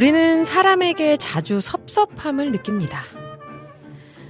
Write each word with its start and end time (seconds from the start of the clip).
우리는 0.00 0.44
사람에게 0.44 1.18
자주 1.18 1.60
섭섭함을 1.60 2.52
느낍니다. 2.52 3.02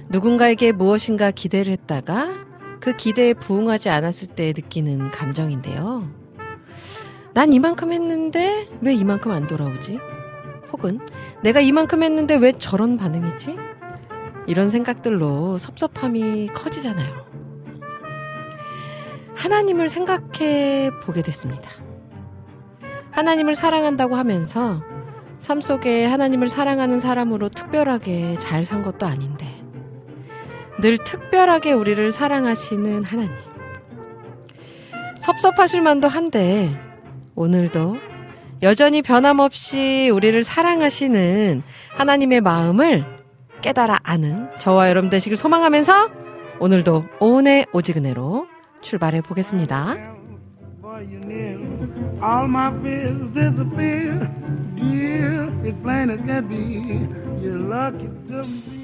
누군가에게 0.09 0.73
무엇인가 0.73 1.31
기대를 1.31 1.71
했다가 1.71 2.33
그 2.81 2.97
기대에 2.97 3.33
부응하지 3.33 3.87
않았을 3.87 4.27
때 4.27 4.47
느끼는 4.47 5.11
감정인데요. 5.11 6.11
난 7.33 7.53
이만큼 7.53 7.93
했는데 7.93 8.67
왜 8.81 8.93
이만큼 8.93 9.31
안 9.31 9.47
돌아오지? 9.47 9.97
혹은 10.73 10.99
내가 11.41 11.61
이만큼 11.61 12.03
했는데 12.03 12.35
왜 12.35 12.51
저런 12.51 12.97
반응이지? 12.97 13.55
이런 14.47 14.67
생각들로 14.67 15.57
섭섭함이 15.57 16.49
커지잖아요. 16.53 17.25
하나님을 19.35 19.87
생각해 19.87 20.91
보게 21.01 21.21
됐습니다. 21.21 21.69
하나님을 23.11 23.55
사랑한다고 23.55 24.17
하면서 24.17 24.90
삶 25.41 25.59
속에 25.59 26.05
하나님을 26.05 26.47
사랑하는 26.47 26.99
사람으로 26.99 27.49
특별하게 27.49 28.37
잘 28.39 28.63
산 28.63 28.83
것도 28.83 29.07
아닌데 29.07 29.47
늘 30.79 30.97
특별하게 30.99 31.73
우리를 31.73 32.11
사랑하시는 32.11 33.03
하나님. 33.03 33.31
섭섭하실 35.17 35.81
만도 35.81 36.07
한데 36.07 36.75
오늘도 37.35 37.97
여전히 38.61 39.01
변함없이 39.01 40.09
우리를 40.13 40.41
사랑하시는 40.43 41.63
하나님의 41.97 42.41
마음을 42.41 43.05
깨달아 43.61 43.99
아는 44.03 44.47
저와 44.59 44.89
여러분 44.89 45.09
되시길 45.09 45.37
소망하면서 45.37 46.09
오늘도 46.59 47.05
오은의 47.19 47.67
오지근해로 47.73 48.47
출발해 48.81 49.21
보겠습니다. 49.21 49.97
You. 52.21 52.27
All 52.27 52.47
my 52.47 52.71
fears 52.81 53.17
disappear. 53.33 54.29
Dear, 54.75 55.65
it's 55.65 55.81
plain 55.81 56.09
as 56.11 56.19
can 56.19 56.47
be. 56.47 57.43
You're 57.43 57.57
lucky 57.57 58.09
to 58.29 58.41
be. 58.43 58.81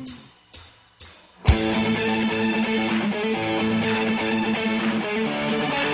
나 5.69 5.86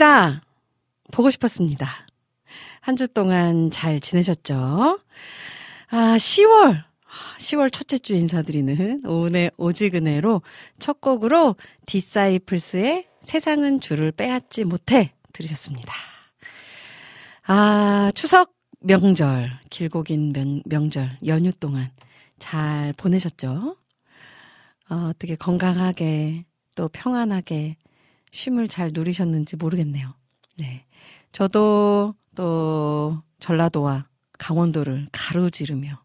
반갑습니다. 0.00 0.42
보고 1.12 1.30
싶었습니다. 1.30 1.88
한 2.80 2.96
주 2.96 3.08
동안 3.08 3.70
잘 3.70 4.00
지내셨죠? 4.00 5.00
아, 5.88 6.16
10월. 6.16 6.84
10월 7.38 7.72
첫째 7.72 7.98
주 7.98 8.14
인사드리는 8.14 9.02
오은의 9.06 9.52
오지근해로 9.56 10.42
첫 10.78 11.00
곡으로 11.00 11.56
디사이플스의 11.86 13.06
세상은 13.22 13.80
줄을 13.80 14.12
빼앗지 14.12 14.64
못해 14.64 15.14
들으셨습니다. 15.32 15.92
아, 17.46 18.10
추석 18.14 18.52
명절, 18.80 19.50
길고 19.70 20.02
긴 20.02 20.32
명, 20.32 20.60
명절, 20.66 21.18
연휴 21.26 21.52
동안 21.52 21.90
잘 22.38 22.92
보내셨죠? 22.96 23.76
어, 24.90 24.94
어떻게 25.10 25.36
건강하게 25.36 26.44
또 26.76 26.88
평안하게 26.88 27.76
쉼을 28.36 28.68
잘 28.68 28.90
누리셨는지 28.92 29.56
모르겠네요. 29.56 30.14
네. 30.58 30.84
저도 31.32 32.14
또 32.34 33.22
전라도와 33.40 34.06
강원도를 34.38 35.08
가로지르며 35.12 35.98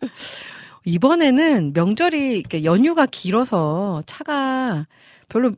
이번에는 0.84 1.72
명절이 1.74 2.44
연휴가 2.64 3.06
길어서 3.06 4.02
차가 4.06 4.86
별로 5.28 5.52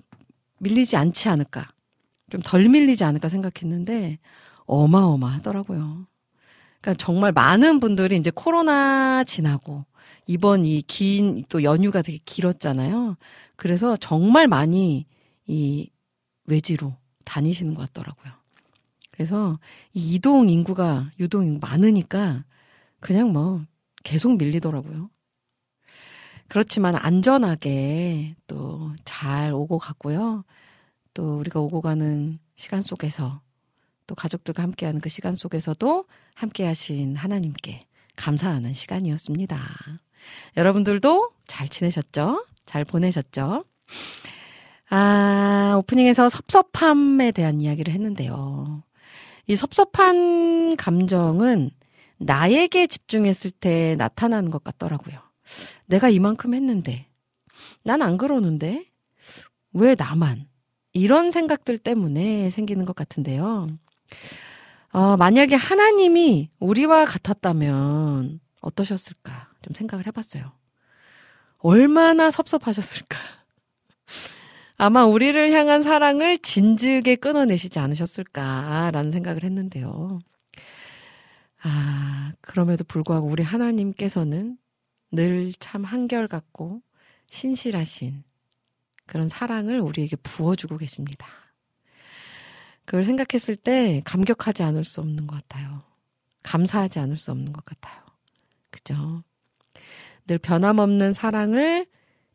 밀리지 0.58 0.96
않지 0.96 1.28
않을까. 1.28 1.68
좀 2.30 2.42
덜 2.42 2.68
밀리지 2.68 3.04
않을까 3.04 3.28
생각했는데 3.28 4.18
어마어마하더라고요. 4.66 6.06
그러니까 6.80 6.94
정말 7.04 7.32
많은 7.32 7.80
분들이 7.80 8.16
이제 8.16 8.30
코로나 8.34 9.24
지나고 9.24 9.84
이번 10.26 10.64
이 10.66 10.82
긴 10.82 11.44
또 11.48 11.62
연휴가 11.62 12.02
되게 12.02 12.18
길었잖아요. 12.24 13.16
그래서 13.56 13.96
정말 13.98 14.48
많이 14.48 15.06
이 15.46 15.90
외지로 16.46 16.96
다니시는 17.24 17.74
것 17.74 17.92
같더라고요. 17.92 18.32
그래서 19.10 19.58
이 19.92 20.14
이동 20.14 20.48
인구가 20.48 21.10
유동 21.20 21.58
많으니까 21.60 22.44
그냥 23.00 23.32
뭐 23.32 23.64
계속 24.02 24.36
밀리더라고요. 24.36 25.08
그렇지만 26.48 26.96
안전하게 26.96 28.36
또 28.46 28.74
잘 29.04 29.52
오고 29.52 29.78
갔고요. 29.78 30.44
또 31.14 31.38
우리가 31.38 31.60
오고 31.60 31.80
가는 31.80 32.38
시간 32.56 32.82
속에서 32.82 33.40
또 34.06 34.14
가족들과 34.14 34.62
함께하는 34.62 35.00
그 35.00 35.08
시간 35.08 35.34
속에서도 35.34 36.04
함께하신 36.34 37.16
하나님께 37.16 37.86
감사하는 38.16 38.72
시간이었습니다. 38.72 39.58
여러분들도 40.56 41.30
잘 41.46 41.68
지내셨죠? 41.68 42.46
잘 42.66 42.84
보내셨죠? 42.84 43.64
아, 44.96 45.74
오프닝에서 45.78 46.28
섭섭함에 46.28 47.32
대한 47.32 47.60
이야기를 47.60 47.92
했는데요. 47.92 48.84
이 49.48 49.56
섭섭한 49.56 50.76
감정은 50.76 51.72
나에게 52.18 52.86
집중했을 52.86 53.50
때 53.50 53.96
나타나는 53.98 54.52
것 54.52 54.62
같더라고요. 54.62 55.18
내가 55.86 56.08
이만큼 56.10 56.54
했는데, 56.54 57.08
난 57.82 58.02
안 58.02 58.16
그러는데, 58.18 58.86
왜 59.72 59.96
나만? 59.98 60.46
이런 60.92 61.32
생각들 61.32 61.78
때문에 61.78 62.50
생기는 62.50 62.84
것 62.84 62.94
같은데요. 62.94 63.66
어, 64.92 65.16
만약에 65.16 65.56
하나님이 65.56 66.50
우리와 66.60 67.04
같았다면 67.04 68.38
어떠셨을까? 68.60 69.48
좀 69.62 69.74
생각을 69.74 70.06
해봤어요. 70.06 70.52
얼마나 71.58 72.30
섭섭하셨을까? 72.30 73.18
아마 74.76 75.04
우리를 75.06 75.52
향한 75.52 75.82
사랑을 75.82 76.38
진즉에 76.38 77.16
끊어내시지 77.16 77.78
않으셨을까라는 77.78 79.10
생각을 79.12 79.44
했는데요. 79.44 80.18
아, 81.62 82.32
그럼에도 82.40 82.84
불구하고 82.84 83.26
우리 83.28 83.42
하나님께서는 83.42 84.58
늘 85.12 85.52
참 85.60 85.84
한결같고 85.84 86.82
신실하신 87.30 88.24
그런 89.06 89.28
사랑을 89.28 89.80
우리에게 89.80 90.16
부어주고 90.16 90.78
계십니다. 90.78 91.26
그걸 92.84 93.04
생각했을 93.04 93.56
때 93.56 94.02
감격하지 94.04 94.62
않을 94.62 94.84
수 94.84 95.00
없는 95.00 95.26
것 95.26 95.36
같아요. 95.36 95.82
감사하지 96.42 96.98
않을 96.98 97.16
수 97.16 97.30
없는 97.30 97.52
것 97.52 97.64
같아요. 97.64 98.02
그죠? 98.70 99.22
늘 100.26 100.38
변함없는 100.38 101.12
사랑을 101.12 101.86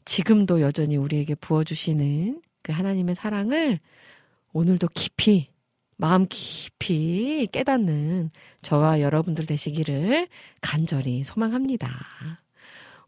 지금도 0.09 0.61
여전히 0.61 0.97
우리에게 0.97 1.35
부어주시는 1.35 2.41
그 2.63 2.71
하나님의 2.71 3.13
사랑을 3.13 3.79
오늘도 4.53 4.87
깊이, 4.95 5.49
마음 5.97 6.25
깊이 6.27 7.47
깨닫는 7.51 8.31
저와 8.63 9.01
여러분들 9.01 9.45
되시기를 9.45 10.27
간절히 10.61 11.23
소망합니다. 11.23 11.91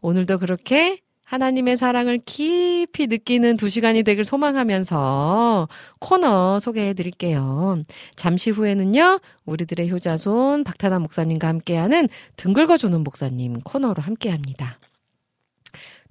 오늘도 0.02 0.38
그렇게 0.38 1.00
하나님의 1.24 1.76
사랑을 1.76 2.20
깊이 2.24 3.08
느끼는 3.08 3.58
두 3.58 3.72
시간이 3.72 4.04
되길 4.04 4.24
소망하면서 4.24 5.70
코너 6.00 6.60
소개해 6.60 6.94
드릴게요. 6.94 7.82
잠시 8.16 8.52
후에는요, 8.52 9.22
우리들의 9.46 9.90
효자손 9.90 10.64
박타남 10.64 11.02
목사님과 11.02 11.48
함께하는 11.48 12.10
등 12.36 12.54
긁어주는 12.54 13.04
목사님 13.04 13.62
코너로 13.62 14.04
함께 14.04 14.30
합니다. 14.30 14.78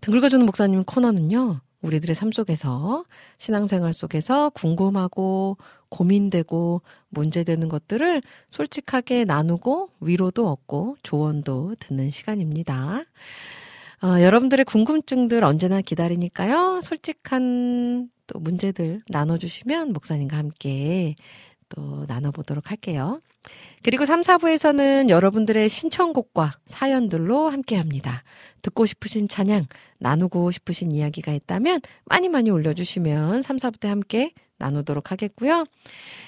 등 0.01 0.13
긁어주는 0.13 0.45
목사님 0.47 0.85
코너는요, 0.85 1.61
우리들의 1.83 2.15
삶 2.15 2.33
속에서, 2.33 3.05
신앙생활 3.39 3.93
속에서 3.93 4.51
궁금하고 4.51 5.57
고민되고 5.89 6.83
문제되는 7.09 7.69
것들을 7.69 8.23
솔직하게 8.51 9.25
나누고 9.25 9.91
위로도 10.01 10.49
얻고 10.49 10.97
조언도 11.03 11.77
듣는 11.81 12.11
시간입니다. 12.11 13.05
어, 14.03 14.21
여러분들의 14.23 14.65
궁금증들 14.65 15.45
언제나 15.45 15.83
기다리니까요. 15.83 16.81
솔직한 16.83 18.11
또 18.27 18.39
문제들 18.39 19.03
나눠주시면 19.09 19.93
목사님과 19.93 20.37
함께 20.39 21.17
또 21.69 22.05
나눠보도록 22.09 22.71
할게요. 22.71 23.21
그리고 23.83 24.05
3, 24.05 24.21
4부에서는 24.21 25.09
여러분들의 25.09 25.69
신청곡과 25.69 26.59
사연들로 26.67 27.49
함께 27.49 27.77
합니다. 27.77 28.23
듣고 28.63 28.85
싶으신 28.85 29.27
찬양, 29.29 29.67
나누고 29.99 30.51
싶으신 30.51 30.93
이야기가 30.93 31.33
있다면 31.33 31.81
많이 32.05 32.29
많이 32.29 32.51
올려주시면 32.51 33.43
3, 33.43 33.57
4부 33.57 33.81
때 33.81 33.89
함께 33.89 34.33
나누도록 34.59 35.11
하겠고요. 35.11 35.65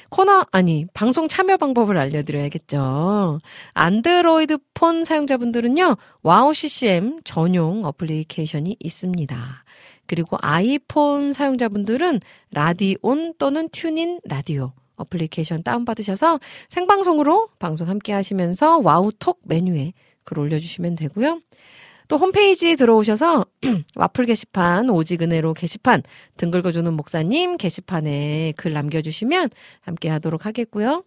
코너, 0.09 0.47
아니, 0.51 0.87
방송 0.95 1.29
참여 1.29 1.59
방법을 1.59 1.99
알려드려야겠죠. 1.99 3.39
안드로이드 3.75 4.59
폰 4.73 5.05
사용자분들은요, 5.05 5.97
와우 6.23 6.55
CCM 6.55 7.21
전용 7.25 7.85
어플리케이션이 7.85 8.77
있습니다. 8.81 9.65
그리고 10.07 10.37
아이폰 10.41 11.33
사용자분들은 11.33 12.21
라디온 12.51 13.35
또는 13.39 13.69
TuneIn 13.71 14.21
Radio 14.25 14.73
어플리케이션 14.97 15.63
다운받으셔서 15.63 16.41
생방송으로 16.69 17.49
방송 17.59 17.89
함께 17.89 18.13
하시면서 18.13 18.79
와우톡 18.79 19.41
메뉴에 19.45 19.93
글 20.25 20.39
올려주시면 20.39 20.97
되고요. 20.97 21.41
또 22.09 22.19
홈페이지에 22.19 22.77
들어오셔서 22.77 23.47
와플 23.97 24.27
게시판, 24.27 24.91
오직은혜로 24.91 25.55
게시판, 25.55 26.03
등 26.37 26.51
긁어주는 26.51 26.93
목사님 26.93 27.57
게시판에 27.57 28.53
글 28.57 28.73
남겨주시면 28.75 29.51
함께 29.81 30.11
하도록 30.11 30.45
하겠고요. 30.45 31.05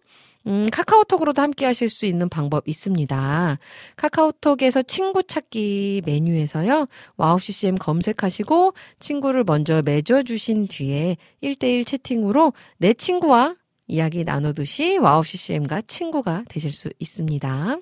음, 0.48 0.68
카카오톡으로도 0.70 1.42
함께 1.42 1.64
하실 1.64 1.88
수 1.88 2.06
있는 2.06 2.28
방법 2.28 2.68
있습니다. 2.68 3.58
카카오톡에서 3.96 4.82
친구 4.82 5.22
찾기 5.22 6.02
메뉴에서요, 6.06 6.86
와우 7.16 7.38
CCM 7.38 7.76
검색하시고 7.76 8.74
친구를 9.00 9.44
먼저 9.44 9.82
맺어주신 9.82 10.68
뒤에 10.68 11.16
1대1 11.42 11.86
채팅으로 11.86 12.52
내 12.78 12.94
친구와 12.94 13.56
이야기 13.86 14.24
나누듯이 14.24 14.98
와우 14.98 15.22
CCM과 15.22 15.82
친구가 15.82 16.44
되실 16.48 16.72
수 16.72 16.90
있습니다. 16.98 17.76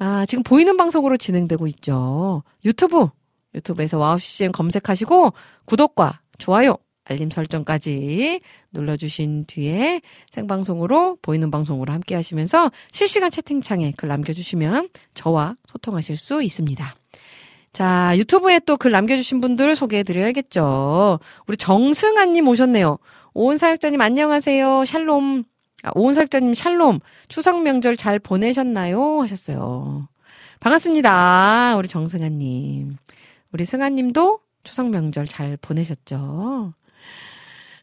아, 0.00 0.26
지금 0.26 0.42
보이는 0.44 0.76
방송으로 0.76 1.16
진행되고 1.16 1.66
있죠. 1.68 2.42
유튜브, 2.64 3.08
유튜브에서 3.54 3.98
와우 3.98 4.18
CCM 4.18 4.52
검색하시고 4.52 5.32
구독과 5.64 6.20
좋아요, 6.38 6.76
알림 7.04 7.30
설정까지 7.30 8.40
눌러주신 8.72 9.46
뒤에 9.46 10.02
생방송으로 10.30 11.16
보이는 11.22 11.50
방송으로 11.50 11.92
함께 11.92 12.14
하시면서 12.14 12.70
실시간 12.92 13.30
채팅창에 13.30 13.94
글 13.96 14.08
남겨주시면 14.08 14.90
저와 15.14 15.56
소통하실 15.66 16.16
수 16.16 16.42
있습니다. 16.42 16.94
자, 17.72 18.12
유튜브에 18.16 18.60
또 18.60 18.76
글 18.76 18.90
남겨주신 18.92 19.40
분들 19.40 19.74
소개해드려야겠죠. 19.76 21.18
우리 21.46 21.56
정승아님 21.56 22.46
오셨네요. 22.48 22.98
오은 23.38 23.56
사역자님 23.56 24.00
안녕하세요. 24.00 24.84
샬롬. 24.84 25.44
아, 25.84 25.92
오은 25.94 26.12
사역자님 26.12 26.54
샬롬. 26.54 26.98
추석 27.28 27.62
명절 27.62 27.96
잘 27.96 28.18
보내셨나요? 28.18 29.22
하셨어요. 29.22 30.08
반갑습니다. 30.58 31.76
우리 31.78 31.86
정승아님. 31.86 32.96
우리 33.52 33.64
승아님도 33.64 34.40
추석 34.64 34.88
명절 34.88 35.28
잘 35.28 35.56
보내셨죠? 35.56 36.74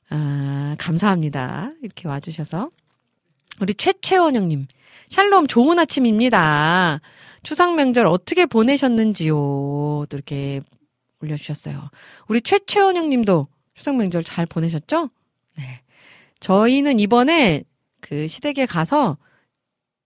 아, 0.10 0.76
감사합니다. 0.78 1.72
이렇게 1.82 2.10
와주셔서. 2.10 2.70
우리 3.62 3.76
최채원 3.76 4.36
형님. 4.36 4.68
샬롬 5.08 5.48
좋은 5.48 5.80
아침입니다. 5.80 7.00
추석 7.44 7.76
명절 7.76 8.08
어떻게 8.08 8.46
보내셨는지요? 8.46 9.34
또 9.34 10.08
이렇게 10.12 10.60
올려주셨어요. 11.22 11.92
우리 12.28 12.42
최채원 12.42 12.98
형님도 12.98 13.48
추석 13.74 13.96
명절 13.96 14.26
잘 14.26 14.46
보내셨죠? 14.46 15.12
네. 15.58 15.82
저희는 16.40 17.00
이번에 17.00 17.64
그 18.02 18.28
시댁에 18.28 18.66
가서 18.66 19.18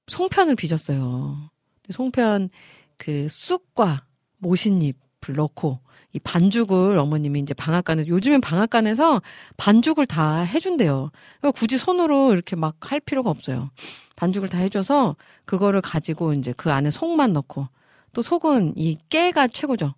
송편을 0.07 0.55
빚었어요. 0.55 1.49
송편 1.89 2.49
그 2.97 3.27
쑥과 3.29 4.05
모신잎을 4.37 5.35
넣고 5.35 5.79
이 6.13 6.19
반죽을 6.19 6.97
어머님이 6.97 7.39
이제 7.41 7.53
방앗간에 7.53 8.07
요즘엔 8.07 8.41
방앗간에서 8.41 9.21
반죽을 9.57 10.05
다 10.07 10.39
해준대요. 10.41 11.11
굳이 11.55 11.77
손으로 11.77 12.31
이렇게 12.33 12.55
막 12.55 12.77
할 12.91 12.99
필요가 12.99 13.29
없어요. 13.29 13.69
반죽을 14.15 14.49
다 14.49 14.57
해줘서 14.57 15.15
그거를 15.45 15.81
가지고 15.81 16.33
이제 16.33 16.53
그 16.57 16.71
안에 16.71 16.89
속만 16.91 17.33
넣고 17.33 17.67
또 18.13 18.21
속은 18.21 18.73
이 18.77 18.97
깨가 19.09 19.47
최고죠. 19.49 19.93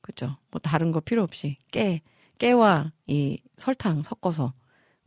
그죠? 0.00 0.36
뭐 0.50 0.60
다른 0.60 0.92
거 0.92 1.00
필요 1.00 1.22
없이 1.22 1.58
깨 1.70 2.00
깨와 2.38 2.92
이 3.06 3.38
설탕 3.56 4.02
섞어서 4.02 4.54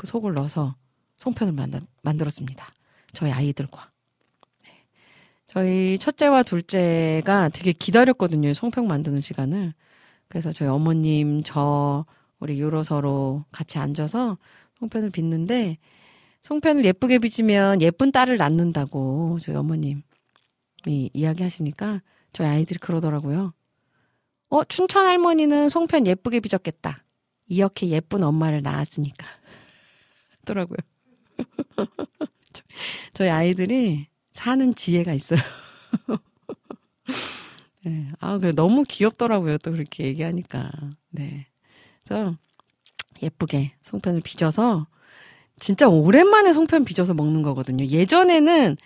그 0.03 0.07
속을 0.07 0.33
넣어서 0.33 0.75
송편을 1.19 1.53
만들, 1.53 1.79
만들었습니다. 2.01 2.67
저희 3.13 3.31
아이들과. 3.31 3.89
네. 4.65 4.73
저희 5.47 5.97
첫째와 5.97 6.43
둘째가 6.43 7.47
되게 7.47 7.71
기다렸거든요. 7.71 8.53
송편 8.53 8.85
만드는 8.85 9.21
시간을. 9.21 9.73
그래서 10.27 10.51
저희 10.51 10.67
어머님, 10.67 11.41
저, 11.45 12.05
우리 12.41 12.59
요로서로 12.59 13.45
같이 13.53 13.77
앉아서 13.77 14.37
송편을 14.79 15.11
빚는데, 15.11 15.77
송편을 16.41 16.83
예쁘게 16.83 17.19
빚으면 17.19 17.81
예쁜 17.81 18.11
딸을 18.11 18.35
낳는다고 18.35 19.39
저희 19.41 19.55
어머님이 19.55 20.01
이야기 21.13 21.43
하시니까 21.43 22.01
저희 22.33 22.47
아이들이 22.47 22.77
그러더라고요. 22.79 23.53
어, 24.49 24.63
춘천 24.65 25.05
할머니는 25.05 25.69
송편 25.69 26.07
예쁘게 26.07 26.41
빚었겠다. 26.41 27.05
이렇게 27.47 27.87
예쁜 27.87 28.21
엄마를 28.21 28.61
낳았으니까. 28.61 29.42
하더라고요. 30.43 30.77
저희 33.13 33.29
아이들이 33.29 34.07
사는 34.33 34.75
지혜가 34.75 35.13
있어요. 35.13 35.39
네. 37.85 38.11
아, 38.19 38.37
그 38.37 38.55
너무 38.55 38.83
귀엽더라고요. 38.87 39.57
또 39.59 39.71
그렇게 39.71 40.05
얘기하니까. 40.05 40.71
네. 41.09 41.47
그래서 42.03 42.37
예쁘게 43.21 43.73
송편을 43.81 44.21
빚어서 44.21 44.87
진짜 45.59 45.87
오랜만에 45.87 46.53
송편 46.53 46.85
빚어서 46.85 47.13
먹는 47.13 47.41
거거든요. 47.41 47.85
예전에는 47.85 48.77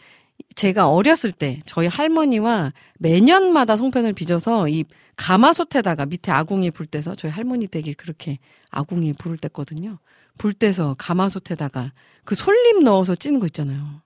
제가 0.56 0.90
어렸을 0.90 1.32
때 1.32 1.60
저희 1.66 1.88
할머니와 1.88 2.74
매년마다 3.00 3.76
송편을 3.76 4.14
빚어서 4.14 4.68
이 4.68 4.86
가마솥에다가 5.16 6.06
밑에 6.06 6.32
아궁이 6.32 6.72
불 6.72 6.86
때서 6.86 7.16
저희 7.16 7.32
할머니 7.32 7.68
댁이 7.68 7.96
그렇게 7.96 8.38
아궁이 8.70 9.14
불을 9.14 9.38
뗐거든요. 9.38 9.98
불 10.38 10.54
때서 10.54 10.96
가마솥에다가 10.98 11.94
그 12.24 12.36
솔잎 12.36 12.84
넣어서 12.84 13.16
찌는 13.16 13.40
거 13.40 13.46
있잖아요. 13.48 14.02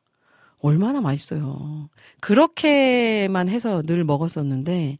얼마나 0.59 1.01
맛있어요. 1.01 1.89
그렇게만 2.19 3.49
해서 3.49 3.81
늘 3.81 4.03
먹었었는데 4.03 4.99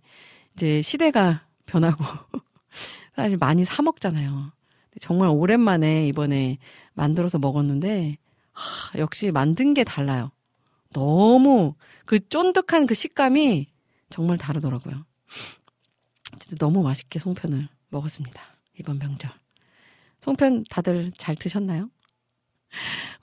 이제 0.54 0.82
시대가 0.82 1.46
변하고 1.66 2.04
사실 3.16 3.38
많이 3.38 3.64
사 3.64 3.82
먹잖아요. 3.82 4.52
정말 5.00 5.30
오랜만에 5.30 6.08
이번에 6.08 6.58
만들어서 6.94 7.40
먹었는데 7.40 8.18
하, 8.52 9.00
역시 9.00 9.32
만든 9.32 9.74
게 9.74 9.84
달라요. 9.84 10.32
너무 10.94 11.76
그 12.06 12.28
쫀득한 12.28 12.88
그 12.88 12.94
식감이 12.94 13.68
정말 14.10 14.38
다르더라고요. 14.38 15.06
진짜 16.40 16.56
너무 16.58 16.84
맛있게 16.84 17.20
송편을 17.20 17.70
먹었습니다. 17.90 18.42
이번 18.80 19.00
명절. 19.00 19.40
송편 20.22 20.66
다들 20.70 21.12
잘 21.18 21.36
드셨나요? 21.36 21.90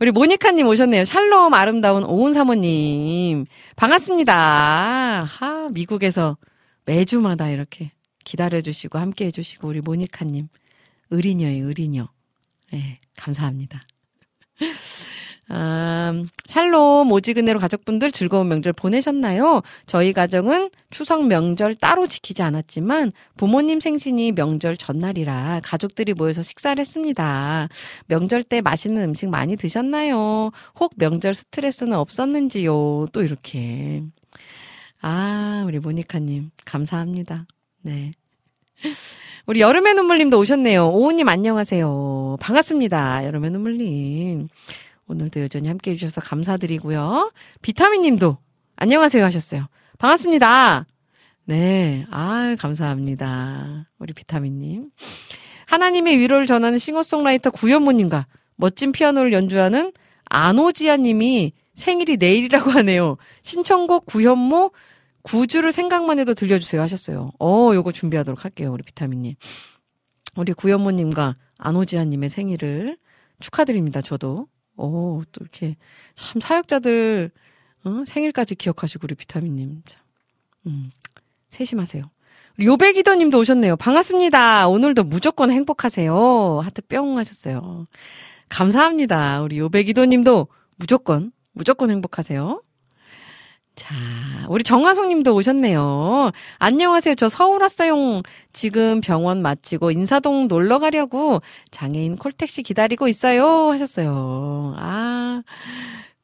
우리 0.01 0.11
모니카님 0.11 0.67
오셨네요. 0.67 1.05
샬롬 1.05 1.55
아름다운 1.55 2.05
오은 2.05 2.33
사모님. 2.33 3.47
반갑습니다. 3.77 5.25
하, 5.25 5.69
미국에서 5.71 6.37
매주마다 6.85 7.49
이렇게 7.49 7.93
기다려주시고 8.25 8.99
함께 8.99 9.27
해주시고, 9.27 9.69
우리 9.69 9.81
모니카님. 9.81 10.49
의리녀예요, 11.11 11.67
의리녀. 11.69 12.09
네, 12.73 13.01
감사합니다. 13.17 13.87
음, 15.51 16.29
샬롬 16.45 17.11
오지근해로 17.11 17.59
가족분들 17.59 18.13
즐거운 18.13 18.49
명절 18.49 18.75
보내셨나요? 18.75 19.63
저희 19.87 20.13
가정은 20.13 20.71
추석 20.91 21.27
명절 21.27 21.75
따로 21.77 22.07
지키지 22.07 22.43
않았지만 22.43 23.13
부모님 23.37 23.81
생신이 23.81 24.33
명절 24.33 24.77
전날이라 24.77 25.61
가족들이 25.65 26.13
모여서 26.13 26.43
식사를 26.43 26.79
했습니다. 26.79 27.69
명절 28.07 28.43
때 28.43 28.61
맛있는 28.61 29.03
음식 29.03 29.29
많이 29.29 29.57
드셨나요? 29.57 30.51
혹 30.79 30.93
명절 30.97 31.35
스트레스는 31.35 31.95
없었는지요? 31.95 33.09
또 33.13 33.23
이렇게. 33.23 34.03
아, 35.01 35.65
우리 35.67 35.79
모니카님, 35.79 36.51
감사합니다. 36.65 37.47
네. 37.83 38.11
우리 39.47 39.61
여름의 39.61 39.95
눈물님도 39.95 40.39
오셨네요. 40.39 40.89
오우님 40.91 41.29
안녕하세요. 41.29 42.37
반갑습니다. 42.41 43.25
여름의 43.25 43.51
눈물님. 43.51 44.49
오늘도 45.09 45.41
여전히 45.41 45.69
함께 45.69 45.93
해주셔서 45.93 46.21
감사드리고요. 46.21 47.33
비타민 47.63 48.03
님도 48.03 48.39
안녕하세요 48.77 49.25
하셨어요. 49.25 49.67
반갑습니다. 49.99 50.87
네. 51.47 52.07
아 52.11 52.55
감사합니다. 52.59 53.89
우리 53.99 54.13
비타민 54.13 54.59
님. 54.59 54.91
하나님의 55.67 56.19
위로를 56.19 56.47
전하는 56.47 56.79
싱어송라이터 56.79 57.51
구현모님과 57.51 58.27
멋진 58.57 58.93
피아노를 58.93 59.33
연주하는 59.33 59.93
안오지아 60.27 60.99
님이 60.99 61.53
생일이 61.75 62.17
내일이라고 62.17 62.71
하네요. 62.71 63.17
신청곡 63.43 64.07
구현모 64.07 64.73
구주를 65.23 65.73
생각만 65.73 66.19
해도 66.19 66.35
들려주세요 66.35 66.81
하셨어요. 66.83 67.33
어, 67.39 67.71
요거 67.75 67.93
준비하도록 67.93 68.45
할게요. 68.45 68.73
우리 68.73 68.83
비타민님. 68.83 69.35
우리 70.37 70.53
구현모님과 70.53 71.37
안오지아님의 71.59 72.29
생일을 72.29 72.97
축하드립니다. 73.41 74.01
저도. 74.01 74.47
오, 74.79 75.23
또 75.33 75.41
이렇게 75.43 75.77
참 76.15 76.41
사역자들 76.41 77.31
어? 77.85 78.03
생일까지 78.07 78.55
기억하시고 78.55 79.05
우리 79.05 79.15
비타민님 79.15 79.83
참, 79.87 80.01
음, 80.67 80.91
세심하세요. 81.51 82.05
우리 82.59 82.67
요백이더님도 82.67 83.39
오셨네요. 83.39 83.77
반갑습니다. 83.77 84.69
오늘도 84.69 85.05
무조건 85.05 85.51
행복하세요. 85.51 86.61
하트 86.61 86.83
뿅 86.83 87.19
하셨어요. 87.19 87.87
감사합니다. 88.49 89.43
우리 89.43 89.59
요백이더님도 89.59 90.49
무조건 90.77 91.33
무조건 91.53 91.91
행복하세요. 91.91 92.63
자, 93.79 93.95
우리 94.49 94.65
정화송 94.65 95.09
님도 95.09 95.37
오셨네요. 95.37 96.33
안녕하세요. 96.59 97.15
저 97.15 97.29
서울 97.29 97.63
왔어요. 97.63 98.23
지금 98.53 99.01
병원 99.01 99.41
마치고 99.41 99.93
인사동 99.93 100.49
놀러 100.49 100.81
가려고 100.81 101.43
장애인 101.71 102.17
콜택시 102.17 102.65
기다리고 102.65 103.07
있어요. 103.07 103.71
하셨어요. 103.71 104.75
아, 104.77 105.43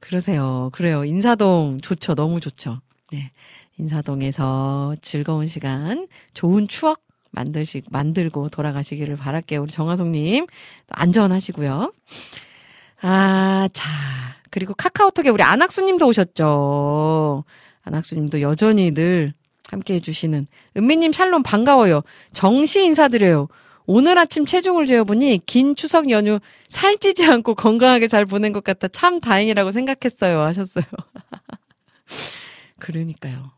그러세요. 0.01 0.71
그래요. 0.73 1.05
인사동 1.05 1.79
좋죠. 1.81 2.17
너무 2.17 2.41
좋죠. 2.41 2.81
네. 3.13 3.31
인사동에서 3.79 4.97
즐거운 5.01 5.47
시간, 5.47 6.09
좋은 6.33 6.67
추억 6.67 7.03
만드시, 7.31 7.83
만들고 7.89 8.49
돌아가시기를 8.49 9.17
바랄게요. 9.17 9.63
우리 9.63 9.71
정화송님. 9.71 10.47
안전하시고요. 10.91 11.93
아, 13.03 13.69
자. 13.73 13.89
그리고 14.55 14.73
카카오톡에 14.73 15.31
우리 15.31 15.43
안학수님도 15.43 16.07
오셨죠. 16.07 17.43
안학수님도 17.83 18.41
여전히 18.41 18.93
늘 18.93 19.35
함께 19.69 19.95
해주시는 19.95 20.47
은미님 20.77 21.11
샬롬 21.11 21.43
반가워요. 21.43 22.03
정시 22.33 22.85
인사드려요. 22.85 23.49
오늘 23.87 24.17
아침 24.17 24.47
체중을 24.47 24.87
재어보니 24.87 25.41
긴 25.45 25.75
추석 25.75 26.09
연휴 26.11 26.39
살찌지 26.69 27.25
않고 27.27 27.57
건강하게 27.57 28.07
잘 28.07 28.27
보낸 28.27 28.53
것 28.53 28.63
같아 28.63 28.87
참 28.87 29.21
다행이라고 29.21 29.73
생각했어요. 29.73 30.43
하셨어요. 30.43 30.85
그러니까요. 32.79 33.51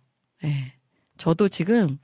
예. 0.45 0.47
네. 0.47 0.73
저도 1.19 1.51
지금 1.51 1.99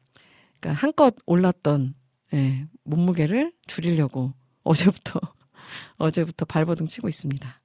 그러니까 0.61 0.83
한껏 0.83 1.17
올랐던 1.25 1.95
예, 2.35 2.67
몸무게를 2.85 3.55
줄이려고 3.67 4.35
어제부터 4.65 5.19
어제부터 5.97 6.45
발버둥 6.45 6.89
치고 6.89 7.09
있습니다. 7.09 7.62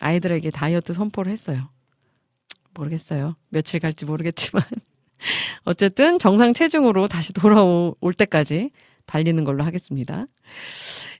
아이들에게 0.00 0.50
다이어트 0.50 0.92
선포를 0.92 1.30
했어요. 1.32 1.68
모르겠어요. 2.74 3.36
며칠 3.48 3.80
갈지 3.80 4.04
모르겠지만. 4.04 4.64
어쨌든 5.64 6.18
정상 6.18 6.52
체중으로 6.54 7.06
다시 7.08 7.32
돌아올 7.32 8.12
때까지 8.16 8.70
달리는 9.06 9.42
걸로 9.44 9.64
하겠습니다. 9.64 10.26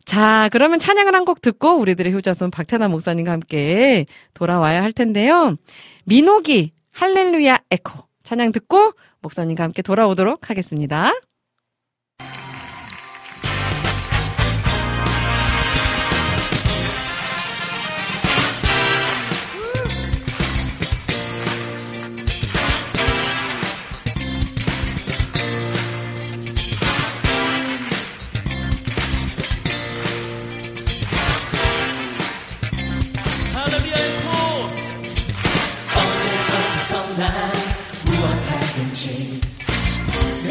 자, 0.05 0.49
그러면 0.51 0.79
찬양을 0.79 1.15
한 1.15 1.25
곡 1.25 1.41
듣고 1.43 1.77
우리들의 1.79 2.13
효자손 2.15 2.51
박태나 2.51 2.89
목사님과 2.89 3.31
함께 3.33 4.07
돌아와야 4.35 4.83
할 4.83 4.93
텐데요. 4.93 5.57
민호기 6.05 6.73
할렐루야 6.93 7.59
에코 7.71 8.01
찬양 8.23 8.53
듣고 8.53 8.93
목사님과 9.21 9.63
함께 9.65 9.83
돌아오도록 9.83 10.49
하겠습니다. 10.51 11.13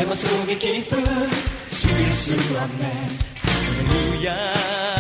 맘속에 0.10 0.58
기쁨 0.58 1.04
숨길 1.68 2.12
수 2.12 2.34
없네. 2.34 3.10
할렐루야 3.44 4.99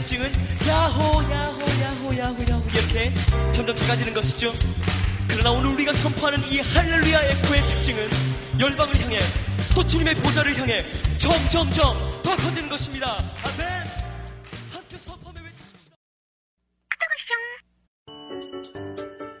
특징은 0.00 0.30
야호 0.66 1.22
야호 1.30 1.60
야호 1.60 2.18
야호 2.18 2.44
야호 2.48 2.62
이렇게 2.72 3.12
점점 3.52 3.76
작아지는 3.76 4.14
것이죠 4.14 4.52
그러나 5.28 5.50
오늘 5.50 5.70
우리가 5.74 5.92
선포하는 5.92 6.40
이 6.50 6.60
할렐루야 6.60 7.20
에코의 7.20 7.60
특징은 7.60 8.02
열방을 8.58 8.98
향해 9.02 9.18
또 9.74 9.86
주님의 9.86 10.14
보좌를 10.16 10.56
향해 10.58 10.84
점점점 11.18 12.22
더 12.22 12.36
커지는 12.36 12.68
것입니다 12.68 13.18
아멘 13.44 13.66
함께 14.72 14.96
선포하며 14.96 15.40
외치십시오 15.42 15.94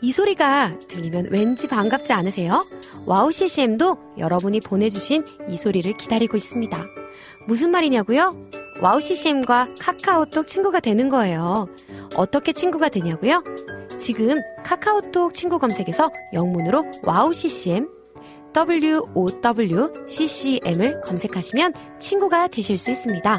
이 0.02 0.12
소리가 0.12 0.78
들리면 0.88 1.28
왠지 1.30 1.68
반갑지 1.68 2.12
않으세요? 2.12 2.66
와우 3.06 3.32
CCM도 3.32 4.16
여러분이 4.18 4.60
보내주신 4.60 5.24
이 5.48 5.56
소리를 5.56 5.90
기다리고 5.96 6.36
있습니다. 6.36 6.86
무슨 7.46 7.70
말이냐고요? 7.70 8.59
와우 8.82 9.00
CCM과 9.00 9.74
카카오톡 9.78 10.46
친구가 10.46 10.80
되는 10.80 11.10
거예요. 11.10 11.68
어떻게 12.16 12.52
친구가 12.52 12.88
되냐고요? 12.88 13.44
지금 13.98 14.40
카카오톡 14.64 15.34
친구 15.34 15.58
검색에서 15.58 16.10
영문으로 16.32 16.86
와우 17.02 17.34
CCM 17.34 17.88
WOWCCM을 19.14 21.02
검색하시면 21.02 21.74
친구가 21.98 22.48
되실 22.48 22.78
수 22.78 22.90
있습니다. 22.90 23.38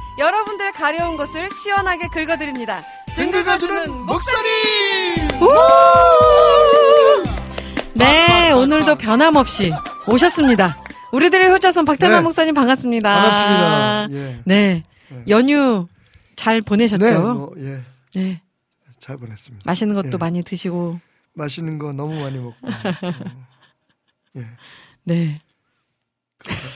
여러분들의 0.21 0.71
가려운 0.73 1.17
것을 1.17 1.49
시원하게 1.49 2.07
긁어드립니다. 2.09 2.83
등 3.15 3.31
긁어주는 3.31 3.91
목사님! 4.05 5.27
네, 7.95 8.51
오늘도 8.51 8.99
변함없이 8.99 9.71
오셨습니다. 10.07 10.77
우리들의 11.11 11.49
효자손 11.49 11.85
박태남 11.85 12.19
네. 12.19 12.21
목사님 12.21 12.53
반갑습니다. 12.53 13.13
반갑습니다. 13.13 14.07
예. 14.11 14.41
네. 14.45 14.83
네. 15.09 15.23
연휴 15.27 15.87
잘 16.35 16.61
보내셨죠? 16.61 17.03
네, 17.03 17.17
뭐, 17.17 17.51
예. 17.57 17.81
네. 18.13 18.41
잘 18.99 19.17
보냈습니다. 19.17 19.63
맛있는 19.65 19.95
것도 19.95 20.11
예. 20.13 20.17
많이 20.17 20.43
드시고. 20.43 20.99
맛있는 21.33 21.79
거 21.79 21.93
너무 21.93 22.21
많이 22.21 22.37
먹고. 22.37 22.55
어, 22.61 22.69
예. 24.37 24.45
네. 25.03 25.39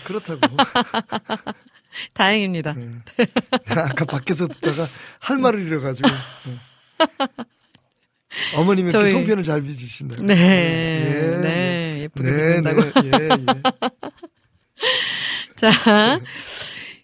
그렇다고. 0.04 0.40
다행입니다. 2.14 2.76
예. 2.78 3.26
아까 3.70 4.06
밖에서 4.06 4.48
듣다가 4.48 4.88
할 5.20 5.38
말을 5.38 5.66
잃어가지고. 5.68 6.10
예. 6.50 6.58
어머님이 8.58 8.92
저희- 8.92 9.12
송편을 9.12 9.44
잘 9.44 9.62
빚으신다. 9.62 10.18
네. 10.22 10.34
예, 10.36 11.38
네. 11.42 12.00
예쁘게 12.04 12.30
네, 12.30 12.56
빚는다고. 12.56 13.02
네, 13.02 13.10
예, 13.14 13.30
예. 13.30 13.62
자, 15.56 16.20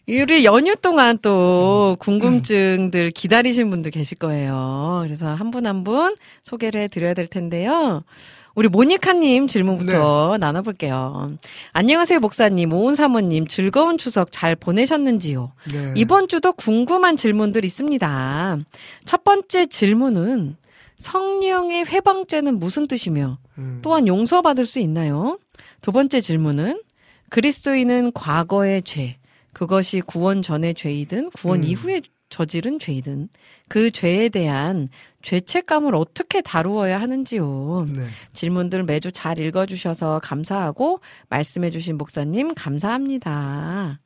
우리 0.07 0.43
연휴 0.43 0.75
동안 0.75 1.17
또 1.21 1.95
궁금증들 1.99 3.11
기다리신 3.11 3.69
분들 3.69 3.91
계실 3.91 4.17
거예요. 4.17 5.01
그래서 5.03 5.27
한 5.27 5.51
분 5.51 5.65
한분 5.65 6.15
소개를 6.43 6.81
해드려야 6.81 7.13
될 7.13 7.27
텐데요. 7.27 8.03
우리 8.53 8.67
모니카님 8.67 9.47
질문부터 9.47 10.37
나눠볼게요. 10.39 11.33
안녕하세요, 11.71 12.19
목사님, 12.19 12.73
오은 12.73 12.95
사모님. 12.95 13.47
즐거운 13.47 13.97
추석 13.97 14.31
잘 14.31 14.55
보내셨는지요? 14.55 15.53
네. 15.71 15.93
이번 15.95 16.27
주도 16.27 16.51
궁금한 16.51 17.15
질문들 17.15 17.63
있습니다. 17.63 18.57
첫 19.05 19.23
번째 19.23 19.67
질문은 19.67 20.57
성령의 20.97 21.85
회방죄는 21.85 22.59
무슨 22.59 22.87
뜻이며 22.87 23.37
음. 23.57 23.79
또한 23.81 24.07
용서받을 24.07 24.65
수 24.65 24.79
있나요? 24.79 25.39
두 25.81 25.91
번째 25.91 26.21
질문은 26.21 26.81
그리스도인은 27.29 28.11
과거의 28.13 28.81
죄, 28.83 29.17
그것이 29.53 30.01
구원 30.01 30.41
전의 30.41 30.75
죄이든 30.75 31.31
구원 31.31 31.59
음. 31.59 31.63
이후에 31.63 32.01
저지른 32.31 32.79
죄이든 32.79 33.29
그 33.67 33.91
죄에 33.91 34.29
대한 34.29 34.89
죄책감을 35.21 35.93
어떻게 35.93 36.41
다루어야 36.41 36.99
하는지요. 36.99 37.85
네. 37.89 38.07
질문들 38.33 38.85
매주 38.85 39.11
잘 39.11 39.37
읽어주셔서 39.37 40.19
감사하고 40.23 41.01
말씀해주신 41.29 41.97
목사님 41.97 42.55
감사합니다. 42.55 43.99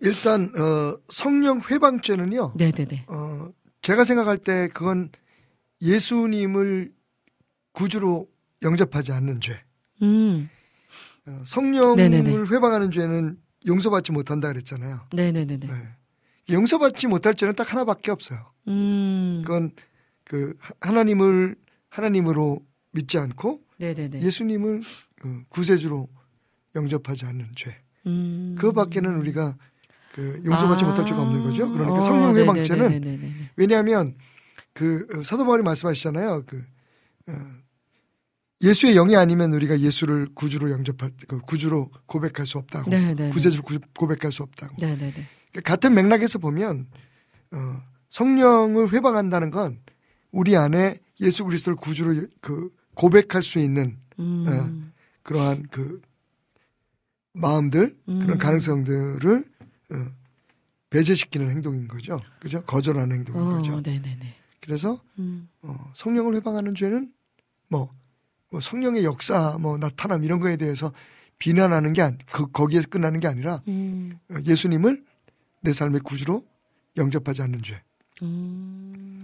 일단 0.00 0.52
어, 0.56 0.96
성령 1.08 1.60
회방죄는요. 1.60 2.52
네네네. 2.56 3.06
어, 3.08 3.48
제가 3.82 4.04
생각할 4.04 4.36
때 4.36 4.68
그건 4.72 5.10
예수님을 5.80 6.92
구주로 7.72 8.28
영접하지 8.62 9.12
않는 9.12 9.40
죄. 9.40 9.60
음, 10.02 10.48
어, 11.26 11.42
성령을 11.46 11.96
네네네. 11.96 12.30
회방하는 12.50 12.90
죄는 12.90 13.38
용서받지 13.66 14.12
못한다 14.12 14.48
그랬잖아요. 14.48 15.00
네네네 15.12 15.58
네. 15.58 15.68
네. 16.48 16.54
용서받지 16.54 17.06
못할 17.06 17.34
죄는 17.34 17.54
딱 17.54 17.72
하나밖에 17.72 18.10
없어요. 18.10 18.38
음, 18.68 19.42
그건 19.44 19.70
그 20.24 20.54
하- 20.58 20.72
하나님을 20.80 21.56
하나님으로 21.88 22.60
믿지 22.92 23.18
않고 23.18 23.60
네네네. 23.78 24.22
예수님을 24.22 24.82
그 25.20 25.42
구세주로 25.48 26.08
영접하지 26.74 27.26
않는 27.26 27.48
죄. 27.54 27.76
음. 28.06 28.56
그거밖에는 28.58 29.16
우리가 29.18 29.56
그 30.14 30.40
용서받지 30.44 30.84
아. 30.84 30.88
못할 30.88 31.06
죄가 31.06 31.22
없는 31.22 31.42
거죠. 31.44 31.70
그러니까 31.70 31.96
어, 31.96 32.00
성령 32.00 32.36
회방죄는 32.36 32.88
네네네네네. 32.88 33.50
왜냐하면 33.56 34.16
그 34.72 35.06
어, 35.14 35.22
사도 35.22 35.44
바울이 35.44 35.62
말씀하시잖아요. 35.62 36.44
그 36.46 36.64
어, 37.28 37.32
예수의 38.62 38.94
영이 38.94 39.14
아니면 39.16 39.52
우리가 39.52 39.78
예수를 39.80 40.28
구주로 40.34 40.70
영접할 40.70 41.12
그 41.28 41.40
구주로 41.40 41.90
고백할 42.06 42.46
수 42.46 42.58
없다고 42.58 42.90
네네네. 42.90 43.30
구세주로 43.30 43.62
구- 43.62 43.78
고백할 43.96 44.32
수 44.32 44.42
없다고 44.42 44.76
네네네. 44.78 45.26
같은 45.64 45.94
맥락에서 45.94 46.38
보면 46.38 46.86
어, 47.52 47.74
성령을 48.08 48.92
회방한다는 48.92 49.50
건 49.50 49.80
우리 50.30 50.56
안에 50.56 50.98
예수 51.20 51.44
그리스도를 51.44 51.76
구주로 51.76 52.16
여- 52.16 52.26
그 52.40 52.70
고백할 52.94 53.42
수 53.42 53.58
있는 53.58 53.98
음. 54.18 54.92
그러한 55.22 55.64
그 55.70 56.00
마음들 57.32 57.96
그런 58.04 58.30
음. 58.30 58.38
가능성들을 58.38 59.44
어, 59.92 60.06
배제시키는 60.90 61.50
행동인 61.50 61.86
거죠. 61.86 62.20
그죠? 62.40 62.62
거절하는 62.64 63.16
행동인 63.16 63.40
어, 63.42 63.56
거죠. 63.58 63.80
네네네. 63.80 64.34
그래서 64.62 65.00
음. 65.18 65.48
어, 65.62 65.92
성령을 65.94 66.34
회방하는 66.36 66.74
죄는 66.74 67.12
뭐, 67.68 67.90
뭐 68.50 68.60
성령의 68.60 69.04
역사, 69.04 69.56
뭐 69.60 69.78
나타남 69.78 70.24
이런 70.24 70.40
거에 70.40 70.56
대해서 70.56 70.92
비난하는 71.38 71.92
게 71.92 72.02
아니, 72.02 72.18
그, 72.32 72.50
거기에서 72.50 72.88
끝나는 72.88 73.20
게 73.20 73.28
아니라 73.28 73.62
음. 73.68 74.18
어, 74.30 74.34
예수님을 74.44 75.04
내 75.60 75.72
삶의 75.72 76.00
구주로 76.00 76.44
영접하지 76.96 77.42
않는 77.42 77.62
죄. 77.62 77.82
음. 78.22 79.22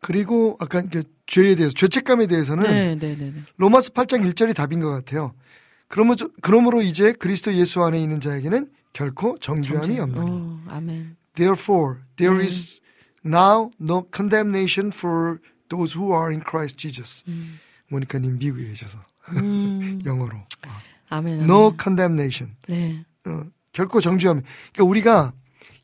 그리고 0.00 0.56
아까 0.58 0.82
그 0.82 1.04
죄에 1.26 1.54
대해서 1.54 1.72
죄책감에 1.74 2.26
대해서는 2.26 2.64
네네네네. 2.64 3.44
로마서 3.56 3.90
8장 3.90 4.28
1절이 4.32 4.54
답인 4.54 4.80
것 4.80 4.90
같아요. 4.90 5.34
그러므로, 5.88 6.16
그러므로 6.40 6.82
이제 6.82 7.12
그리스도 7.12 7.54
예수 7.54 7.82
안에 7.82 8.00
있는 8.02 8.20
자에게는 8.20 8.70
결코 8.92 9.38
정죄함이 9.38 10.00
없나니. 10.00 10.30
어, 10.30 10.60
아멘. 10.68 11.16
Therefore, 11.34 12.00
there 12.16 12.36
네. 12.36 12.44
is 12.44 12.80
now 13.24 13.70
no 13.80 14.06
condemnation 14.14 14.90
for 14.92 15.38
those 15.68 15.98
who 15.98 16.12
are 16.14 16.30
in 16.32 16.42
Christ 16.42 16.76
Jesus. 16.76 17.22
음. 17.28 17.58
모니카님 17.88 18.38
미국에 18.38 18.68
계셔서 18.68 18.98
음. 19.36 20.00
영어로. 20.04 20.36
아멘. 21.08 21.38
아멘. 21.38 21.44
No 21.44 21.76
condemnation. 21.80 22.56
네. 22.68 23.04
어, 23.26 23.44
결코 23.72 24.00
정죄함. 24.00 24.42
그러니까 24.72 24.84
우리가 24.84 25.32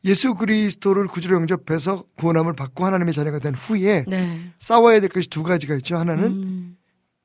예수 0.09 0.35
그리스도를 0.35 1.07
구주로 1.07 1.37
영접해서 1.37 2.05
구원함을 2.16 2.55
받고 2.55 2.85
하나님의 2.85 3.12
자녀가 3.12 3.38
된 3.38 3.55
후에 3.55 4.05
네. 4.09 4.53
싸워야 4.59 5.01
될 5.01 5.11
것이 5.11 5.29
두 5.29 5.42
가지가 5.42 5.75
있죠. 5.77 5.97
하나는 5.97 6.25
음. 6.25 6.77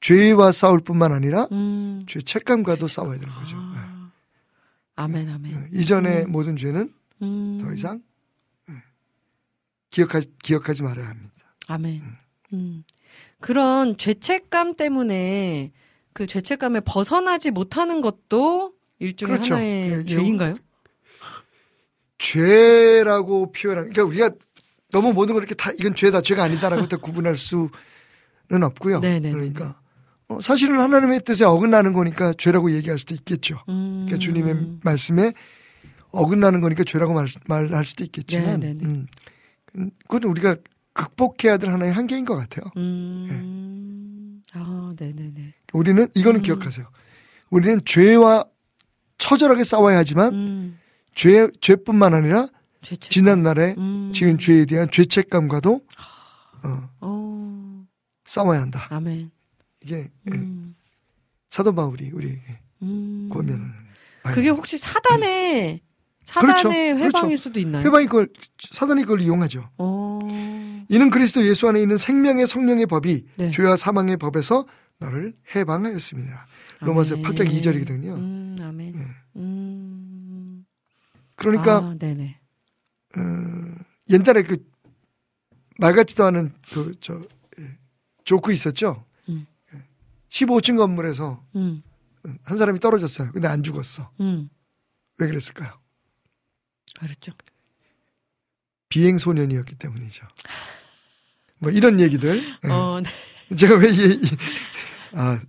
죄와 0.01 0.51
싸울 0.51 0.79
뿐만 0.79 1.13
아니라 1.13 1.47
음. 1.53 2.03
죄 2.07 2.19
책감과도 2.19 2.87
싸워야 2.87 3.17
되는 3.19 3.33
거죠. 3.33 3.55
아. 3.57 4.11
아멘, 4.95 5.25
네. 5.27 5.33
아멘. 5.33 5.69
이전의 5.71 6.25
음. 6.25 6.31
모든 6.31 6.57
죄는 6.57 6.93
음. 7.21 7.59
더 7.61 7.73
이상 7.73 8.01
네. 8.67 8.75
기억하지, 9.89 10.27
기억하지 10.43 10.83
말아야 10.83 11.07
합니다. 11.07 11.33
아멘. 11.67 12.03
음. 12.51 12.83
그런 13.39 13.97
죄책감 13.97 14.75
때문에 14.75 15.71
그 16.11 16.27
죄책감에 16.27 16.81
벗어나지 16.81 17.49
못하는 17.51 18.01
것도 18.01 18.73
일종의 18.99 19.37
그렇죠. 19.37 19.55
하나의 19.55 19.89
그 19.89 20.05
죄인가요? 20.05 20.53
죄라고 22.23 23.51
표현하는 23.51 23.91
그러니까 23.91 24.03
우리가 24.03 24.31
너무 24.91 25.11
모든 25.11 25.33
걸 25.33 25.43
이렇게 25.43 25.55
다 25.55 25.71
이건 25.77 25.93
죄다 25.93 26.21
죄가 26.21 26.43
아니다라고 26.43 26.87
다 26.87 26.95
구분할 27.01 27.35
수는 27.35 27.69
없고요. 28.49 28.99
네네네. 28.99 29.31
그러니까 29.31 29.79
어, 30.29 30.39
사실은 30.39 30.79
하나님의 30.79 31.23
뜻에 31.25 31.43
어긋나는 31.43 31.91
거니까 31.91 32.33
죄라고 32.37 32.71
얘기할 32.71 32.97
수도 32.97 33.13
있겠죠. 33.13 33.59
음. 33.67 34.05
그러니까 34.05 34.17
주님의 34.19 34.55
말씀에 34.83 35.33
어긋나는 36.11 36.61
거니까 36.61 36.85
죄라고 36.85 37.13
말, 37.13 37.27
말할 37.47 37.83
수도 37.83 38.05
있겠지만 38.05 38.61
네네네. 38.61 38.85
음, 38.85 39.07
그건 40.07 40.23
우리가 40.23 40.55
극복해야 40.93 41.57
될 41.57 41.71
하나의 41.71 41.91
한계인 41.91 42.23
것 42.23 42.37
같아요. 42.37 42.71
음. 42.77 44.41
아, 44.53 44.91
네네네. 44.97 45.55
우리는 45.73 46.07
이거는 46.13 46.39
음. 46.39 46.43
기억하세요. 46.43 46.85
우리는 47.49 47.81
죄와 47.83 48.45
처절하게 49.17 49.63
싸워야 49.65 49.97
하지만 49.97 50.33
음. 50.33 50.79
죄 51.15 51.49
죄뿐만 51.61 52.13
아니라 52.13 52.47
죄책. 52.81 53.11
지난 53.11 53.43
날에 53.43 53.75
음. 53.77 54.11
지은 54.13 54.37
죄에 54.37 54.65
대한 54.65 54.89
죄책감과도 54.91 55.81
어, 56.63 56.89
어. 57.01 57.85
싸워야 58.25 58.61
한다. 58.61 58.87
아멘. 58.89 59.31
이게 59.83 60.09
예, 60.31 60.35
음. 60.35 60.75
사도 61.49 61.73
바울이 61.73 62.11
우리에게 62.11 62.59
음. 62.81 63.29
권면을 63.31 63.71
그게 64.33 64.49
혹시 64.49 64.77
사단의 64.77 65.81
사단의 66.25 66.55
그렇죠. 66.55 66.71
회방일 66.71 67.11
그렇죠. 67.11 67.37
수도 67.37 67.59
있나요? 67.59 67.85
회방이 67.85 68.05
그걸 68.05 68.29
사단이 68.71 69.01
그걸 69.03 69.21
이용하죠. 69.21 69.69
어. 69.77 70.19
이는 70.89 71.09
그리스도 71.09 71.45
예수 71.45 71.67
안에 71.67 71.81
있는 71.81 71.97
생명의 71.97 72.47
성령의 72.47 72.85
법이 72.85 73.25
네. 73.37 73.51
죄와 73.51 73.75
사망의 73.75 74.17
법에서 74.17 74.65
너를 74.99 75.33
해방하였습니다. 75.55 76.47
로마서 76.81 77.15
아멘. 77.15 77.25
8장 77.25 77.51
2절이거든요. 77.51 78.15
음, 78.15 78.57
아멘. 78.61 78.95
예. 78.95 79.22
음. 81.49 81.51
그러니까 81.51 81.77
아, 81.77 81.95
네네. 81.97 82.39
어, 83.17 83.75
옛날에 84.09 84.43
그 84.43 84.57
말 85.79 85.93
같지도 85.95 86.23
않은 86.25 86.53
그 86.71 86.95
저 87.01 87.19
조크 88.25 88.53
있었죠. 88.53 89.03
음. 89.27 89.45
15층 90.29 90.77
건물에서 90.77 91.43
음, 91.55 91.81
한 92.43 92.57
사람이 92.57 92.79
떨어졌어요. 92.79 93.31
근데 93.33 93.47
안 93.47 93.63
죽었어. 93.63 94.11
음. 94.21 94.49
왜 95.17 95.27
그랬을까요? 95.27 95.77
그렇죠. 96.99 97.33
비행 98.87 99.17
소년이었기 99.17 99.75
때문이죠. 99.75 100.25
뭐 101.57 101.71
이런 101.71 101.99
얘기들. 101.99 102.43
예. 102.65 102.69
어, 102.69 103.01
네. 103.01 103.55
제가 103.55 103.75
왜 103.75 103.89
이, 103.91 104.13
이 104.13 104.21
아, 105.13 105.41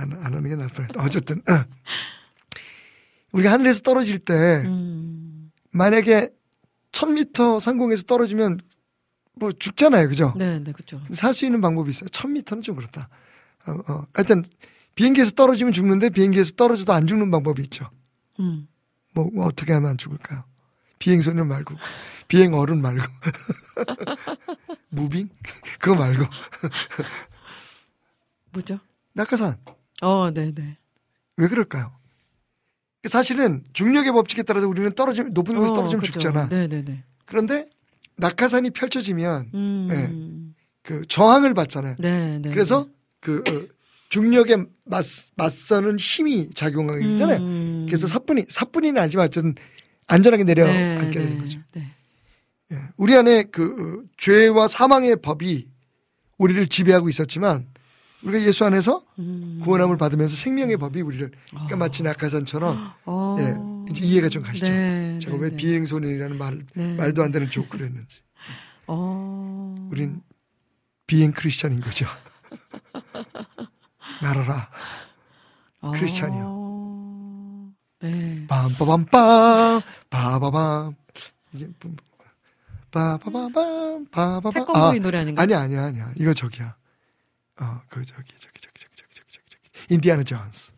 안, 0.00 0.12
안 0.12 0.22
하는 0.22 0.48
게 0.48 0.54
나을 0.54 0.68
뻔했다. 0.68 1.02
어쨌든 1.02 1.42
우리가 3.32 3.50
하늘에서 3.52 3.80
떨어질 3.80 4.18
때 4.18 4.62
음. 4.66 5.15
만약에 5.76 6.30
1000m 6.92 7.60
상공에서 7.60 8.04
떨어지면 8.04 8.60
뭐 9.34 9.52
죽잖아요. 9.52 10.08
그죠? 10.08 10.32
네, 10.36 10.58
네, 10.58 10.72
그렇죠. 10.72 11.00
살 11.12 11.34
수 11.34 11.44
있는 11.44 11.60
방법이 11.60 11.90
있어요. 11.90 12.08
1000m는 12.08 12.62
좀 12.62 12.76
그렇다. 12.76 13.08
어, 13.66 13.72
어. 13.88 14.06
하여튼 14.14 14.42
비행기에서 14.94 15.32
떨어지면 15.32 15.72
죽는데 15.74 16.08
비행기에서 16.10 16.52
떨어져도 16.56 16.92
안 16.94 17.06
죽는 17.06 17.30
방법이 17.30 17.62
있죠. 17.64 17.90
음. 18.40 18.66
뭐, 19.12 19.28
뭐 19.32 19.44
어떻게 19.46 19.72
하면 19.74 19.90
안 19.90 19.98
죽을까요? 19.98 20.44
비행 20.98 21.20
소년 21.20 21.48
말고 21.48 21.74
비행 22.28 22.54
어른 22.54 22.80
말고 22.80 23.02
무빙 24.88 25.28
그거 25.78 25.94
말고 25.94 26.24
뭐죠? 28.52 28.80
낙하산 29.12 29.56
어, 30.02 30.30
네, 30.30 30.52
네. 30.54 30.78
왜 31.36 31.48
그럴까요? 31.48 31.92
사실은 33.08 33.64
중력의 33.72 34.12
법칙에 34.12 34.42
따라서 34.42 34.68
우리는 34.68 34.92
떨어지면 34.94 35.32
높은 35.32 35.54
곳에서 35.56 35.72
어, 35.72 35.76
떨어지면 35.76 36.00
그죠. 36.00 36.12
죽잖아. 36.12 36.48
네, 36.48 36.68
네, 36.68 36.84
네. 36.84 37.02
그런데 37.24 37.68
낙하산이 38.16 38.70
펼쳐지면 38.70 39.50
음. 39.54 40.54
그 40.82 41.04
저항을 41.06 41.54
받잖아요. 41.54 41.96
네, 41.98 42.38
네. 42.38 42.50
그래서 42.50 42.88
그 43.20 43.42
어, 43.48 43.74
중력에 44.08 44.56
맞, 44.84 45.04
맞서는 45.34 45.98
힘이 45.98 46.50
작용하게 46.50 47.06
되잖아요. 47.08 47.38
음. 47.38 47.84
그래서 47.86 48.06
사뿐히 48.06 48.46
사뿐히는 48.48 49.00
아니지만 49.02 49.26
어쨌든 49.26 49.54
안전하게 50.06 50.44
내려앉게 50.44 51.04
네, 51.04 51.10
되는 51.10 51.34
네, 51.34 51.40
거죠. 51.40 51.58
네. 51.72 51.92
예. 52.72 52.78
우리 52.96 53.16
안에 53.16 53.44
그 53.44 54.04
어, 54.04 54.08
죄와 54.16 54.68
사망의 54.68 55.20
법이 55.22 55.68
우리를 56.38 56.66
지배하고 56.68 57.08
있었지만 57.08 57.66
우리가 58.22 58.44
예수 58.44 58.64
안에서 58.64 59.04
음. 59.18 59.60
구원함을 59.62 59.96
받으면서 59.96 60.34
생명의 60.36 60.76
법이 60.78 61.00
우리를 61.02 61.30
그러니까 61.50 61.76
마치 61.76 62.02
낙하산처럼 62.02 62.92
어. 63.04 63.36
예, 63.38 63.90
이제 63.90 64.04
이해가 64.04 64.28
좀 64.28 64.42
가시죠. 64.42 64.66
네, 64.72 65.18
제가 65.20 65.36
네, 65.36 65.42
왜 65.42 65.50
네. 65.50 65.56
비행소년이라는 65.56 66.36
말 66.38 66.58
네. 66.74 66.96
말도 66.96 67.22
안 67.22 67.30
되는 67.32 67.48
조크를 67.50 67.86
했는지. 67.86 68.16
어. 68.86 69.74
우린 69.90 70.22
비행 71.06 71.30
크리스천인 71.32 71.80
거죠. 71.80 72.06
날아라. 74.22 74.70
크리스찬이요. 75.92 76.42
어. 76.46 77.72
네. 78.00 78.46
빰빠밤빰 78.48 79.82
바바밤 80.10 80.94
이게 81.52 81.68
뭐- 81.82 81.94
바바바밤 82.90 84.06
바바밤 84.10 84.52
태권브이 84.52 85.00
노래 85.00 85.18
아닌가? 85.18 85.42
아니야 85.42 85.60
아니야 85.60 85.84
아니야 85.84 86.12
이거 86.16 86.32
저기야 86.34 86.74
어그 87.58 88.04
저기 88.04 88.32
저기 88.38 88.60
저기 88.60 88.80
저기 88.80 88.96
저기 88.96 89.14
저기 89.14 89.32
저기 89.32 89.46
저기 89.50 89.94
인디아나 89.94 90.22
존스 90.24 90.72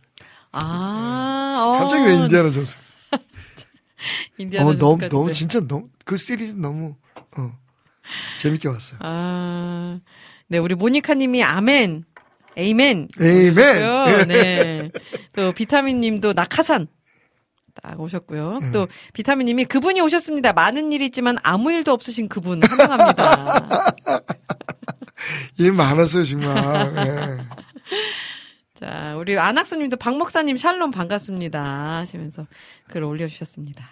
아, 0.52 1.56
어. 1.60 1.78
갑자기 1.78 2.04
왜 2.04 2.14
인디아나 2.14 2.50
존스 2.50 2.78
인디아나 4.38 4.66
어 4.68 4.74
너무 4.74 5.08
너무 5.08 5.26
네. 5.28 5.32
진짜 5.32 5.60
너무 5.60 5.88
그 6.04 6.16
시리즈 6.16 6.52
너무 6.52 6.96
어 7.36 7.52
재밌게 8.38 8.68
봤어요 8.68 8.98
아, 9.02 10.00
네, 10.46 10.58
우리 10.58 10.74
모니카님이 10.74 11.42
아멘, 11.42 12.04
에이멘. 12.56 13.08
에이멘. 13.20 14.28
네. 14.28 14.90
또 15.36 15.52
비타민님도 15.52 16.32
낙하산. 16.32 16.88
딱 17.80 18.00
오셨고요. 18.00 18.58
네. 18.60 18.72
또 18.72 18.88
비타민님이 19.12 19.64
그분이 19.66 20.00
오셨습니다. 20.00 20.52
많은 20.52 20.90
일이 20.90 21.06
있지만 21.06 21.36
아무 21.44 21.70
일도 21.70 21.92
없으신 21.92 22.28
그분 22.28 22.60
환영합니다. 22.64 23.94
일 25.58 25.72
많았어요 25.72 26.24
정말 26.24 26.94
예. 26.96 27.58
자, 28.74 29.16
우리 29.18 29.36
안학수님도 29.36 29.96
박 29.96 30.16
목사님 30.16 30.56
샬롬 30.56 30.92
반갑습니다 30.92 31.96
하시면서 31.98 32.46
글 32.88 33.02
올려주셨습니다. 33.02 33.84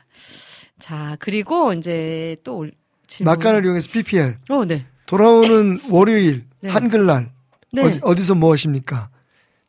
자, 0.79 1.17
그리고 1.19 1.73
이제 1.73 2.37
또 2.45 2.59
올, 2.59 2.73
질문. 3.09 3.33
막간을 3.33 3.65
이용해서 3.65 3.91
PPL 3.91 4.39
어, 4.49 4.65
네. 4.65 4.87
돌아오는 5.07 5.81
월요일 5.91 6.45
네. 6.61 6.69
한글날 6.71 7.33
네. 7.73 7.99
어디, 8.03 8.23
서뭐 8.23 8.53
하십니까? 8.53 9.11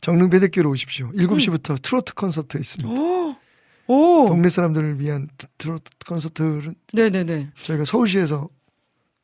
정릉배대교로 0.02 0.70
오십시오. 0.70 1.08
음. 1.08 1.14
7시부터 1.14 1.82
트로트 1.82 2.14
콘서트 2.14 2.58
있습니다. 2.58 3.02
오, 3.02 3.36
오. 3.88 4.26
동네 4.28 4.50
사람들을 4.50 5.00
위한 5.00 5.30
트로트 5.58 5.90
콘서트를 6.08 6.76
네네네. 6.94 7.50
저희가 7.64 7.86
서울시에서 7.86 8.50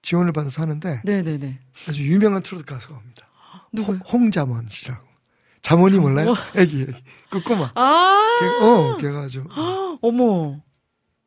지원을 0.03 0.33
받아서 0.33 0.61
하는데 0.61 1.01
네네네. 1.03 1.59
아주 1.89 2.03
유명한 2.03 2.43
트로트 2.43 2.65
가수가 2.65 2.95
옵니다. 2.95 3.27
누구요? 3.71 3.97
홍자먼 4.11 4.67
씨라고. 4.69 5.03
자먼이 5.63 5.97
몰라요? 5.97 6.35
애기, 6.55 6.83
애기. 6.83 6.93
그 7.31 7.41
꼬마. 7.41 7.71
아, 7.73 8.37
걔, 8.39 8.45
어, 8.65 8.97
걔가 8.97 9.21
아주 9.21 9.45
어머. 10.01 10.61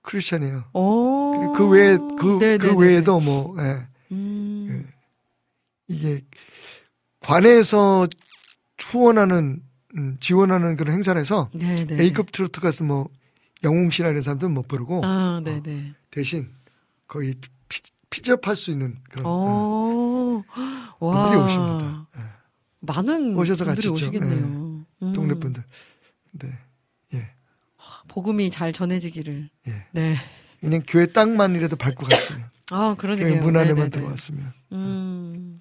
크리스찬이에요. 0.02 0.64
오. 0.74 1.32
그리고 1.36 1.52
그 1.54 1.68
외에, 1.68 1.96
그, 1.96 2.58
그. 2.58 2.76
외에도 2.76 3.18
뭐, 3.18 3.56
예. 3.58 3.88
음. 4.12 4.88
이게 5.88 6.20
관에서 7.20 8.06
후원하는, 8.78 9.62
음, 9.96 10.16
지원하는 10.20 10.76
그런 10.76 10.94
행사를 10.94 11.20
해서 11.20 11.50
네네. 11.54 12.00
A급 12.00 12.30
트로트 12.30 12.60
가수 12.60 12.84
뭐 12.84 13.08
영웅 13.64 13.90
씨나 13.90 14.10
이런 14.10 14.22
사람들은 14.22 14.52
못 14.52 14.68
부르고 14.68 15.00
아, 15.04 15.40
네네. 15.42 15.94
대신 16.10 16.50
거의 17.08 17.34
피, 18.16 18.22
피접할 18.22 18.56
수 18.56 18.70
있는 18.70 18.96
그런 19.10 19.26
어, 19.26 20.42
오. 21.00 21.06
와. 21.06 21.22
분들이 21.22 21.42
오십니다. 21.42 22.06
예. 22.16 22.20
많은 22.80 23.36
오셔서 23.36 23.64
같이 23.64 23.82
좀, 23.82 23.92
오시겠네요. 23.92 24.44
음. 25.02 25.12
동네 25.12 25.34
분들. 25.34 25.62
네. 26.32 26.58
예. 27.14 27.30
복음이 28.08 28.50
잘 28.50 28.72
전해지기를. 28.72 29.50
예. 29.68 29.86
네. 29.92 30.16
그냥 30.60 30.82
교회 30.86 31.06
땅만이라도 31.06 31.76
밟고 31.76 32.06
갔으면 32.08 32.48
아, 32.70 32.94
그러네요. 32.98 33.42
문 33.42 33.56
안에만 33.56 33.74
네네네. 33.76 33.90
들어왔으면 33.90 34.52
음. 34.72 35.60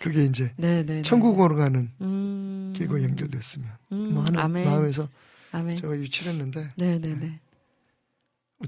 그게 0.00 0.24
이제 0.24 0.52
네네. 0.56 1.02
천국으로 1.02 1.56
가는 1.56 1.90
음. 2.00 2.72
길과 2.74 3.02
연결됐으면 3.02 3.68
음. 3.92 4.14
뭐 4.14 4.24
하는 4.24 4.40
아멘. 4.40 4.64
마음에서 4.64 5.08
아멘. 5.52 5.76
제가 5.76 5.96
유치했는데 5.96 6.72
네네네. 6.76 7.40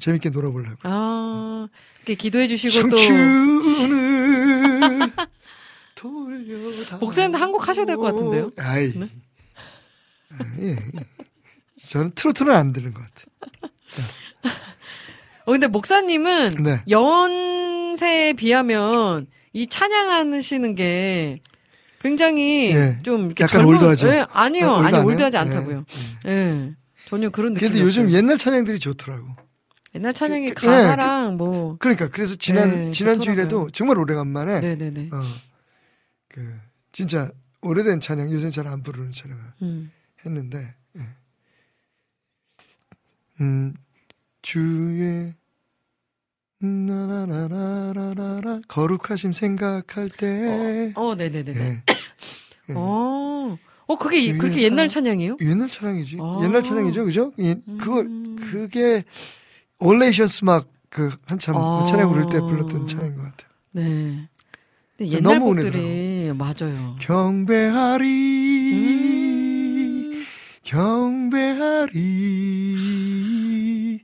재밌게 0.01 0.31
놀아보려고. 0.31 0.77
아, 0.85 1.69
이렇게 1.99 2.15
기도해 2.15 2.49
주시고 2.49 2.89
또 2.89 2.97
청춘을 2.97 5.13
돌려다. 5.95 6.97
목사님도 6.99 7.39
한 7.39 7.53
곡 7.53 7.69
하셔야 7.69 7.85
될 7.85 7.97
것 7.97 8.03
같은데요? 8.05 8.51
아이. 8.57 8.93
네? 8.99 9.09
예, 10.61 10.69
예. 10.71 10.77
저는 11.89 12.13
트로트는 12.15 12.53
안 12.55 12.73
들은 12.73 12.95
것 12.95 13.03
같아. 13.03 14.55
어, 15.45 15.53
근데 15.53 15.67
목사님은 15.67 16.63
네. 16.63 16.83
연세에 16.89 18.33
비하면 18.35 19.27
이 19.53 19.67
찬양하시는 19.67 20.75
게 20.75 21.41
굉장히 22.01 22.73
예. 22.75 22.99
좀 23.03 23.27
이렇게 23.27 23.45
약간 23.45 23.61
젊은- 23.63 23.75
old하죠? 23.75 24.09
예, 24.09 24.25
아니요, 24.31 24.71
어, 24.71 24.79
old 24.79 24.97
아니? 24.97 25.07
old하지 25.07 25.37
예, 25.37 25.41
않다고요. 25.41 25.85
예. 26.27 26.31
예, 26.31 26.73
전혀 27.09 27.29
그런 27.31 27.55
느낌. 27.55 27.69
근데 27.69 27.83
요즘 27.83 28.11
옛날 28.11 28.39
찬양들이 28.39 28.79
좋더라고. 28.79 29.27
옛날 29.95 30.15
찬양이 30.15 30.49
그- 30.49 30.55
그- 30.55 30.67
가사랑 30.67 31.37
뭐, 31.37 31.77
그러니까 31.79 32.09
그래서 32.09 32.35
지난 32.37 32.71
네, 32.87 32.91
지난. 32.93 33.21
주일에도 33.21 33.69
정말 33.71 33.99
오래간만에 33.99 34.61
네네네. 34.61 35.11
어, 35.13 35.21
그 36.29 36.59
진짜 36.93 37.31
오래된 37.61 38.01
찬양 38.01 38.33
요새 38.33 38.49
잘 38.51 38.67
안 38.67 38.83
부르는 38.83 39.13
찬양을 39.13 39.43
음. 39.63 39.93
했는데 40.25 40.75
예. 40.97 41.07
음 43.41 43.75
주의 44.41 45.35
나나나나나나라 46.59 48.61
거룩하심 48.69 49.33
생각할 49.33 50.09
때 50.09 50.93
어, 50.97 51.15
네네네네. 51.15 51.61
예. 51.61 51.83
예. 52.71 52.75
어, 52.75 53.59
어 53.87 53.97
그게 53.99 54.21
이- 54.21 54.39
그렇게 54.39 54.63
옛날 54.63 54.89
사- 54.89 54.95
찬양이에요? 55.01 55.37
옛날 55.41 55.69
찬양이지 55.69 56.19
아. 56.21 56.41
옛날 56.45 56.63
찬양이죠 56.63 57.05
그죠 57.05 57.33
예, 57.41 57.57
그거 57.79 58.01
음. 58.01 58.37
그게 58.41 59.05
All 59.87 60.04
Nations 60.04 60.45
막 60.45 60.81
그 60.81 61.17
한참 61.27 61.57
아. 61.57 61.85
찬양 61.87 62.11
부를 62.11 62.27
때 62.31 62.41
불렀던 62.41 62.87
찬양인 62.87 63.17
것 63.17 63.23
같아요 63.23 63.51
네. 63.73 64.29
옛날 65.01 65.23
너무 65.39 65.47
곡들이 65.47 66.33
맞아요. 66.35 66.97
경배하리 67.01 68.73
음. 68.73 70.25
경배하리 73.03 74.01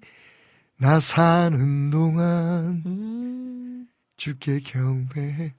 나 0.79 0.99
사는 1.01 1.91
동안 1.91 2.83
음. 2.87 3.87
주께 4.17 4.61
경배해 4.61 5.53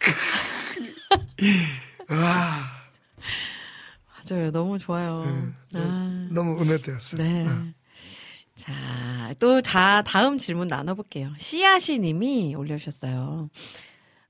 와 2.10 2.76
맞아요. 4.28 4.50
너무 4.50 4.76
좋아요. 4.78 5.24
네. 5.72 5.80
아. 5.80 6.28
너무 6.32 6.60
은혜되었어요 6.60 7.22
네. 7.22 7.46
아. 7.48 7.66
자, 8.66 9.32
또, 9.38 9.60
자, 9.60 10.02
다음 10.06 10.38
질문 10.38 10.66
나눠볼게요. 10.68 11.30
씨앗이 11.38 11.98
님이 12.00 12.54
올려주셨어요. 12.56 13.48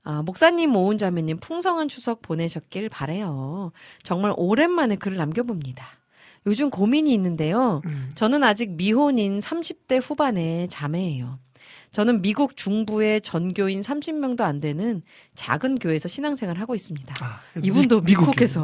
아, 0.03 0.21
목사님, 0.21 0.69
모은 0.71 0.97
자매님, 0.97 1.39
풍성한 1.39 1.87
추석 1.87 2.21
보내셨길 2.21 2.89
바래요. 2.89 3.71
정말 4.03 4.33
오랜만에 4.37 4.95
글을 4.95 5.17
남겨봅니다. 5.17 5.85
요즘 6.45 6.69
고민이 6.69 7.13
있는데요. 7.13 7.81
음. 7.85 8.11
저는 8.15 8.43
아직 8.43 8.71
미혼인 8.71 9.39
30대 9.39 9.99
후반의 10.01 10.69
자매예요. 10.69 11.39
저는 11.91 12.21
미국 12.21 12.55
중부의 12.55 13.21
전교인 13.21 13.81
30명도 13.81 14.41
안 14.41 14.59
되는 14.59 15.01
작은 15.35 15.75
교회에서 15.79 16.07
신앙생활을 16.07 16.61
하고 16.61 16.75
있습니다. 16.75 17.13
아, 17.21 17.41
이분도 17.63 18.01
미-. 18.01 18.13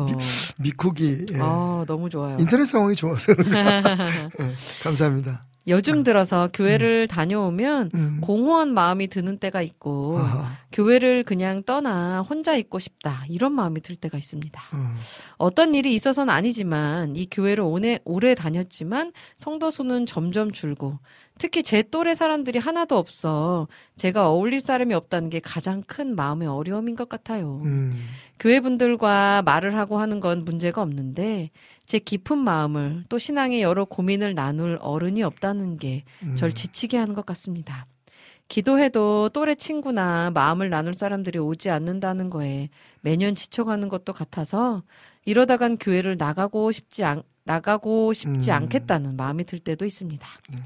미- 0.06 0.14
미국이 0.60 1.26
예. 1.34 1.40
아, 1.42 1.84
너무 1.88 2.10
좋아요. 2.10 2.38
인터넷 2.40 2.66
상황이 2.66 2.96
좋아서 2.96 3.34
그런가 3.34 4.30
예, 4.40 4.54
감사합니다 4.84 5.46
요즘 5.68 6.04
들어서 6.04 6.50
교회를 6.54 7.08
다녀오면 7.08 7.92
음. 7.94 8.18
공허한 8.22 8.74
마음이 8.74 9.08
드는 9.08 9.38
때가 9.38 9.62
있고 9.62 10.18
아, 10.20 10.58
교회를 10.72 11.24
그냥 11.24 11.64
떠나 11.64 12.22
혼자 12.22 12.56
있고 12.58 12.80
싶다 12.80 13.24
이런 13.30 13.54
마음이 13.54 13.82
들 13.82 13.96
때가 13.96 14.18
있습니다. 14.18 14.62
음. 14.74 14.96
어떤 15.38 15.74
일이 15.74 15.96
있어서는 15.96 16.34
아니지만 16.34 17.16
이 17.16 17.28
교회를 17.30 17.64
오래, 17.64 18.00
오래 18.04 18.36
다녔지만 18.36 19.14
성도 19.38 19.72
수는 19.72 20.06
점점 20.06 20.52
줄고 20.52 21.00
특히 21.40 21.64
제 21.64 21.82
또래 21.82 22.14
사람들이 22.14 22.60
하나도 22.60 22.98
없어 22.98 23.68
제가 23.96 24.30
어울릴 24.30 24.60
사람이 24.60 24.94
없다는 24.94 25.30
게 25.30 25.40
가장 25.40 25.82
큰 25.88 26.16
마음의 26.16 26.48
어려움인 26.48 26.96
것 26.96 27.10
같아요. 27.10 27.62
음. 27.64 27.92
교회 28.40 28.60
분들과 28.60 29.42
말을 29.44 29.78
하고 29.78 30.00
하는 30.00 30.20
건 30.20 30.44
문제가 30.44 30.82
없는데 30.82 31.52
제 31.86 32.00
깊은 32.00 32.38
마음을 32.38 33.04
또 33.10 33.18
신앙의 33.18 33.62
여러 33.62 33.86
고민을 33.86 34.36
나눌 34.36 34.78
어른이 34.82 35.24
없다는 35.24 35.78
게 35.78 36.04
음. 36.24 36.36
절 36.36 36.54
지치게 36.54 36.98
하는 36.98 37.14
것 37.14 37.26
같습니다. 37.26 37.86
기도해도 38.48 39.30
또래 39.30 39.56
친구나 39.56 40.32
마음을 40.32 40.70
나눌 40.70 40.94
사람들이 40.94 41.40
오지 41.40 41.70
않는다는 41.70 42.30
거에 42.30 42.70
매년 43.02 43.36
지쳐가는 43.36 43.90
것도 43.90 44.14
같아서 44.14 44.84
이러다간 45.26 45.78
교회를 45.78 46.18
나가고 46.18 46.72
싶지 46.72 47.04
않, 47.04 47.24
나가고 47.46 48.14
싶지 48.14 48.52
음. 48.52 48.56
않겠다는 48.56 49.16
마음이 49.16 49.46
들 49.46 49.60
때도 49.60 49.86
있습니다. 49.86 50.28
네. 50.52 50.58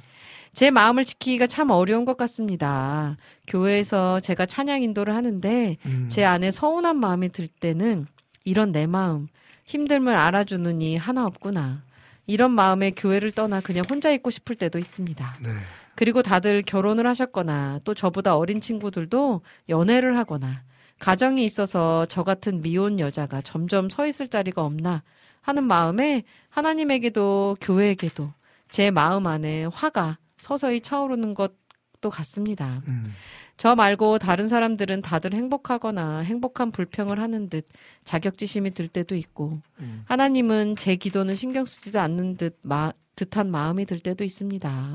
제 0.54 0.72
마음을 0.72 1.06
지키기가 1.06 1.48
참 1.48 1.70
어려운 1.70 2.04
것 2.04 2.18
같습니다. 2.18 3.16
교회에서 3.46 4.20
제가 4.20 4.46
찬양 4.46 4.82
인도를 4.82 5.14
하는데 5.14 5.78
음. 5.86 6.08
제 6.10 6.24
안에 6.24 6.52
서운한 6.52 6.98
마음이 6.98 7.30
들 7.30 7.48
때는 7.48 8.08
이런 8.44 8.72
내 8.72 8.88
마음, 8.88 9.28
힘듦을 9.68 10.16
알아주는 10.16 10.82
이 10.82 10.96
하나 10.98 11.26
없구나. 11.26 11.84
이런 12.26 12.52
마음에 12.52 12.92
교회를 12.92 13.32
떠나 13.32 13.62
그냥 13.62 13.84
혼자 13.90 14.12
있고 14.12 14.30
싶을 14.30 14.56
때도 14.56 14.80
있습니다. 14.80 15.38
네. 15.42 15.50
그리고 15.96 16.22
다들 16.22 16.62
결혼을 16.62 17.08
하셨거나 17.08 17.80
또 17.84 17.94
저보다 17.94 18.38
어린 18.38 18.62
친구들도 18.62 19.42
연애를 19.70 20.18
하거나 20.18 20.64
가정이 21.00 21.44
있어서 21.46 22.06
저 22.08 22.24
같은 22.24 22.62
미혼 22.62 23.00
여자가 23.00 23.42
점점 23.42 23.90
서 23.90 24.06
있을 24.08 24.28
자리가 24.28 24.64
없나 24.64 25.04
하는 25.42 25.64
마음에 25.64 26.24
하나님에게도 26.50 27.58
교회에게도 27.62 28.32
제 28.70 28.92
마음 28.92 29.28
안에 29.28 29.66
화가 29.66 30.18
서서히 30.40 30.82
차오르는 30.82 31.34
것도 31.34 32.10
같습니다. 32.10 32.82
음. 32.88 33.14
저 33.58 33.76
말고 33.76 34.20
다른 34.20 34.48
사람들은 34.48 35.02
다들 35.02 35.34
행복하거나 35.34 36.20
행복한 36.20 36.72
불평을 36.72 37.20
하는 37.20 37.50
듯 37.50 37.68
자격지심이 38.04 38.72
들 38.72 38.88
때도 38.88 39.16
있고 39.16 39.60
음. 39.80 40.04
하나님은 40.06 40.76
제 40.76 40.96
기도는 40.96 41.36
신경 41.36 41.66
쓰지도 41.66 42.00
않는 42.00 42.38
듯 42.38 42.58
마, 42.62 42.94
듯한 43.16 43.50
마음이 43.50 43.86
들 43.86 44.00
때도 44.00 44.24
있습니다. 44.24 44.94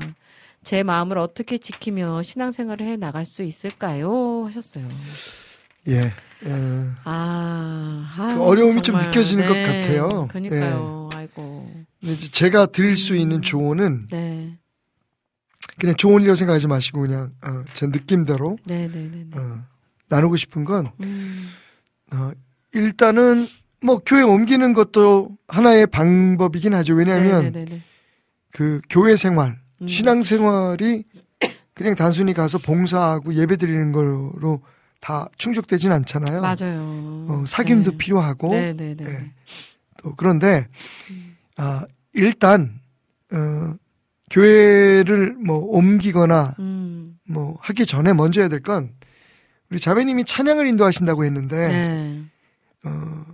제 0.63 0.81
마음을 0.81 1.17
어떻게 1.17 1.57
지키며 1.57 2.23
신앙생활을 2.23 2.85
해 2.85 2.95
나갈 2.95 3.25
수 3.25 3.43
있을까요? 3.43 4.45
하셨어요. 4.45 4.87
예. 5.89 5.99
예. 6.45 6.89
아, 7.03 8.15
아유, 8.17 8.35
그 8.35 8.43
어려움이 8.43 8.75
좀 8.75 8.95
정말, 8.95 9.07
느껴지는 9.07 9.45
것 9.45 9.53
네. 9.53 9.63
같아요. 9.65 10.27
그러니까요. 10.29 11.09
아이고. 11.13 11.69
근데 11.99 12.13
이제 12.13 12.31
제가 12.31 12.67
드릴 12.67 12.95
수 12.95 13.15
있는 13.15 13.41
조언은 13.41 14.07
네. 14.07 14.57
그냥 15.79 15.95
조언이라고 15.95 16.35
생각하지 16.35 16.67
마시고 16.67 17.01
그냥 17.01 17.31
어, 17.43 17.63
제 17.73 17.87
느낌대로 17.87 18.57
네, 18.65 18.87
네, 18.87 19.09
네, 19.11 19.25
네. 19.29 19.37
어, 19.37 19.59
나누고 20.09 20.35
싶은 20.35 20.63
건 20.65 20.87
음, 21.03 21.49
어, 22.11 22.31
일단은 22.73 23.47
뭐 23.81 23.99
교회 24.05 24.21
옮기는 24.21 24.73
것도 24.73 25.37
하나의 25.47 25.87
방법이긴 25.87 26.73
하죠. 26.75 26.93
왜냐하면 26.93 27.43
네, 27.43 27.51
네, 27.51 27.65
네, 27.65 27.71
네. 27.71 27.81
그 28.51 28.81
교회 28.89 29.15
생활, 29.17 29.59
음. 29.81 29.87
신앙 29.87 30.23
생활이 30.23 31.03
그냥 31.73 31.95
단순히 31.95 32.33
가서 32.33 32.59
봉사하고 32.59 33.33
예배 33.33 33.57
드리는 33.57 33.91
거로 33.91 34.61
다 34.99 35.27
충족되진 35.37 35.91
않잖아요. 35.91 36.39
맞아요. 36.39 37.25
어, 37.27 37.43
사귐도 37.45 37.91
네. 37.91 37.97
필요하고 37.97 38.51
네, 38.51 38.73
네, 38.73 38.95
네. 38.95 39.05
예. 39.05 39.31
또 39.97 40.13
그런데 40.15 40.67
음. 41.09 41.35
아 41.57 41.85
일단 42.13 42.79
어, 43.31 43.73
교회를 44.33 45.33
뭐 45.33 45.57
옮기거나 45.59 46.55
음, 46.57 47.19
뭐 47.27 47.55
하기 47.61 47.85
전에 47.85 48.13
먼저 48.13 48.41
해야 48.41 48.49
될 48.49 48.61
건 48.61 48.91
우리 49.69 49.79
자매님이 49.79 50.25
찬양을 50.25 50.65
인도하신다고 50.67 51.23
했는데 51.23 51.65
네. 51.67 52.23
어, 52.83 53.25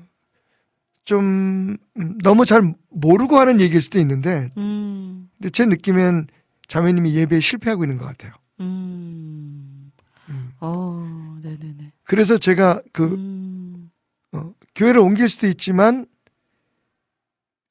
좀 1.06 1.78
음, 1.98 2.18
너무 2.22 2.46
잘 2.46 2.74
모르고 2.90 3.38
하는 3.38 3.62
얘기일 3.62 3.82
수도 3.82 3.98
있는데 4.00 4.52
음, 4.58 5.30
근데 5.38 5.50
제 5.52 5.66
느낌엔 5.66 6.28
자매님이 6.68 7.16
예배에 7.16 7.40
실패하고 7.40 7.84
있는 7.86 7.98
것 7.98 8.06
같아요. 8.06 8.34
음. 8.60 9.92
음. 10.30 10.52
어, 10.60 11.40
네, 11.42 11.58
네, 11.60 11.74
네. 11.78 11.94
그래서 12.04 12.38
제가 12.38 12.82
그 12.92 13.06
음, 13.06 13.90
어, 14.34 14.54
교회를 14.76 15.00
옮길 15.00 15.30
수도 15.30 15.48
있지만 15.48 16.06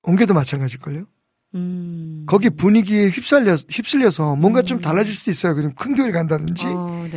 옮겨도 0.03 0.33
마찬가지일걸요. 0.33 1.05
음. 1.55 2.18
거기 2.29 2.51
분위기에 2.51 3.09
휩쓸려 3.09 3.57
휩쓸려서 3.69 4.37
뭔가 4.37 4.61
좀 4.61 4.79
음. 4.79 4.81
달라질 4.81 5.15
수도 5.15 5.31
있어요. 5.31 5.55
그냥 5.55 5.73
큰 5.73 5.95
교회를 5.95 6.13
간다든지 6.13 6.67
어. 6.67 7.09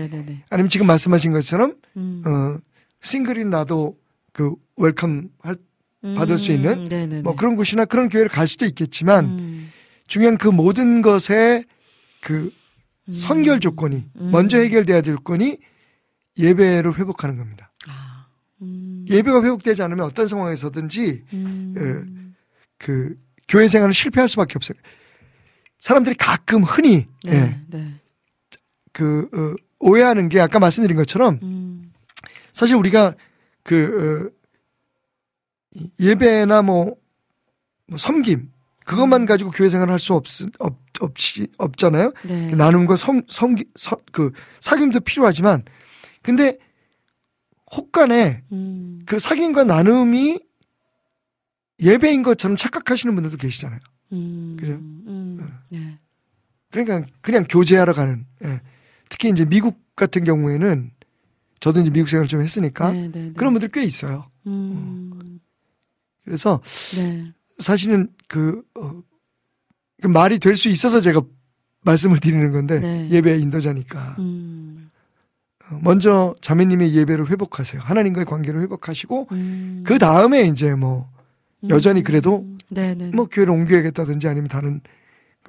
아니면 0.50 0.70
지금 0.70 0.88
말씀하신 0.88 1.34
것처럼 1.34 1.76
음. 1.98 2.24
어, 2.26 2.58
싱글인 3.02 3.50
나도 3.50 3.98
그 4.32 4.56
welcome 4.78 5.30
할 5.40 5.58
받을 6.16 6.38
수 6.38 6.52
있는 6.52 6.86
네, 6.86 7.06
네, 7.06 7.22
뭐 7.22 7.34
네. 7.34 7.38
그런 7.38 7.56
곳이나 7.56 7.86
그런 7.86 8.10
교회를 8.10 8.30
갈 8.30 8.48
수도 8.48 8.66
있겠지만 8.66 9.26
음, 9.26 9.72
중요한 10.08 10.38
그 10.38 10.48
모든 10.48 11.04
것의 11.04 11.66
그 12.22 12.52
음. 13.08 13.14
선결 13.14 13.60
조건이 13.60 14.06
음. 14.20 14.32
먼저 14.32 14.58
해결돼야 14.58 15.02
될 15.02 15.16
조건이 15.16 15.58
예배를 16.40 16.98
회복하는 16.98 17.38
겁니다. 17.38 17.72
아, 17.88 18.26
음. 18.62 19.06
예배가 19.10 19.44
회복되지 19.44 19.84
않으면 19.84 20.06
어떤 20.06 20.28
상황에서든지 20.28 21.24
음. 21.34 21.76
예. 21.78 22.32
그 22.80 23.16
교회 23.48 23.68
생활은 23.68 23.92
실패할 23.92 24.28
수밖에 24.28 24.54
없어요. 24.56 24.78
사람들이 25.82 26.16
가끔 26.16 26.64
흔히 26.64 27.08
네, 27.24 27.34
예, 27.34 27.60
네. 27.68 27.96
그 28.94 29.28
어, 29.34 29.56
오해하는 29.80 30.30
게 30.30 30.40
아까 30.40 30.60
말씀드린 30.60 30.96
것처럼 30.96 31.40
음, 31.42 31.92
사실 32.54 32.76
우리가 32.76 33.16
그 33.64 34.32
어, 34.32 34.42
이 35.74 35.90
예배나 36.00 36.62
뭐, 36.62 36.96
뭐 37.88 37.98
섬김 37.98 38.52
그것만 38.86 39.26
가지고 39.26 39.52
교회 39.52 39.70
생활을 39.70 39.92
할 39.92 40.00
수 40.00 40.14
없, 40.14 40.26
없, 40.60 40.78
없이, 41.00 41.48
없잖아요. 41.58 42.12
네. 42.28 42.50
그 42.52 42.56
나눔과 42.56 42.96
섬, 42.96 43.22
섬기, 43.28 43.66
서, 43.76 43.98
그 44.12 44.32
사귐도 44.60 45.04
필요하지만 45.04 45.64
근데 46.22 46.58
혹간에 47.72 48.44
음, 48.52 49.02
그 49.08 49.18
사귐과 49.18 49.66
나눔이 49.66 50.40
예배인 51.80 52.22
것처럼 52.22 52.56
착각하시는 52.56 53.16
분들도 53.16 53.38
계시잖아요. 53.38 53.80
음, 54.14 54.58
그죠? 54.60 54.74
음, 54.74 55.04
네. 55.72 55.98
그러니까 56.70 57.04
그냥 57.22 57.46
교제하러 57.50 57.94
가는. 57.94 58.26
예. 58.44 58.62
특히 59.10 59.30
이제 59.30 59.46
미국 59.46 59.78
같은 59.96 60.24
경우에는 60.24 60.92
저도 61.60 61.80
이제 61.82 61.90
미국 61.90 62.08
생활을 62.10 62.28
좀 62.28 62.42
했으니까 62.42 62.92
네, 62.92 63.08
네, 63.08 63.22
네. 63.24 63.34
그런 63.36 63.54
분들 63.54 63.70
꽤 63.70 63.84
있어요. 63.84 64.26
음, 64.48 65.40
그래서 66.24 66.62
네. 66.96 67.32
사실은 67.60 68.10
그, 68.28 68.64
어, 68.76 69.02
그 70.02 70.08
말이 70.08 70.40
될 70.40 70.56
수 70.56 70.70
있어서 70.70 71.02
제가 71.02 71.22
말씀을 71.82 72.20
드리는 72.20 72.52
건데 72.52 72.80
네. 72.80 73.10
예배 73.10 73.38
인도자니까 73.40 74.16
음, 74.20 74.90
어, 75.70 75.76
어, 75.76 75.80
먼저 75.84 76.36
자매님의 76.42 76.96
예배를 76.96 77.30
회복하세요. 77.30 77.82
하나님과의 77.82 78.26
관계를 78.26 78.62
회복하시고 78.62 79.28
음. 79.32 79.84
그 79.86 80.00
다음에 80.00 80.44
이제 80.44 80.74
뭐 80.74 81.10
여전히 81.70 82.02
그래도 82.02 82.48
네네. 82.72 83.12
뭐 83.14 83.28
교회를 83.28 83.54
옮겨야겠다든지 83.54 84.28
아니면 84.28 84.48
다른 84.48 84.82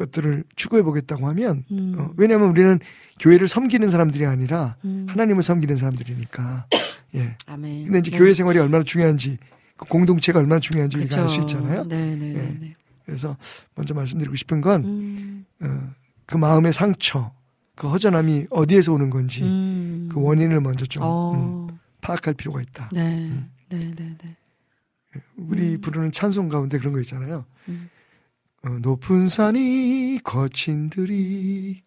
것들을 0.02 0.44
추구해 0.56 0.82
보겠다고 0.82 1.28
하면 1.28 1.64
음. 1.70 1.94
어, 1.98 2.10
왜냐하면 2.16 2.48
우리는 2.48 2.78
교회를 3.20 3.48
섬기는 3.48 3.88
사람들이 3.90 4.26
아니라 4.26 4.76
음. 4.84 5.06
하나님을 5.08 5.42
섬기는 5.42 5.76
사람들이니까 5.76 6.66
예. 7.14 7.36
아멘. 7.46 7.84
근데 7.84 7.98
이제 8.00 8.10
네. 8.10 8.18
교회 8.18 8.34
생활이 8.34 8.58
얼마나 8.58 8.82
중요한지 8.84 9.38
그 9.76 9.86
공동체가 9.86 10.40
얼마나 10.40 10.60
중요한지 10.60 10.98
우리가 10.98 11.22
알수 11.22 11.40
그쵸. 11.40 11.58
있잖아요. 11.58 11.84
네네네. 11.84 12.28
예. 12.30 12.58
네. 12.60 12.74
그래서 13.04 13.36
먼저 13.74 13.94
말씀드리고 13.94 14.36
싶은 14.36 14.60
건 14.60 14.84
음. 14.84 15.44
어, 15.60 15.90
그 16.26 16.36
마음의 16.36 16.72
상처, 16.72 17.32
그 17.74 17.88
허전함이 17.88 18.46
어디에서 18.50 18.92
오는 18.92 19.10
건지 19.10 19.42
음. 19.42 20.08
그 20.10 20.20
원인을 20.20 20.60
먼저 20.60 20.86
좀 20.86 21.02
어. 21.04 21.68
음, 21.70 21.78
파악할 22.00 22.34
필요가 22.34 22.60
있다. 22.62 22.90
네. 22.92 23.28
음. 23.28 23.50
네네 23.68 23.94
네. 23.94 24.36
우리 25.36 25.74
음. 25.74 25.80
부르는 25.80 26.12
찬송 26.12 26.48
가운데 26.48 26.78
그런 26.78 26.92
거 26.94 27.00
있잖아요. 27.00 27.44
음. 27.68 27.90
어, 28.64 28.68
높은 28.80 29.28
산이 29.28 30.20
거친 30.22 30.88
들이 30.90 31.82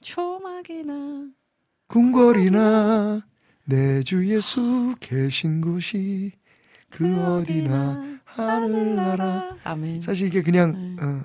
초막이나 0.00 1.28
궁궐이나 1.88 3.22
내 3.64 4.02
주 4.02 4.26
예수 4.28 4.96
계신 4.98 5.60
곳이 5.60 6.32
그 6.90 7.22
어디나 7.24 8.18
하늘나라 8.24 9.56
아멘. 9.62 10.00
사실 10.00 10.26
이게 10.26 10.42
그냥 10.42 10.70
음. 10.74 10.96
어, 11.00 11.22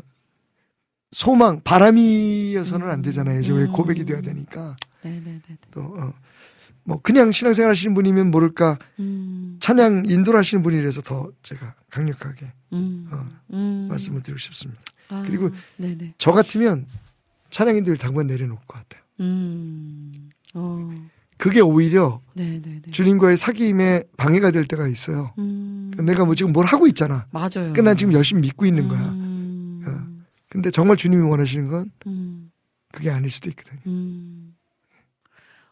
소망 1.11 1.61
바람이어서는 1.63 2.89
안 2.89 3.01
되잖아요. 3.01 3.39
이제 3.41 3.51
우리 3.51 3.63
음. 3.63 3.71
고백이 3.71 4.05
돼야 4.05 4.21
되니까 4.21 4.75
네네네. 5.01 5.41
또 5.71 5.81
어, 5.81 6.13
뭐 6.87 7.01
그냥 7.01 7.33
신앙생활 7.33 7.69
하시는 7.69 7.93
분이면 7.93 8.31
모를까 8.31 8.79
음. 8.99 9.57
찬양 9.59 10.03
인도를 10.05 10.39
하시는 10.39 10.63
분이라서 10.63 11.01
더 11.01 11.29
제가 11.43 11.75
강력하게 11.89 12.53
음. 12.71 13.09
어, 13.11 13.27
음. 13.51 13.87
말씀을 13.89 14.23
드리고 14.23 14.39
싶습니다. 14.39 14.81
아, 15.09 15.21
그리고 15.27 15.49
네네. 15.75 16.13
저 16.17 16.31
같으면 16.31 16.85
찬양 17.49 17.75
인도를 17.75 17.97
당분 17.97 18.27
내려놓을 18.27 18.57
것 18.65 18.67
같아요. 18.67 19.03
음. 19.19 20.29
어. 20.53 20.89
그게 21.37 21.59
오히려 21.59 22.21
네네네. 22.35 22.91
주님과의 22.91 23.35
사귐에 23.35 24.07
방해가 24.15 24.51
될 24.51 24.65
때가 24.65 24.87
있어요. 24.87 25.33
음. 25.39 25.91
내가 25.97 26.23
뭐 26.23 26.35
지금 26.35 26.53
뭘 26.53 26.65
하고 26.65 26.87
있잖아. 26.87 27.27
맞아요. 27.31 27.49
그러니까 27.53 27.81
난 27.81 27.97
지금 27.97 28.13
열심히 28.13 28.43
믿고 28.43 28.65
있는 28.65 28.87
거야. 28.87 29.09
음. 29.09 29.83
어. 29.85 30.23
근데 30.47 30.71
정말 30.71 30.95
주님이 30.95 31.21
원하시는 31.23 31.67
건 31.67 31.91
음. 32.07 32.49
그게 32.93 33.11
아닐 33.11 33.29
수도 33.29 33.49
있거든요. 33.49 33.81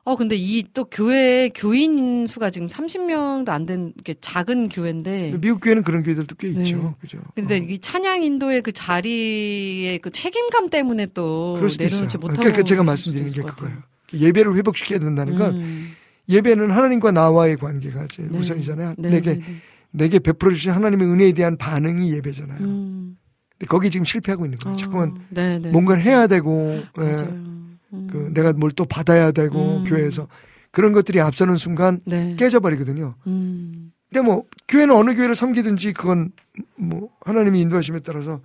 음. 0.06 0.12
어, 0.12 0.16
근데 0.16 0.36
이 0.36 0.64
또 0.74 0.86
교회 0.86 1.50
교인 1.50 2.26
수가 2.28 2.50
지금 2.52 2.68
30명도 2.68 3.50
안 3.50 3.66
된 3.66 3.94
게 4.04 4.14
작은 4.22 4.70
교회인데. 4.70 5.38
미국 5.42 5.60
교회는 5.62 5.84
그런 5.84 6.04
교회들도 6.04 6.36
꽤 6.36 6.52
네. 6.52 6.62
있죠. 6.62 6.96
그죠? 7.02 7.18
근데 7.36 7.56
어. 7.60 7.64
이 7.64 7.80
찬양 7.80 8.22
인도의 8.24 8.62
그 8.62 8.72
자리의 8.72 10.00
그 10.00 10.12
책임감 10.12 10.70
때문에 10.70 11.08
또. 11.14 11.58
내려놓지 11.80 12.18
못하고 12.18 12.40
그러니까 12.40 12.64
제가 12.64 12.84
말씀드리는 12.84 13.32
게 13.32 13.42
그거예요. 13.42 13.78
예배를 14.14 14.56
회복시켜야 14.56 15.00
된다는 15.00 15.36
건 15.38 15.56
음. 15.58 15.92
예배는 16.30 16.72
하나님과 16.72 17.12
나와의 17.12 17.58
관계가 17.58 18.08
제일 18.08 18.30
네. 18.32 18.38
우선이잖아요. 18.40 18.96
네, 18.98 19.10
내게 19.10 19.34
네, 19.34 19.40
네. 19.40 19.56
내게 19.92 20.20
베풀어 20.20 20.54
주신 20.54 20.72
하나님의 20.72 21.08
은혜에 21.08 21.32
대한 21.32 21.58
반응이 21.58 22.14
예배잖아요. 22.16 22.60
음. 22.62 23.18
근데 23.58 23.68
거기 23.68 23.90
지금 23.90 24.04
실패하고 24.06 24.46
있는 24.46 24.58
거예요. 24.60 24.74
어, 24.74 24.78
자꾸만 24.78 25.16
네, 25.30 25.58
네. 25.60 25.72
뭔가를 25.72 26.04
해야 26.04 26.28
되고 26.28 26.82
예. 27.00 27.55
음. 27.96 28.08
그 28.12 28.32
내가 28.34 28.54
뭘 28.54 28.72
또 28.72 28.86
받아야 28.86 29.32
되고 29.32 29.78
음. 29.80 29.84
교회에서 29.86 30.28
그런 30.72 30.92
것들이 30.92 31.22
앞서는 31.22 31.56
순간 31.58 32.02
네. 32.06 32.36
깨져버리거든요. 32.38 33.16
음. 33.28 33.92
근데 34.12 34.22
뭐 34.26 34.44
교회는 34.68 34.94
어느 34.96 35.16
교회를 35.16 35.36
섬기든지 35.36 35.94
그건 35.94 36.32
뭐 36.76 37.10
하나님이 37.22 37.62
인도하심에 37.62 38.00
따라서 38.00 38.42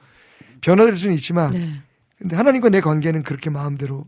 변화될 0.60 0.96
수는 0.96 1.14
있지만 1.16 1.50
네. 1.50 1.74
근데 2.18 2.36
하나님과 2.36 2.68
내 2.70 2.80
관계는 2.80 3.22
그렇게 3.22 3.50
마음대로 3.50 4.06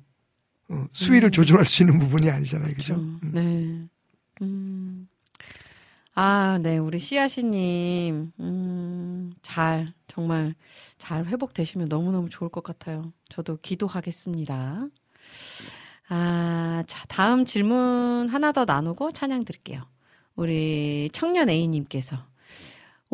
어, 0.68 0.86
수위를 0.92 1.28
음. 1.28 1.32
조절할 1.32 1.66
수 1.66 1.82
있는 1.82 1.98
부분이 1.98 2.30
아니잖아요. 2.30 2.74
그죠? 2.74 2.94
그렇죠. 2.94 3.00
음. 3.00 3.30
네. 3.32 3.88
음. 4.44 5.08
아, 6.14 6.58
네. 6.62 6.76
우리 6.76 6.98
씨아씨님, 6.98 8.32
음, 8.38 9.32
잘, 9.40 9.94
정말 10.08 10.54
잘 10.98 11.24
회복되시면 11.26 11.88
너무 11.88 12.12
너무 12.12 12.28
좋을 12.28 12.50
것 12.50 12.62
같아요. 12.62 13.12
저도 13.30 13.58
기도하겠습니다. 13.62 14.88
아, 16.08 16.84
자, 16.86 17.04
다음 17.08 17.44
질문 17.44 18.28
하나 18.28 18.52
더 18.52 18.64
나누고 18.64 19.12
찬양 19.12 19.44
드릴게요. 19.44 19.82
우리 20.36 21.10
청년 21.12 21.48
A님께서. 21.48 22.16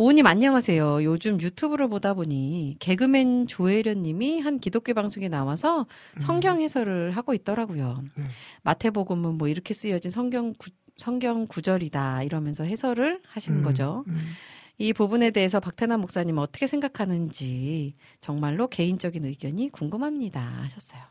오님 0.01 0.27
안녕하세요. 0.27 1.03
요즘 1.03 1.41
유튜브를 1.41 1.89
보다 1.89 2.15
보니 2.15 2.77
개그맨 2.79 3.49
조혜련 3.49 4.05
님이 4.05 4.39
한 4.39 4.61
기독교 4.61 4.95
방송에 4.95 5.29
나와서 5.29 5.87
성경 6.21 6.61
해설을 6.61 7.17
하고 7.17 7.35
있더라고요. 7.35 8.05
네. 8.17 8.25
마태복음은 8.63 9.39
뭐 9.39 9.49
이렇게 9.49 9.75
쓰여진 9.75 10.13
성경 10.13 10.55
구, 10.57 10.71
성경 10.97 11.49
구절이다 11.49 12.23
이러면서 12.23 12.63
해설을 12.63 13.23
하시는 13.27 13.59
음, 13.59 13.65
거죠. 13.65 14.05
음. 14.07 14.19
이 14.79 14.93
부분에 14.93 15.33
대해서 15.33 15.59
박태남 15.59 16.01
목사님 16.01 16.39
어떻게 16.39 16.69
생각하는지 16.69 17.97
정말로 18.21 18.69
개인적인 18.69 19.25
의견이 19.25 19.71
궁금합니다 19.71 20.41
하셨어요. 20.63 21.03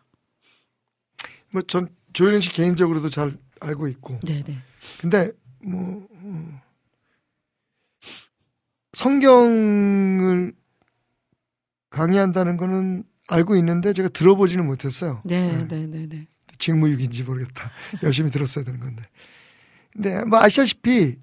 뭐 1.52 1.62
전 1.64 1.88
조혜련 2.14 2.42
씨 2.42 2.50
개인적으로도 2.52 3.10
잘 3.10 3.38
알고 3.60 3.88
있고 3.90 4.20
네네. 4.22 4.58
근데 5.00 5.32
뭐 5.64 6.08
음, 6.14 6.60
성경을 8.94 10.54
강의한다는 11.90 12.58
거는 12.58 13.04
알고 13.28 13.56
있는데 13.58 13.94
제가 13.94 14.10
들어보지는 14.10 14.66
못했어요. 14.66 15.22
네. 15.26 15.66
네네 15.68 15.88
네 15.88 16.08
네. 16.08 16.28
직무유기인지 16.60 17.24
모르겠다. 17.24 17.72
열심히 18.04 18.32
들었어야 18.32 18.64
되는 18.66 18.80
건데. 18.80 19.04
근데 19.94 20.24
뭐 20.26 20.40
아시다시피 20.40 21.18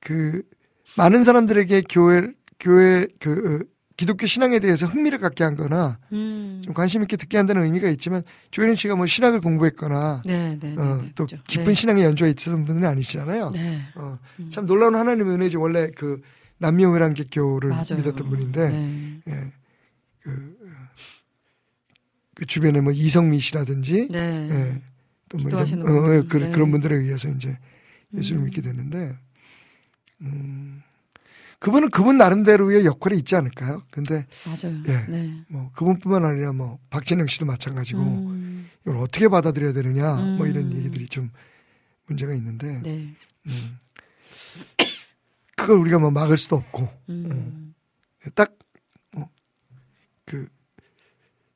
그 0.00 0.42
많은 0.96 1.24
사람들에게 1.24 1.82
교회 1.90 2.32
교회 2.58 3.06
그 3.20 3.62
어, 3.62 3.71
기독교 4.02 4.26
신앙에 4.26 4.58
대해서 4.58 4.84
흥미를 4.84 5.20
갖게 5.20 5.44
한거나 5.44 5.96
음. 6.10 6.60
좀 6.64 6.74
관심 6.74 7.02
있게 7.02 7.16
듣게 7.16 7.36
한다는 7.36 7.62
의미가 7.62 7.88
있지만 7.90 8.24
조혜린 8.50 8.74
씨가 8.74 8.96
뭐 8.96 9.06
신학을 9.06 9.40
공부했거나 9.40 10.22
네네네. 10.26 10.74
어, 10.76 11.04
또 11.14 11.24
깊은 11.46 11.74
신앙에 11.74 12.02
연주해 12.02 12.32
있었던 12.36 12.64
분은 12.64 12.84
아니시잖아요. 12.84 13.50
네. 13.50 13.78
어, 13.94 14.18
음. 14.40 14.50
참 14.50 14.66
놀라운 14.66 14.96
하나님의 14.96 15.34
은혜지 15.34 15.56
원래 15.56 15.88
그 15.94 16.20
맞아요. 17.68 17.98
믿었던 17.98 18.28
분인데 18.28 18.68
네. 18.70 19.20
예, 19.28 19.52
그, 20.24 20.58
그 22.34 22.44
주변에 22.44 22.80
뭐 22.80 22.92
이성미 22.92 23.38
씨라든지 23.38 24.08
네. 24.10 24.48
예, 24.50 24.82
또뭐 25.28 25.48
이런, 25.48 25.62
어, 25.62 25.64
분들. 25.64 26.16
예, 26.16 26.22
그, 26.28 26.36
네. 26.38 26.50
그런 26.50 26.72
분들에 26.72 26.96
의해서 26.96 27.28
이제 27.28 27.56
예수를 28.12 28.40
음. 28.40 28.44
믿게 28.46 28.62
됐는데 28.62 29.16
음, 30.22 30.82
그분은 31.62 31.90
그분 31.90 32.18
나름대로의 32.18 32.84
역할이 32.84 33.16
있지 33.18 33.36
않을까요? 33.36 33.82
근데 33.92 34.26
맞아요. 34.44 34.82
예. 34.88 35.06
네. 35.08 35.32
뭐 35.46 35.70
그분뿐만 35.76 36.24
아니라 36.24 36.52
뭐 36.52 36.80
박진영 36.90 37.28
씨도 37.28 37.46
마찬가지고 37.46 38.00
음. 38.00 38.68
이걸 38.82 38.96
어떻게 38.96 39.28
받아들여야 39.28 39.72
되느냐 39.72 40.16
뭐 40.38 40.48
이런 40.48 40.72
음. 40.72 40.76
얘기들이 40.76 41.06
좀 41.06 41.30
문제가 42.06 42.34
있는데 42.34 42.80
네. 42.82 43.14
음. 43.46 43.78
그걸 45.56 45.78
우리가 45.78 46.00
뭐 46.00 46.10
막을 46.10 46.36
수도 46.36 46.56
없고 46.56 46.88
음. 47.10 47.74
딱그 48.34 50.48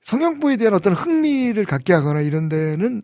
성형부에 0.02 0.56
대한 0.56 0.74
어떤 0.74 0.92
흥미를 0.92 1.64
갖게 1.64 1.92
하거나 1.92 2.20
이런 2.20 2.48
데는 2.48 3.02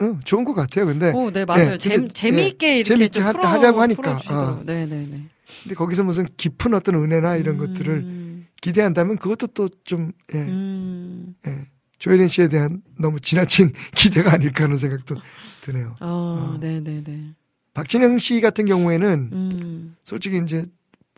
어, 0.00 0.18
좋은 0.24 0.44
것 0.44 0.54
같아요. 0.54 0.86
근데 0.86 1.12
오, 1.12 1.30
네, 1.30 1.44
맞아요. 1.44 1.72
예, 1.72 1.78
재, 1.78 1.90
근데, 1.90 2.08
재미있게 2.14 2.76
이렇게 2.78 2.94
재미있게 2.94 3.18
좀 3.18 3.26
하- 3.28 3.32
풀어, 3.32 3.48
하려고 3.48 3.82
하니까. 3.82 4.20
어. 4.30 4.62
네네네. 4.64 5.28
근데 5.62 5.74
거기서 5.74 6.04
무슨 6.04 6.24
깊은 6.36 6.74
어떤 6.74 6.94
은혜나 6.96 7.36
이런 7.36 7.58
음. 7.60 7.66
것들을 7.66 8.46
기대한다면 8.60 9.16
그것도 9.16 9.48
또 9.48 9.68
좀 9.84 10.12
예, 10.34 10.38
음. 10.42 11.34
예. 11.46 11.66
조혜린 11.98 12.28
씨에 12.28 12.48
대한 12.48 12.82
너무 12.98 13.18
지나친 13.20 13.72
기대가 13.96 14.32
아닐까 14.34 14.64
하는 14.64 14.76
생각도 14.76 15.16
드네요. 15.62 15.96
어, 16.00 16.06
어. 16.54 16.58
네네네. 16.60 17.34
박진영 17.74 18.18
씨 18.18 18.40
같은 18.40 18.66
경우에는 18.66 19.30
음. 19.32 19.96
솔직히 20.04 20.38
이제 20.38 20.66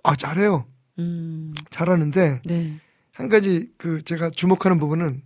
아 0.03 0.15
잘해요. 0.17 0.67
음. 0.99 1.53
잘하는데 1.71 2.43
네. 2.45 2.81
한 3.13 3.29
가지 3.29 3.71
그 3.77 4.01
제가 4.03 4.31
주목하는 4.31 4.79
부분은 4.79 5.23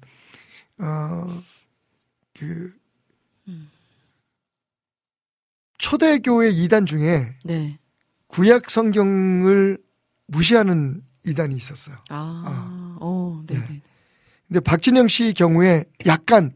어그 0.79 2.75
음. 3.49 3.71
초대교회 5.79 6.51
이단 6.51 6.87
중에 6.87 7.37
네. 7.45 7.79
구약 8.35 8.69
성경을 8.69 9.79
무시하는 10.27 11.03
이단이 11.25 11.55
있었어요. 11.55 11.97
아, 12.11 12.97
어, 13.01 13.45
네네. 13.47 13.81
근데 14.49 14.61
박진영 14.61 15.07
씨 15.07 15.33
경우에 15.35 15.85
약간 16.07 16.51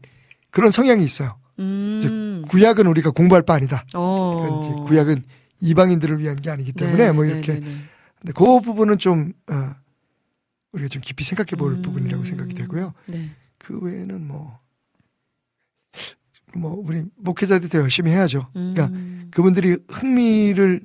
그런 0.51 0.71
성향이 0.71 1.05
있어요. 1.05 1.37
음. 1.59 2.01
음. 2.03 2.45
구약은 2.49 2.85
우리가 2.85 3.11
공부할 3.11 3.43
바 3.43 3.53
아니다. 3.53 3.85
어. 3.93 4.61
그러니까 4.61 4.83
구약은 4.83 5.23
이방인들을 5.61 6.19
위한 6.19 6.35
게 6.35 6.49
아니기 6.49 6.73
때문에 6.73 7.05
네, 7.05 7.11
뭐 7.13 7.23
네, 7.23 7.31
이렇게 7.31 7.53
네, 7.53 7.59
네. 7.61 7.81
근데 8.19 8.33
그 8.33 8.59
부분은 8.59 8.97
좀 8.97 9.31
어, 9.49 9.73
우리가 10.73 10.89
좀 10.89 11.01
깊이 11.01 11.23
생각해 11.23 11.51
볼 11.57 11.75
음. 11.75 11.81
부분이라고 11.81 12.25
생각이 12.25 12.55
되고요. 12.55 12.93
네. 13.05 13.29
그 13.57 13.79
외에는 13.79 14.27
뭐, 14.27 14.59
뭐, 16.55 16.73
우리 16.85 17.05
목회자들이 17.15 17.69
더 17.69 17.77
열심히 17.79 18.11
해야죠. 18.11 18.49
그러니까 18.51 18.87
음. 18.87 19.29
그분들이 19.31 19.77
흥미를 19.87 20.81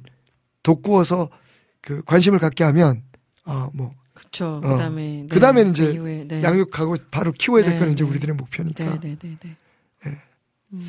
돋구어서 0.65 1.31
그 1.81 2.03
관심을 2.03 2.41
갖게 2.41 2.65
하면, 2.65 3.03
어, 3.45 3.71
뭐, 3.73 3.95
그쵸. 4.15 4.61
어. 4.65 4.69
그다음에 4.69 5.23
네, 5.23 5.27
그다음에는 5.29 5.73
그 5.73 5.83
이제 5.83 5.93
이후에, 5.93 6.25
네. 6.27 6.43
양육하고 6.43 6.97
바로 7.13 7.31
키워야 7.31 7.63
될 7.63 7.75
네, 7.75 7.79
건 7.79 7.93
이제 7.93 8.03
네. 8.03 8.11
우리들의 8.11 8.35
목표니까. 8.35 8.85
네, 8.85 9.01
네, 9.01 9.17
네, 9.21 9.37
네. 9.41 9.57
예. 10.07 10.19
음. 10.73 10.85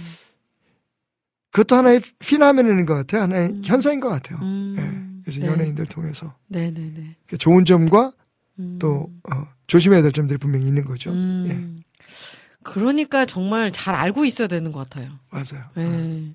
그것도 1.52 1.76
하나의 1.76 2.02
피나면인 2.20 2.86
것 2.86 2.96
같아요. 2.96 3.22
하나의 3.22 3.50
음. 3.50 3.62
현상인 3.64 4.00
것 4.00 4.10
같아요. 4.10 4.40
음. 4.42 4.76
예. 4.78 5.22
그래서 5.24 5.40
네. 5.42 5.48
연예인들 5.48 5.86
통해서 5.86 6.36
네, 6.48 6.72
네, 6.72 6.92
네. 6.96 7.16
그 7.28 7.38
좋은 7.38 7.66
점과 7.66 8.12
음. 8.60 8.78
또, 8.80 9.10
어, 9.32 9.48
조심해야 9.68 10.02
될 10.02 10.12
점들이 10.12 10.38
분명히 10.38 10.68
있는 10.68 10.86
거죠. 10.86 11.12
음. 11.12 11.46
예. 11.50 11.84
그러니까 12.64 13.26
정말 13.26 13.72
잘 13.72 13.96
알고 13.96 14.26
있어야 14.26 14.48
되는 14.48 14.72
것 14.72 14.88
같아요. 14.88 15.12
맞아요. 15.30 15.66
예. 15.78 16.34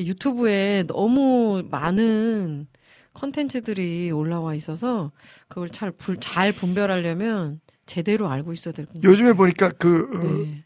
어. 0.00 0.04
유튜브에 0.04 0.84
너무 0.86 1.62
많은 1.70 2.66
컨텐츠들이 3.14 4.10
올라와 4.10 4.54
있어서 4.54 5.12
그걸 5.48 5.70
잘, 5.70 5.90
불, 5.92 6.16
잘 6.18 6.52
분별하려면 6.52 7.60
제대로 7.86 8.28
알고 8.28 8.52
있어야 8.52 8.72
될 8.74 8.86
것 8.86 8.94
같아요. 8.94 9.10
요즘에 9.10 9.32
보니까 9.34 9.70
그, 9.70 10.10
어, 10.14 10.18
네. 10.18 10.64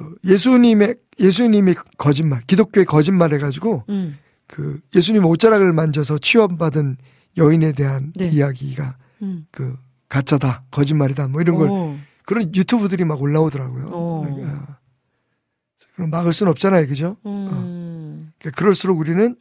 어, 0.00 0.10
예수님의 0.24 0.96
예수님이 1.20 1.74
거짓말, 1.98 2.40
기독교의 2.46 2.86
거짓말 2.86 3.34
해가지고 3.34 3.84
음. 3.88 4.16
그 4.46 4.80
예수님 4.94 5.24
옷자락을 5.26 5.72
만져서 5.72 6.18
취업받은 6.18 6.96
여인에 7.36 7.72
대한 7.72 8.12
네. 8.14 8.28
이야기가 8.28 8.96
음. 9.22 9.46
그 9.50 9.76
가짜다, 10.08 10.64
거짓말이다, 10.70 11.28
뭐 11.28 11.40
이런 11.42 11.56
걸 11.56 11.68
어. 11.70 11.98
그런 12.24 12.54
유튜브들이 12.54 13.04
막 13.04 13.20
올라오더라고요. 13.20 13.90
어. 13.92 14.22
그러니까 14.24 14.78
그럼 15.94 16.10
막을 16.10 16.32
수는 16.32 16.50
없잖아요, 16.52 16.86
그죠? 16.86 17.16
음. 17.26 17.48
그러니까 18.38 18.58
그럴수록 18.58 18.98
우리는 18.98 19.36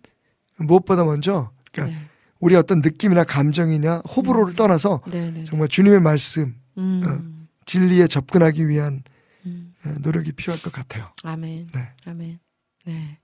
무엇보다 0.58 1.04
먼저 1.04 1.52
그러니까 1.72 1.98
네. 1.98 2.06
우리 2.40 2.56
어떤 2.56 2.82
느낌이나 2.82 3.24
감정이나 3.24 4.00
호불호를 4.00 4.54
떠나서 4.56 5.02
네, 5.08 5.32
네. 5.32 5.44
정말 5.44 5.68
주님의 5.68 6.00
말씀, 6.02 6.56
음. 6.78 7.04
어. 7.06 7.48
진리에 7.66 8.08
접근하기 8.08 8.68
위한 8.68 9.04
음. 9.46 9.74
어, 9.86 9.94
노력이 10.02 10.32
필요할 10.34 10.62
것 10.62 10.72
같아요. 10.72 11.10
아멘. 11.24 11.70
네. 11.74 11.90
아멘. 12.06 12.40
네. 12.86 13.18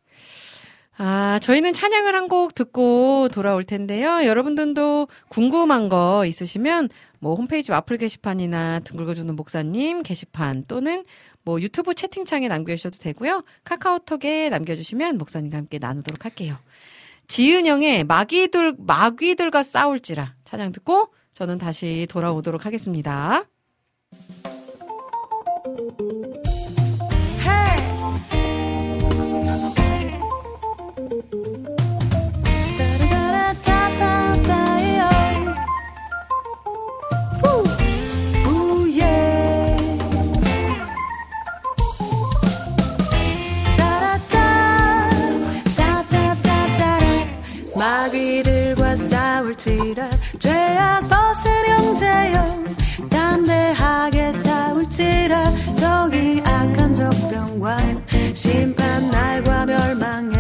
아, 0.98 1.40
저희는 1.42 1.74
찬양을 1.74 2.14
한 2.16 2.28
곡 2.28 2.56
듣고 2.56 3.30
돌아올 3.30 3.64
텐데요. 3.64 4.26
여러분들도 4.26 5.08
궁금한 5.28 5.90
거 5.90 6.26
있으시면 6.26 6.90
뭐 7.20 7.36
홈페이지 7.36 7.72
와플 7.72 7.98
게시판이나 7.98 8.80
등글거주는 8.82 9.36
목사님 9.36 10.04
게시판 10.04 10.66
또는 10.68 11.04
뭐 11.44 11.62
유튜브 11.62 11.94
채팅창에 11.94 12.48
남겨주셔도 12.48 12.98
되고요. 12.98 13.44
카카오톡에 13.64 14.50
남겨주시면 14.50 15.18
목사님과 15.18 15.58
함께 15.58 15.78
나누도록 15.78 16.26
할게요. 16.26 16.58
지은영의 17.28 18.06
마귀들, 18.06 18.76
마귀들과 18.80 19.64
싸울지라 19.64 20.36
찬양 20.46 20.72
듣고 20.74 21.14
저는 21.34 21.58
다시 21.58 22.08
돌아오도록 22.10 22.66
하겠습니다. 22.66 23.46
지라 49.64 50.10
죄악 50.40 51.08
형제여 51.70 52.66
담대하게 53.10 54.34
싸울지라 54.34 55.52
저기 55.78 56.42
악한 56.44 56.94
적병과 56.94 57.78
심판 58.34 59.10
날과 59.10 59.66
멸망 59.66 60.33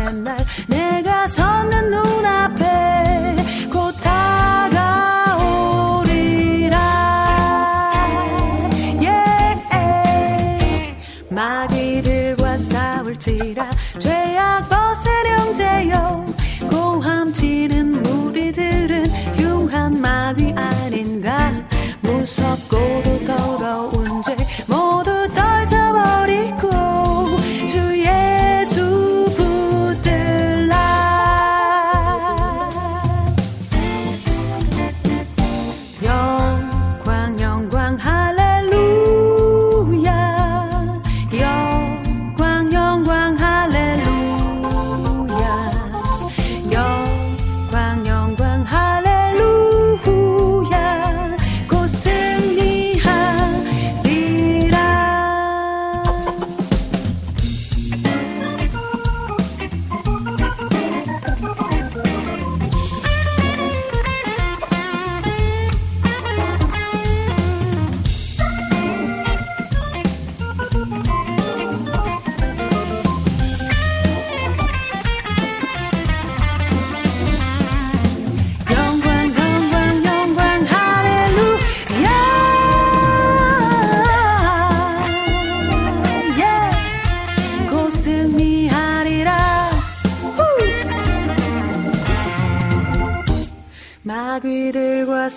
무섭 22.23 22.67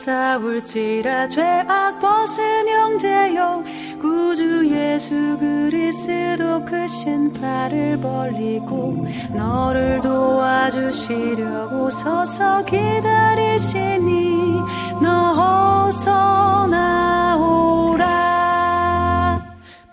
싸울지라 0.07 1.29
죄악 1.31 1.99
벗은 1.99 2.69
형제여 2.69 3.65
구주 4.01 4.69
예수 4.71 5.37
그리스도 5.37 6.65
크신 6.65 7.33
팔을 7.33 7.99
벌리고 8.01 9.05
너를 9.35 10.01
도와주시려고 10.01 11.91
서서 11.91 12.65
기다리시니 12.67 14.61
너 15.03 15.89
어서 15.89 16.69
나오라. 16.69 18.05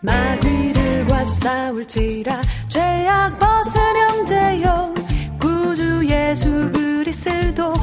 마귀들과 0.01 1.25
싸울지라 1.25 2.39
죄악 2.67 3.39
벗은 3.39 3.81
형제여 3.97 4.93
구주 5.39 6.05
예수 6.05 6.71
그리스도 6.71 7.73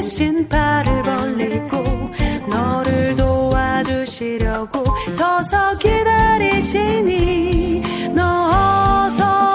크신 0.00 0.48
팔을 0.48 1.02
벌리고 1.02 1.76
너를 2.48 3.14
도와주시려고 3.16 4.82
서서 5.12 5.76
기다리시니 5.76 7.02
너 8.14 9.04
어서 9.04 9.49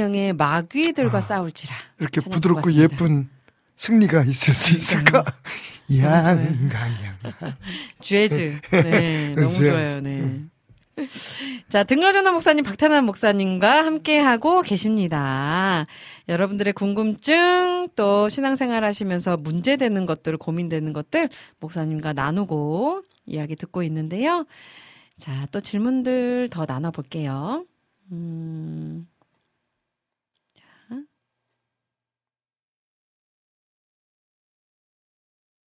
네, 0.00 0.10
지은영의 0.10 0.32
마귀들과 0.34 1.20
싸울지라. 1.20 1.74
이렇게 1.98 2.20
부드럽고. 2.20 2.72
예쁜 2.74 3.28
승리가 3.76 4.24
있을 4.24 4.54
수 4.54 4.74
있을까? 4.74 5.24
양강양. 5.94 7.18
죄즈. 8.00 8.60
네, 8.70 9.34
너무 9.34 9.48
재즈. 9.48 9.70
좋아요. 9.70 10.00
네. 10.00 10.44
자, 11.68 11.84
등러전화 11.84 12.32
목사님, 12.32 12.64
박태남 12.64 13.04
목사님과 13.06 13.84
함께하고 13.84 14.62
계십니다. 14.62 15.86
여러분들의 16.28 16.72
궁금증, 16.74 17.88
또 17.96 18.28
신앙생활 18.28 18.84
하시면서 18.84 19.36
문제되는 19.36 20.06
것들, 20.06 20.36
고민되는 20.36 20.92
것들, 20.92 21.28
목사님과 21.60 22.12
나누고 22.12 23.02
이야기 23.26 23.56
듣고 23.56 23.82
있는데요. 23.82 24.46
자, 25.16 25.46
또 25.52 25.60
질문들 25.60 26.48
더 26.50 26.64
나눠볼게요. 26.66 27.64
음. 28.12 29.06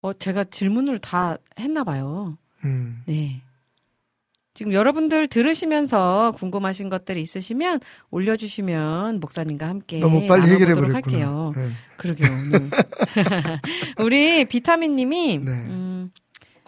어, 0.03 0.13
제가 0.13 0.45
질문을 0.45 0.99
다 0.99 1.37
했나 1.59 1.85
봐요. 1.85 2.37
음. 2.65 3.03
네. 3.07 3.43
지금 4.55 4.75
여러분들 4.75 5.29
들으시면서 5.29 6.35
궁금하신 6.37 6.91
것들이 6.91 7.23
있으시면 7.23 7.81
올려주시면 8.11 9.21
목사님과 9.21 9.67
함께 9.67 9.99
너무 9.99 10.27
빨리 10.27 10.51
해결해. 10.51 10.75
할게요. 10.93 11.53
네. 11.57 11.71
그러게요. 11.97 12.29
네. 12.29 12.71
우리 14.03 14.45
비타민님이 14.45 15.39
네. 15.39 15.51
음, 15.51 16.11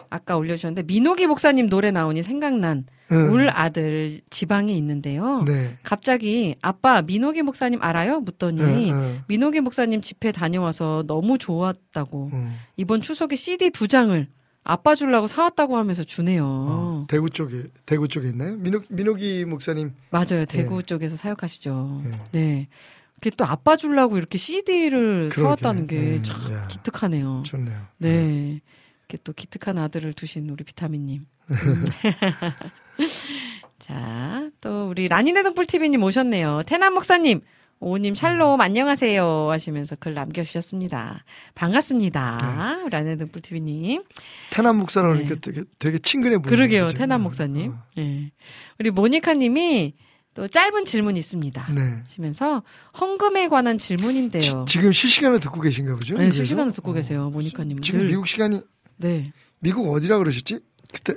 아까 0.09 0.35
올려주셨는데 0.35 0.83
민호기 0.83 1.27
목사님 1.27 1.69
노래 1.69 1.91
나오니 1.91 2.23
생각난 2.23 2.85
음. 3.11 3.29
울 3.31 3.49
아들 3.49 4.21
지방에 4.29 4.73
있는데요. 4.73 5.43
네. 5.45 5.77
갑자기 5.83 6.55
아빠 6.61 7.01
민호기 7.01 7.43
목사님 7.43 7.81
알아요? 7.81 8.19
묻더니 8.19 8.61
네, 8.61 8.91
네. 8.91 9.21
민호기 9.27 9.61
목사님 9.61 10.01
집회 10.01 10.31
다녀와서 10.31 11.03
너무 11.05 11.37
좋았다고 11.37 12.31
음. 12.33 12.55
이번 12.77 13.01
추석에 13.01 13.35
CD 13.35 13.69
두 13.69 13.87
장을 13.87 14.27
아빠 14.63 14.95
주려고 14.95 15.27
사왔다고 15.27 15.77
하면서 15.77 16.03
주네요. 16.03 16.43
어, 16.47 17.05
대구 17.07 17.29
쪽에 17.29 17.65
대구 17.85 18.07
쪽에 18.07 18.29
있나요? 18.29 18.57
민호 18.57 18.81
민호기 18.89 19.45
목사님. 19.45 19.93
맞아요. 20.09 20.45
대구 20.47 20.81
쪽에서 20.81 21.15
사역하시죠. 21.15 22.01
네. 22.03 22.11
네. 22.31 22.67
그게 23.15 23.29
또 23.37 23.45
아빠 23.45 23.75
주려고 23.77 24.17
이렇게 24.17 24.37
CD를 24.39 25.29
그러게. 25.29 25.41
사왔다는 25.41 25.85
게 25.87 25.97
음, 25.97 26.23
참. 26.23 26.67
기특하네요. 26.67 27.43
좋네요. 27.45 27.79
네. 27.99 28.61
이렇게 29.07 29.19
또 29.23 29.31
기특한 29.33 29.77
아들을 29.77 30.13
두신 30.13 30.49
우리 30.49 30.63
비타민님. 30.63 31.27
음. 32.99 33.05
자, 33.79 34.49
또 34.61 34.89
우리 34.89 35.07
라니네등불 35.07 35.65
TV님 35.65 36.01
오셨네요. 36.03 36.63
태남 36.65 36.93
목사님, 36.93 37.41
오님 37.79 38.15
샬롬 38.15 38.59
안녕하세요 38.59 39.49
하시면서 39.51 39.95
글 39.97 40.13
남겨주셨습니다. 40.13 41.23
반갑습니다. 41.53 42.79
라니네등불 42.89 43.41
TV님. 43.41 44.03
태남 44.51 44.77
목사랑 44.77 45.25
네. 45.25 45.35
되게, 45.39 45.63
되게 45.77 45.97
친근해 45.99 46.37
보이는 46.37 46.49
그러게요, 46.49 46.85
거죠. 46.85 46.97
태남 46.97 47.21
목사님. 47.21 47.73
어. 47.73 47.83
예. 47.99 48.31
우리 48.79 48.89
모니카님이 48.91 49.93
또 50.33 50.47
짧은 50.47 50.85
질문 50.85 51.15
있습니다. 51.15 51.73
네. 51.73 51.81
하시면서 52.03 52.63
헌금에 52.99 53.47
관한 53.49 53.77
질문인데요. 53.77 54.65
지, 54.67 54.79
금 54.79 54.91
실시간으로 54.91 55.39
듣고 55.39 55.61
계신가 55.61 55.95
보죠? 55.95 56.17
네? 56.17 56.31
실시간으로 56.31 56.73
듣고 56.73 56.91
어. 56.91 56.93
계세요, 56.93 57.29
모니카님. 57.29 57.81
지금 57.81 58.01
늘. 58.01 58.07
미국 58.07 58.27
시간이 58.27 58.61
네, 58.97 59.31
미국 59.59 59.93
어디라 59.93 60.17
그러셨지? 60.17 60.59
그때 60.93 61.15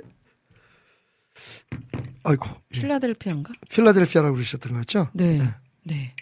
아이고 2.29 2.47
예. 2.75 2.79
필라델피아인가? 2.79 3.53
필라델피아라고 3.69 4.35
그러셨던 4.35 4.73
것 4.73 4.79
같죠? 4.79 5.09
네, 5.13 5.39
네. 5.39 5.49
네. 5.83 6.15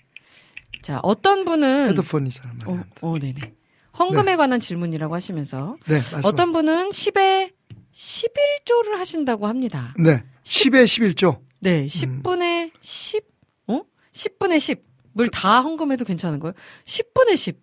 자, 0.81 0.99
어떤 1.03 1.43
분은 1.43 1.89
헤드폰이 1.89 2.31
잘 2.31 2.49
어. 2.65 2.83
어, 3.01 3.19
네네. 3.19 3.53
헌금에 3.99 4.37
관한 4.37 4.59
질문이라고 4.59 5.13
하시면서 5.13 5.75
네. 5.87 5.99
어떤 6.23 6.53
분은 6.53 6.89
10에 6.89 7.51
11조를 7.93 8.95
하신다고 8.97 9.47
합니다. 9.47 9.93
네, 9.97 10.23
10에 10.43 10.85
11조. 10.85 11.41
네, 11.59 11.81
음. 11.81 11.87
10분의 11.87 12.71
10, 12.79 13.25
어? 13.67 13.81
10분의 14.13 14.79
10을 15.17 15.29
다 15.31 15.61
헌금해도 15.61 16.05
괜찮은 16.05 16.39
거예요? 16.39 16.53
10분의 16.85 17.35
10. 17.35 17.59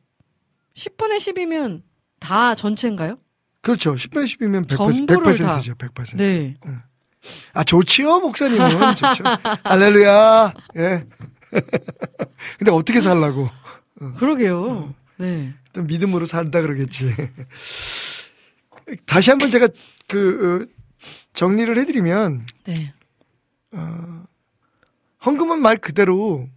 10분의 0.74 1.16
10이면 1.18 1.82
다 2.18 2.54
전체인가요? 2.54 3.16
그렇죠. 3.62 3.94
10분의 3.94 4.24
10이면 4.24 4.66
100%, 4.66 4.76
전부를 4.76 5.32
100%죠. 5.32 5.74
100%. 5.76 6.16
네. 6.16 6.56
아, 7.52 7.64
좋지요, 7.64 8.20
목사님은. 8.20 8.94
좋죠. 8.96 9.24
할렐루야. 9.64 10.54
예. 10.76 11.06
근데 12.58 12.70
어떻게 12.70 13.00
살라고? 13.00 13.48
그러게요. 14.18 14.94
네. 15.18 15.54
또 15.72 15.82
믿음으로 15.82 16.26
산다 16.26 16.60
그러겠지. 16.60 17.14
다시 19.06 19.30
한번 19.30 19.50
제가 19.50 19.68
그, 20.08 20.68
어, 20.68 21.06
정리를 21.32 21.76
해드리면, 21.78 22.46
네. 22.64 22.92
헌금은 25.24 25.60
말 25.60 25.78
그대로 25.78 26.48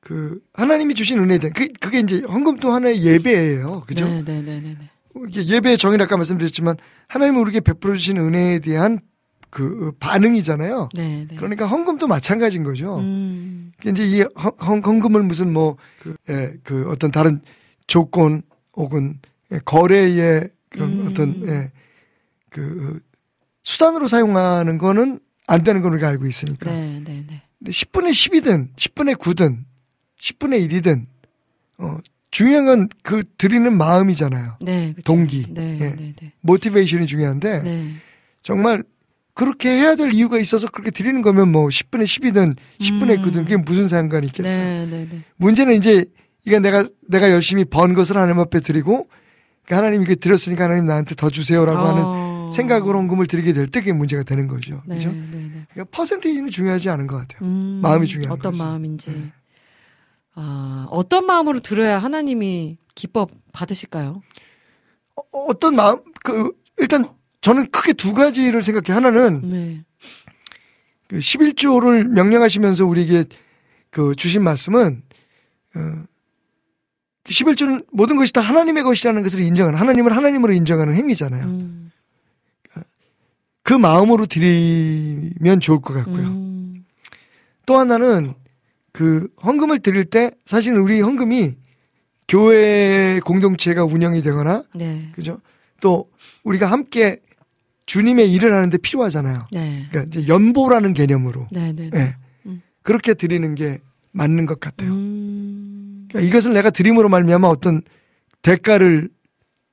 그 0.00 0.40
하나님이 0.52 0.94
주신 0.94 1.18
은혜에 1.18 1.38
대한 1.38 1.52
그 1.52 1.68
그게 1.78 2.00
이제 2.00 2.20
헌금도 2.20 2.72
하나의 2.72 3.02
예배예요. 3.02 3.84
그죠? 3.86 4.06
네, 4.06 4.22
네, 4.24 4.42
네, 4.42 4.60
네, 4.60 4.76
네. 4.78 4.90
이게 5.28 5.44
예배의 5.44 5.78
정의를 5.78 6.04
아까 6.06 6.16
말씀드렸지만 6.16 6.76
하나님이 7.08 7.38
우리에게 7.38 7.60
베풀어 7.60 7.94
주신 7.96 8.16
은혜에 8.16 8.60
대한 8.60 9.00
그 9.50 9.92
반응이잖아요. 9.98 10.88
네, 10.94 11.26
네. 11.28 11.36
그러니까 11.36 11.66
헌금도 11.66 12.06
마찬가지인 12.06 12.62
거죠. 12.62 12.98
음. 13.00 13.72
이제 13.84 14.06
이 14.06 14.20
헌, 14.20 14.52
헌- 14.60 14.82
헌금을 14.82 15.22
무슨 15.22 15.52
뭐, 15.52 15.76
그, 16.00 16.14
예, 16.28 16.52
그 16.62 16.88
어떤 16.90 17.10
다른 17.10 17.40
조건 17.86 18.42
혹은 18.74 19.18
예, 19.52 19.58
거래의 19.64 20.48
그런 20.68 20.90
음. 21.00 21.08
어떤, 21.10 21.46
예, 21.48 21.72
그 22.48 23.00
수단으로 23.64 24.08
사용하는 24.08 24.78
거는 24.78 25.20
안 25.46 25.62
되는 25.64 25.80
걸 25.82 25.92
우리가 25.92 26.08
알고 26.08 26.26
있으니까. 26.26 26.70
네, 26.70 27.02
네, 27.04 27.24
네. 27.28 27.42
근데 27.58 27.72
10분의 27.72 28.10
10이든 28.10 28.74
10분의 28.76 29.16
9든 29.16 29.58
10분의 30.20 30.68
1이든 30.70 31.06
어, 31.78 31.98
중요한 32.30 32.64
건 32.66 32.88
그 33.02 33.22
드리는 33.38 33.76
마음이잖아요. 33.76 34.58
네. 34.60 34.92
그쵸. 34.94 35.02
동기. 35.02 35.46
네, 35.52 35.74
예. 35.80 35.90
네, 35.96 36.14
네. 36.20 36.32
모티베이션이 36.42 37.06
중요한데 37.06 37.62
네. 37.62 37.94
정말 38.42 38.84
그렇게 39.34 39.70
해야 39.70 39.94
될 39.94 40.12
이유가 40.12 40.38
있어서 40.38 40.68
그렇게 40.68 40.90
드리는 40.90 41.22
거면 41.22 41.50
뭐 41.50 41.68
10분의 41.68 42.04
10이든 42.04 42.56
10분의 42.80 43.18
음. 43.18 43.24
9든 43.24 43.34
그게 43.44 43.56
무슨 43.56 43.88
상관이 43.88 44.26
있겠어요. 44.28 44.56
네, 44.56 44.86
네, 44.86 45.08
네. 45.10 45.22
문제는 45.36 45.74
이제 45.76 46.04
이게 46.44 46.58
내가 46.58 46.86
내가 47.08 47.30
열심히 47.30 47.64
번 47.64 47.94
것을 47.94 48.16
하나님 48.16 48.38
앞에 48.40 48.60
드리고 48.60 49.08
그러니까 49.64 49.76
하나님 49.76 50.02
이게 50.02 50.14
드렸으니까 50.14 50.64
하나님 50.64 50.86
나한테 50.86 51.14
더 51.14 51.30
주세요라고 51.30 51.78
하는 51.78 52.02
어. 52.04 52.50
생각으로 52.52 52.98
헌금을 52.98 53.26
드리게 53.26 53.52
될 53.52 53.68
때 53.68 53.80
그게 53.80 53.92
문제가 53.92 54.22
되는 54.24 54.48
거죠. 54.48 54.82
네, 54.86 54.96
그죠? 54.96 55.10
네, 55.12 55.18
네. 55.30 55.66
그러니까 55.70 55.84
퍼센테이지는 55.96 56.50
중요하지 56.50 56.88
않은 56.90 57.06
것 57.06 57.16
같아요. 57.16 57.48
음, 57.48 57.78
마음이 57.82 58.06
중요한 58.08 58.32
어떤 58.32 58.52
거죠. 58.52 58.62
네. 58.64 58.68
마음인지. 58.68 59.30
아, 60.34 60.86
어떤 60.90 61.26
마음으로 61.26 61.60
들어야 61.60 61.98
하나님이 61.98 62.78
기법 62.94 63.30
받으실까요? 63.52 64.22
어, 65.16 65.38
어떤 65.48 65.76
마음 65.76 66.00
그 66.24 66.52
일단 66.78 67.08
저는 67.40 67.70
크게 67.70 67.94
두 67.94 68.12
가지를 68.12 68.62
생각해 68.62 68.92
요 68.92 68.96
하나는 68.96 69.42
네. 69.48 69.84
그 71.08 71.18
11조를 71.18 72.06
명령하시면서 72.08 72.86
우리에게 72.86 73.24
그 73.90 74.14
주신 74.14 74.42
말씀은 74.42 75.02
어, 75.74 75.80
그 77.24 77.32
11조는 77.32 77.86
모든 77.92 78.16
것이 78.16 78.32
다 78.32 78.40
하나님의 78.40 78.82
것이라는 78.82 79.22
것을 79.22 79.40
인정하는 79.40 79.78
하나님을 79.78 80.14
하나님으로 80.16 80.52
인정하는 80.52 80.94
행위잖아요. 80.94 81.44
음. 81.46 81.90
그 83.62 83.74
마음으로 83.74 84.26
드리면 84.26 85.60
좋을 85.60 85.80
것 85.80 85.94
같고요. 85.94 86.26
음. 86.26 86.84
또 87.66 87.78
하나는 87.78 88.34
그 88.92 89.28
헌금을 89.44 89.78
드릴 89.78 90.04
때 90.06 90.32
사실 90.44 90.74
우리 90.74 91.00
헌금이 91.00 91.54
교회 92.26 93.20
공동체가 93.24 93.84
운영이 93.84 94.22
되거나 94.22 94.64
네. 94.74 95.10
그죠? 95.14 95.40
또 95.80 96.10
우리가 96.42 96.70
함께 96.70 97.20
주님의 97.90 98.32
일을 98.32 98.54
하는데 98.54 98.78
필요하잖아요. 98.78 99.48
네. 99.50 99.86
그러니까 99.90 100.16
이제 100.16 100.32
연보라는 100.32 100.94
개념으로 100.94 101.48
네, 101.50 101.72
네. 101.72 101.90
예. 101.92 102.14
음. 102.46 102.62
그렇게 102.82 103.14
드리는 103.14 103.52
게 103.56 103.80
맞는 104.12 104.46
것 104.46 104.60
같아요. 104.60 104.92
음. 104.92 106.06
그러니까 106.08 106.28
이것을 106.28 106.52
내가 106.52 106.70
드림으로 106.70 107.08
말미암아 107.08 107.48
어떤 107.48 107.82
대가를 108.42 109.08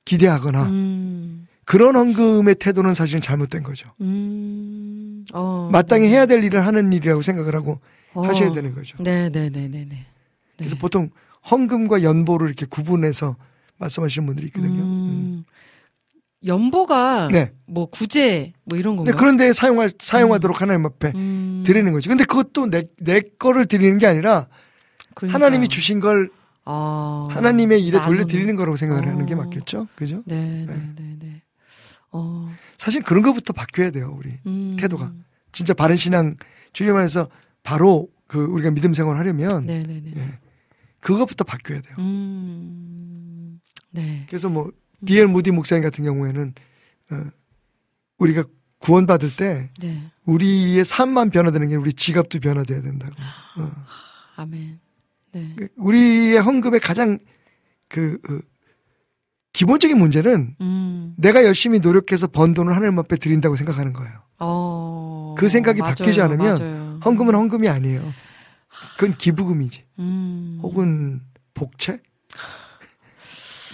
기대하거나 0.04 0.64
음. 0.64 1.46
그런 1.64 1.94
헌금의 1.94 2.56
태도는 2.56 2.92
사실은 2.92 3.20
잘못된 3.20 3.62
거죠. 3.62 3.88
음. 4.00 5.24
어. 5.32 5.68
마땅히 5.70 6.08
해야 6.08 6.26
될 6.26 6.42
일을 6.42 6.66
하는 6.66 6.92
일이라고 6.92 7.22
생각을 7.22 7.54
하고 7.54 7.78
어. 8.14 8.26
하셔야 8.26 8.50
되는 8.50 8.74
거죠. 8.74 9.00
네, 9.00 9.30
네, 9.30 9.48
네, 9.48 9.68
네, 9.68 9.86
네. 9.88 10.06
그래서 10.56 10.74
네. 10.74 10.80
보통 10.80 11.10
헌금과 11.48 12.02
연보를 12.02 12.48
이렇게 12.48 12.66
구분해서 12.66 13.36
말씀하시는 13.76 14.26
분들이 14.26 14.48
있거든요. 14.48 14.82
음. 14.82 15.44
음. 16.42 16.46
연보가 16.46 17.28
네. 17.32 17.52
뭐 17.66 17.86
구제 17.86 18.52
뭐 18.64 18.78
이런 18.78 18.96
근데 18.96 19.10
건가? 19.12 19.20
그런 19.20 19.36
데 19.36 19.52
사용할 19.52 19.90
사용하도록 19.98 20.60
하나님 20.60 20.86
앞에 20.86 21.12
음. 21.14 21.62
드리는 21.66 21.92
거죠. 21.92 22.08
근데 22.10 22.24
그것도 22.24 22.66
내 22.70 22.84
내 23.00 23.20
거를 23.38 23.66
드리는 23.66 23.98
게 23.98 24.06
아니라 24.06 24.48
그러니까요. 25.14 25.34
하나님이 25.34 25.68
주신 25.68 26.00
걸 26.00 26.30
아. 26.64 27.28
하나님의 27.30 27.82
일에 27.84 27.98
나누는. 27.98 28.16
돌려 28.22 28.26
드리는 28.26 28.54
거라고 28.56 28.76
생각을 28.76 29.06
어. 29.06 29.10
하는 29.10 29.26
게 29.26 29.34
맞겠죠. 29.34 29.88
그죠? 29.96 30.22
네, 30.26 30.64
네, 30.66 30.66
네. 30.66 30.92
네, 30.96 31.16
네. 31.18 31.42
어. 32.12 32.48
사실 32.76 33.02
그런 33.02 33.22
것부터 33.22 33.52
바뀌어야 33.52 33.90
돼요, 33.90 34.14
우리. 34.18 34.32
음. 34.46 34.76
태도가. 34.78 35.12
진짜 35.52 35.74
바른 35.74 35.96
신앙 35.96 36.36
주님 36.72 36.94
안에서 36.94 37.28
바로 37.62 38.08
그 38.26 38.44
우리가 38.44 38.70
믿음 38.70 38.92
생활을 38.92 39.18
하려면 39.18 39.66
네, 39.66 39.82
네, 39.82 40.00
네. 40.04 40.12
예. 40.16 40.38
그것부터 41.00 41.44
바뀌어야 41.44 41.80
돼요. 41.80 41.96
음. 41.98 43.60
네. 43.90 44.24
그래서 44.28 44.48
뭐 44.48 44.70
디엘 45.06 45.26
무디 45.26 45.50
목사님 45.50 45.82
같은 45.82 46.04
경우에는 46.04 46.54
어, 47.10 47.24
우리가 48.18 48.44
구원받을 48.78 49.36
때 49.36 49.70
네. 49.80 50.10
우리의 50.24 50.84
삶만 50.84 51.30
변화되는 51.30 51.68
게 51.68 51.76
우리 51.76 51.92
지갑도 51.92 52.40
변화돼야 52.40 52.82
된다고. 52.82 53.14
어. 53.58 53.70
아멘. 54.36 54.80
네. 55.32 55.54
그 55.56 55.68
우리의 55.76 56.38
헌금의 56.40 56.80
가장 56.80 57.18
그 57.88 58.18
어, 58.28 58.38
기본적인 59.52 59.98
문제는 59.98 60.56
음. 60.60 61.14
내가 61.16 61.44
열심히 61.44 61.80
노력해서 61.80 62.26
번 62.28 62.54
돈을 62.54 62.74
하나님 62.74 62.98
앞에 62.98 63.16
드린다고 63.16 63.56
생각하는 63.56 63.92
거예요. 63.92 64.22
어. 64.38 65.34
그 65.36 65.48
생각이 65.48 65.80
맞아요, 65.80 65.94
바뀌지 65.96 66.20
않으면 66.20 66.58
맞아요. 66.58 67.00
헌금은 67.04 67.34
헌금이 67.34 67.68
아니에요. 67.68 68.12
그건 68.96 69.16
기부금이지. 69.16 69.84
음. 69.98 70.60
혹은 70.62 71.22
복채? 71.54 72.00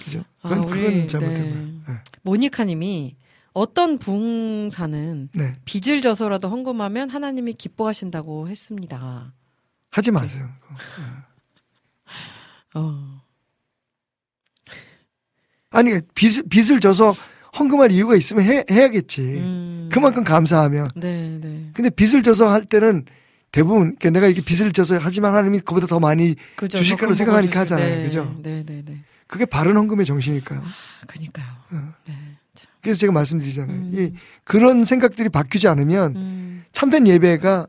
그죠? 0.05 0.23
그건, 0.41 0.59
아, 0.59 0.61
그건 0.61 1.07
잘못된 1.07 1.33
네. 1.43 1.49
거예요. 1.51 1.65
네. 1.65 1.93
모니카님이 2.21 3.15
어떤 3.53 3.97
부흥사는 3.99 5.29
네. 5.33 5.55
빚을 5.65 6.01
져서라도 6.01 6.47
헌금하면 6.49 7.09
하나님이 7.09 7.53
기뻐하신다고 7.53 8.47
했습니다. 8.49 9.33
하지 9.91 10.11
마세요. 10.11 10.47
그거. 10.61 10.75
어. 12.75 13.21
아니, 15.71 15.99
빚을, 16.13 16.43
빚을 16.49 16.79
져서 16.79 17.15
헌금할 17.57 17.91
이유가 17.91 18.15
있으면 18.15 18.43
해, 18.45 18.63
해야겠지. 18.69 19.21
음. 19.21 19.89
그만큼 19.91 20.23
감사하면. 20.23 20.89
네, 20.95 21.37
네. 21.41 21.69
근데 21.73 21.89
빚을 21.89 22.23
져서 22.23 22.49
할 22.49 22.65
때는 22.65 23.05
대부분, 23.51 23.95
그러니까 23.95 24.09
내가 24.09 24.27
이렇게 24.27 24.41
빚을 24.43 24.73
져서 24.73 24.97
하지만 24.99 25.31
하나님이 25.33 25.59
그보다 25.59 25.87
더 25.87 25.99
많이 25.99 26.35
그죠. 26.57 26.77
주실 26.77 26.95
더 26.95 27.01
거라고 27.01 27.11
큰 27.11 27.15
생각하니까 27.15 27.51
주시- 27.53 27.57
하잖아요. 27.73 27.95
네, 27.97 28.03
그죠? 28.03 28.35
네, 28.43 28.63
네, 28.65 28.81
네. 28.85 29.03
그게 29.35 29.43
바른 29.43 29.75
헌금의 29.75 30.05
정신일까요? 30.05 30.63
그니까요. 31.07 31.45
어. 31.71 31.93
네. 32.07 32.13
참. 32.53 32.69
그래서 32.79 32.99
제가 33.01 33.11
말씀드리잖아요. 33.11 33.77
음. 33.77 33.91
이, 33.93 34.13
그런 34.45 34.85
생각들이 34.85 35.27
바뀌지 35.27 35.67
않으면 35.67 36.15
음. 36.15 36.65
참된 36.71 37.05
예배가 37.05 37.67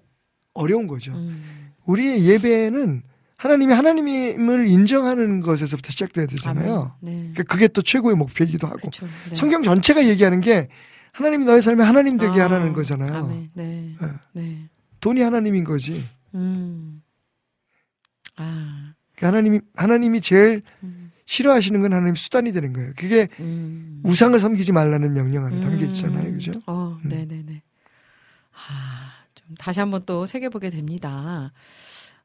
어려운 0.54 0.86
거죠. 0.86 1.12
음. 1.12 1.72
우리의 1.86 2.24
예배는 2.24 3.02
하나님이 3.36 3.72
하나님을 3.72 4.68
인정하는 4.68 5.40
것에서부터 5.40 5.90
시작돼야 5.90 6.26
되잖아요. 6.26 6.94
네. 7.00 7.10
그러니까 7.34 7.42
그게 7.42 7.66
또 7.66 7.82
최고의 7.82 8.14
목표이기도 8.14 8.68
하고 8.68 8.88
그쵸. 8.88 9.08
네. 9.28 9.34
성경 9.34 9.64
전체가 9.64 10.06
얘기하는 10.06 10.40
게 10.40 10.68
하나님이 11.10 11.46
너의 11.46 11.62
삶에 11.62 11.82
하나님 11.82 12.16
되게 12.16 12.40
아, 12.40 12.44
하라는 12.44 12.72
거잖아요. 12.74 13.48
네. 13.54 13.96
예. 14.00 14.06
네. 14.34 14.68
돈이 15.00 15.20
하나님인 15.20 15.64
거지. 15.64 16.04
음. 16.32 17.02
아. 18.36 18.92
그러니까 19.16 19.26
하나님이 19.26 19.60
하나님이 19.74 20.20
제일 20.20 20.62
음. 20.84 21.05
싫어하시는 21.26 21.82
건 21.82 21.92
하나님 21.92 22.14
수단이 22.14 22.52
되는 22.52 22.72
거예요. 22.72 22.92
그게 22.96 23.28
음. 23.40 24.00
우상을 24.04 24.38
섬기지 24.38 24.72
말라는 24.72 25.12
명령 25.12 25.44
안에 25.44 25.60
담겨 25.60 25.84
음. 25.84 25.90
있잖아요. 25.90 26.32
그죠? 26.32 26.52
어, 26.66 26.96
음. 27.04 27.08
네네네. 27.08 27.62
아, 28.52 29.12
좀 29.34 29.54
다시 29.58 29.80
한번 29.80 30.02
또 30.06 30.24
새겨보게 30.26 30.70
됩니다. 30.70 31.52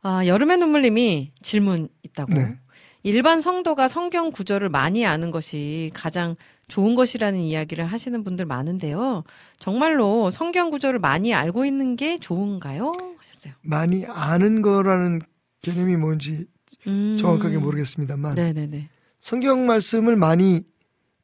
아, 0.04 0.26
여름의 0.26 0.58
눈물님이 0.58 1.32
질문 1.41 1.89
있다고. 2.04 2.34
네. 2.34 2.58
일반 3.04 3.41
성도가 3.41 3.88
성경 3.88 4.32
구절을 4.32 4.70
많이 4.70 5.06
아는 5.06 5.32
것이 5.32 5.89
가장 5.93 6.36
좋은 6.68 6.93
것이라는 6.95 7.39
이야기를 7.39 7.84
하시는 7.84 8.24
분들 8.24 8.45
많은데요. 8.45 9.24
정말로 9.58 10.30
성경 10.30 10.70
구절을 10.70 10.99
많이 10.99 11.34
알고 11.34 11.66
있는 11.66 11.95
게 11.95 12.20
좋은가요? 12.20 12.91
하셨어요. 13.18 13.54
많이 13.62 14.06
아는 14.06 14.62
거라는 14.62 15.20
개념이 15.64 15.97
뭔지 15.97 16.45
음. 16.88 17.15
정확하게 17.19 17.57
모르겠습니다만 17.57 18.36
네네네. 18.36 18.89
성경 19.21 19.65
말씀을 19.65 20.15
많이 20.15 20.61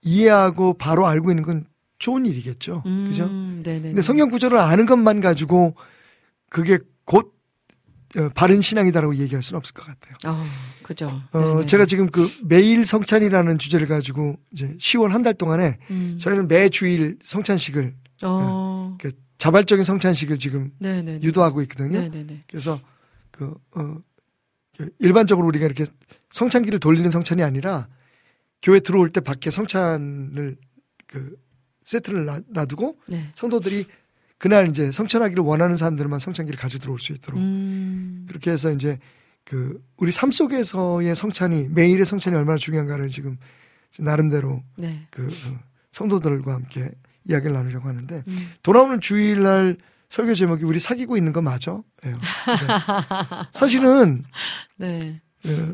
이해하고 0.03 0.75
바로 0.75 1.07
알고 1.07 1.31
있는 1.31 1.43
건 1.43 1.65
좋은 1.99 2.25
일이겠죠. 2.25 2.83
음, 2.85 3.07
그죠? 3.09 3.27
네네네. 3.27 3.81
근데 3.89 4.01
성경 4.01 4.29
구절을 4.29 4.57
아는 4.57 4.85
것만 4.85 5.19
가지고 5.19 5.75
그게 6.49 6.77
곧 7.05 7.35
어, 8.17 8.29
바른 8.35 8.61
신앙이다라고 8.61 9.15
얘기할 9.17 9.43
수는 9.43 9.57
없을 9.57 9.73
것 9.73 9.85
같아요. 9.85 10.15
어, 10.25 10.43
그죠. 10.83 11.21
어. 11.33 11.65
제가 11.65 11.85
지금 11.85 12.09
그 12.09 12.29
매일 12.43 12.85
성찬이라는 12.85 13.57
주제를 13.57 13.85
가지고 13.87 14.37
이제 14.53 14.67
10월 14.79 15.09
한 15.09 15.23
달 15.23 15.33
동안에 15.33 15.77
음. 15.89 16.17
저희는 16.19 16.47
매 16.47 16.69
주일 16.69 17.17
성찬식을 17.23 17.95
어, 18.23 18.95
그 18.99 19.09
자발적인 19.39 19.83
성찬식을 19.83 20.39
지금 20.39 20.71
네네네. 20.79 21.19
유도하고 21.23 21.61
있거든요. 21.63 21.99
네네네. 21.99 22.43
그래서 22.47 22.79
그 23.31 23.53
어, 23.75 23.81
그 23.81 24.01
일반적으로 24.99 25.47
우리가 25.47 25.65
이렇게 25.65 25.85
성찬기를 26.31 26.79
돌리는 26.79 27.09
성찬이 27.09 27.43
아니라 27.43 27.87
교회 28.61 28.79
들어올 28.79 29.09
때 29.09 29.21
밖에 29.21 29.49
성찬을 29.51 30.57
그 31.07 31.37
세트를 31.85 32.25
놔, 32.25 32.41
놔두고 32.47 32.99
네. 33.07 33.31
성도들이 33.35 33.85
그날 34.37 34.67
이제 34.67 34.91
성찬하기를 34.91 35.43
원하는 35.43 35.77
사람들만 35.77 36.19
성찬기를 36.19 36.59
가져 36.59 36.77
들어올 36.77 36.99
수 36.99 37.11
있도록 37.13 37.39
음. 37.39 38.25
그렇게 38.27 38.51
해서 38.51 38.71
이제 38.71 38.99
그 39.43 39.81
우리 39.95 40.11
삶 40.11 40.31
속에서의 40.31 41.15
성찬이 41.15 41.69
매일의 41.69 42.05
성찬이 42.05 42.35
얼마나 42.35 42.57
중요한가를 42.57 43.09
지금 43.09 43.37
나름대로 43.97 44.61
네. 44.75 45.07
그 45.09 45.25
어, 45.25 45.59
성도들과 45.91 46.53
함께 46.53 46.91
이야기를 47.23 47.53
나누려고 47.53 47.87
하는데 47.87 48.23
음. 48.27 48.51
돌아오는 48.61 48.99
주일날 49.01 49.77
설교 50.09 50.35
제목이 50.35 50.63
우리 50.63 50.79
사귀고 50.79 51.17
있는 51.17 51.33
거 51.33 51.41
맞아? 51.41 51.71
예요. 52.05 52.15
네. 52.15 52.19
사실은 53.51 54.23
네. 54.77 55.21
어, 55.45 55.73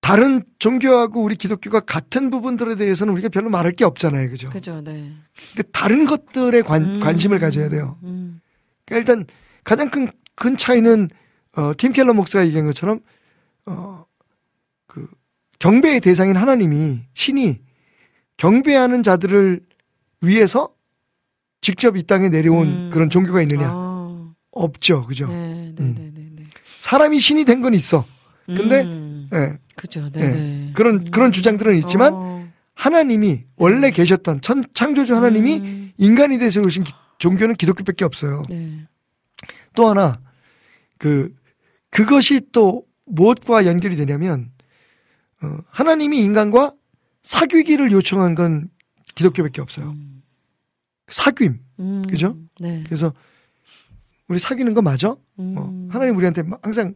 다른 0.00 0.42
종교하고 0.58 1.22
우리 1.22 1.34
기독교가 1.34 1.80
같은 1.80 2.30
부분들에 2.30 2.76
대해서는 2.76 3.12
우리가 3.12 3.28
별로 3.28 3.50
말할 3.50 3.72
게 3.72 3.84
없잖아요, 3.84 4.30
그죠? 4.30 4.48
그죠. 4.48 4.80
네. 4.82 5.12
근데 5.50 5.62
다른 5.70 6.06
것들에 6.06 6.62
관, 6.62 6.82
음. 6.82 7.00
관심을 7.00 7.38
가져야 7.38 7.68
돼요. 7.68 7.98
음. 8.04 8.40
그러니까 8.86 9.12
일단 9.12 9.26
가장 9.64 9.90
큰, 9.90 10.08
큰 10.34 10.56
차이는 10.56 11.10
어, 11.56 11.72
팀 11.76 11.92
켈러 11.92 12.14
목사가 12.14 12.46
얘기한 12.46 12.66
것처럼 12.66 13.00
어, 13.66 14.06
그 14.86 15.08
경배의 15.58 16.00
대상인 16.00 16.36
하나님이 16.36 17.02
신이 17.12 17.60
경배하는 18.38 19.02
자들을 19.02 19.60
위해서 20.22 20.70
직접 21.60 21.96
이 21.96 22.02
땅에 22.04 22.28
내려온 22.28 22.66
음. 22.66 22.90
그런 22.92 23.10
종교가 23.10 23.42
있느냐? 23.42 23.68
아, 23.70 24.32
없죠, 24.52 25.06
그죠? 25.06 25.26
네, 25.28 25.72
네, 25.74 25.82
음. 25.82 25.94
네, 25.96 26.10
네, 26.14 26.28
네. 26.36 26.44
사람이 26.80 27.18
신이 27.20 27.44
된 27.44 27.62
건 27.62 27.74
있어. 27.74 28.04
근데 28.46 28.82
음. 28.82 29.28
예, 29.34 29.58
그죠. 29.76 30.08
네, 30.12 30.20
예. 30.20 30.28
네. 30.28 30.70
그런 30.74 31.04
그런 31.10 31.32
주장들은 31.32 31.76
있지만 31.78 32.14
어. 32.14 32.48
하나님이 32.74 33.44
원래 33.56 33.90
계셨던 33.90 34.40
천, 34.40 34.64
창조주 34.72 35.14
하나님이 35.14 35.58
음. 35.58 35.92
인간이 35.98 36.38
돼서 36.38 36.60
오신 36.60 36.84
기- 36.84 36.92
종교는 37.18 37.56
기독교밖에 37.56 38.04
없어요. 38.04 38.44
네. 38.48 38.86
또 39.74 39.88
하나 39.88 40.20
그 40.98 41.34
그것이 41.90 42.40
또 42.52 42.84
무엇과 43.06 43.66
연결이 43.66 43.96
되냐면 43.96 44.50
어, 45.42 45.58
하나님이 45.70 46.20
인간과 46.20 46.72
사귀기를 47.22 47.92
요청한 47.92 48.34
건 48.34 48.68
기독교밖에 49.14 49.60
없어요. 49.60 49.90
음. 49.90 50.17
사귐. 51.08 51.58
음. 51.80 52.02
그죠? 52.08 52.36
네. 52.60 52.82
그래서 52.86 53.12
우리 54.28 54.38
사귀는 54.38 54.74
거 54.74 54.82
맞아? 54.82 55.16
음. 55.38 55.54
어, 55.56 55.88
하나님 55.90 56.16
우리한테 56.16 56.42
항상 56.62 56.94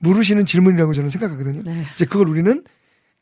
물으시는 0.00 0.46
질문이라고 0.46 0.92
저는 0.94 1.10
생각하거든요. 1.10 1.62
네. 1.64 1.84
이제 1.94 2.04
그걸 2.04 2.28
우리는 2.28 2.64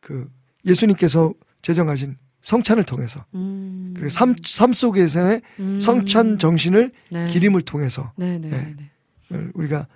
그 0.00 0.28
예수님께서 0.64 1.32
제정하신 1.62 2.16
성찬을 2.40 2.84
통해서 2.84 3.24
음. 3.34 3.92
그리고 3.94 4.08
삶, 4.08 4.34
삶 4.42 4.72
속에서의 4.72 5.42
음. 5.58 5.78
성찬 5.78 6.38
정신을 6.38 6.90
네. 7.10 7.26
기림을 7.26 7.62
통해서 7.62 8.12
네, 8.16 8.38
네, 8.38 8.48
네. 8.48 8.74
네. 9.28 9.46
우리가 9.54 9.86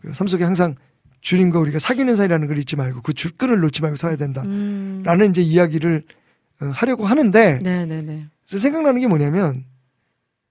그 0.00 0.12
삶 0.12 0.26
속에 0.26 0.44
항상 0.44 0.74
주님과 1.22 1.58
우리가 1.58 1.78
사귀는 1.78 2.16
사이라는 2.16 2.46
걸 2.46 2.58
잊지 2.58 2.76
말고 2.76 3.00
그 3.00 3.14
줄끈을 3.14 3.60
놓지 3.60 3.80
말고 3.80 3.96
살아야 3.96 4.16
된다라는 4.18 5.20
음. 5.20 5.30
이제 5.30 5.40
이야기를 5.40 6.02
어, 6.60 6.66
하려고 6.66 7.06
하는데 7.06 7.58
네, 7.62 7.86
네, 7.86 8.02
네. 8.02 8.26
그래서 8.46 8.60
생각나는 8.62 9.00
게 9.00 9.06
뭐냐면 9.06 9.64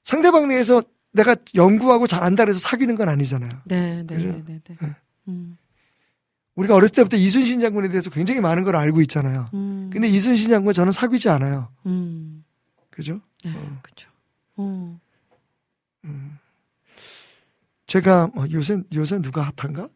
상대방 0.04 0.48
내에서 0.48 0.84
내가 1.12 1.36
연구하고 1.56 2.08
잘한다 2.08 2.46
그래서 2.46 2.60
사귀는 2.60 2.96
건 2.96 3.10
아니잖아요. 3.10 3.62
네, 3.66 4.04
네, 4.04 4.16
그죠? 4.16 4.28
네, 4.28 4.44
네, 4.46 4.60
네. 4.68 4.76
네. 4.80 4.96
음. 5.28 5.58
우리가 6.56 6.76
어렸을 6.76 6.96
때부터 6.96 7.18
이순신 7.18 7.62
장군에 7.62 7.90
대해서 7.90 8.10
굉장히 8.10 8.40
많은 8.42 8.64
걸 8.64 8.76
알고 8.76 9.02
있잖아요. 9.02 9.50
음. 9.54 9.90
근데 9.92 10.08
이순신 10.08 10.50
장군 10.50 10.74
저는 10.74 10.92
사귀지 10.92 11.30
않아요. 11.30 11.70
음. 11.86 12.44
그죠? 12.90 13.22
네, 13.44 13.52
어. 13.56 13.80
그렇죠. 13.82 14.10
어. 14.58 15.00
제가 17.94 18.28
뭐 18.34 18.48
요새 18.52 18.82
요새 18.96 19.22
누가 19.22 19.52
핫한가? 19.56 19.88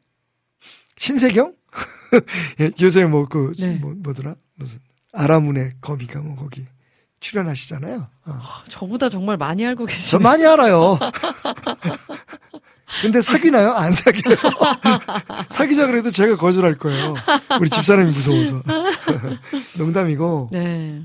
신세경? 0.98 1.56
예, 2.62 2.72
요새 2.80 3.06
뭐그 3.06 3.54
네. 3.58 3.78
뭐, 3.78 3.96
뭐더라? 3.96 4.36
무슨 4.54 4.80
아라문의 5.14 5.72
거미가 5.82 6.22
뭐 6.22 6.36
거기 6.36 6.66
출연하시잖아요. 7.20 8.08
어. 8.26 8.40
저보다 8.70 9.10
정말 9.10 9.38
많이 9.38 9.66
알고 9.66 9.88
저 9.88 9.94
계시네요. 9.94 10.24
많이 10.24 10.46
알아요. 10.46 10.98
근데 13.02 13.22
사귀나요? 13.22 13.72
안 13.72 13.92
사귀어요. 13.92 14.38
사귀자 15.50 15.88
그래도 15.88 16.10
제가 16.10 16.38
거절할 16.38 16.78
거예요. 16.78 17.16
우리 17.60 17.70
집사람이 17.70 18.12
무서워서. 18.12 18.64
농담이고. 19.78 20.50
네. 20.52 21.04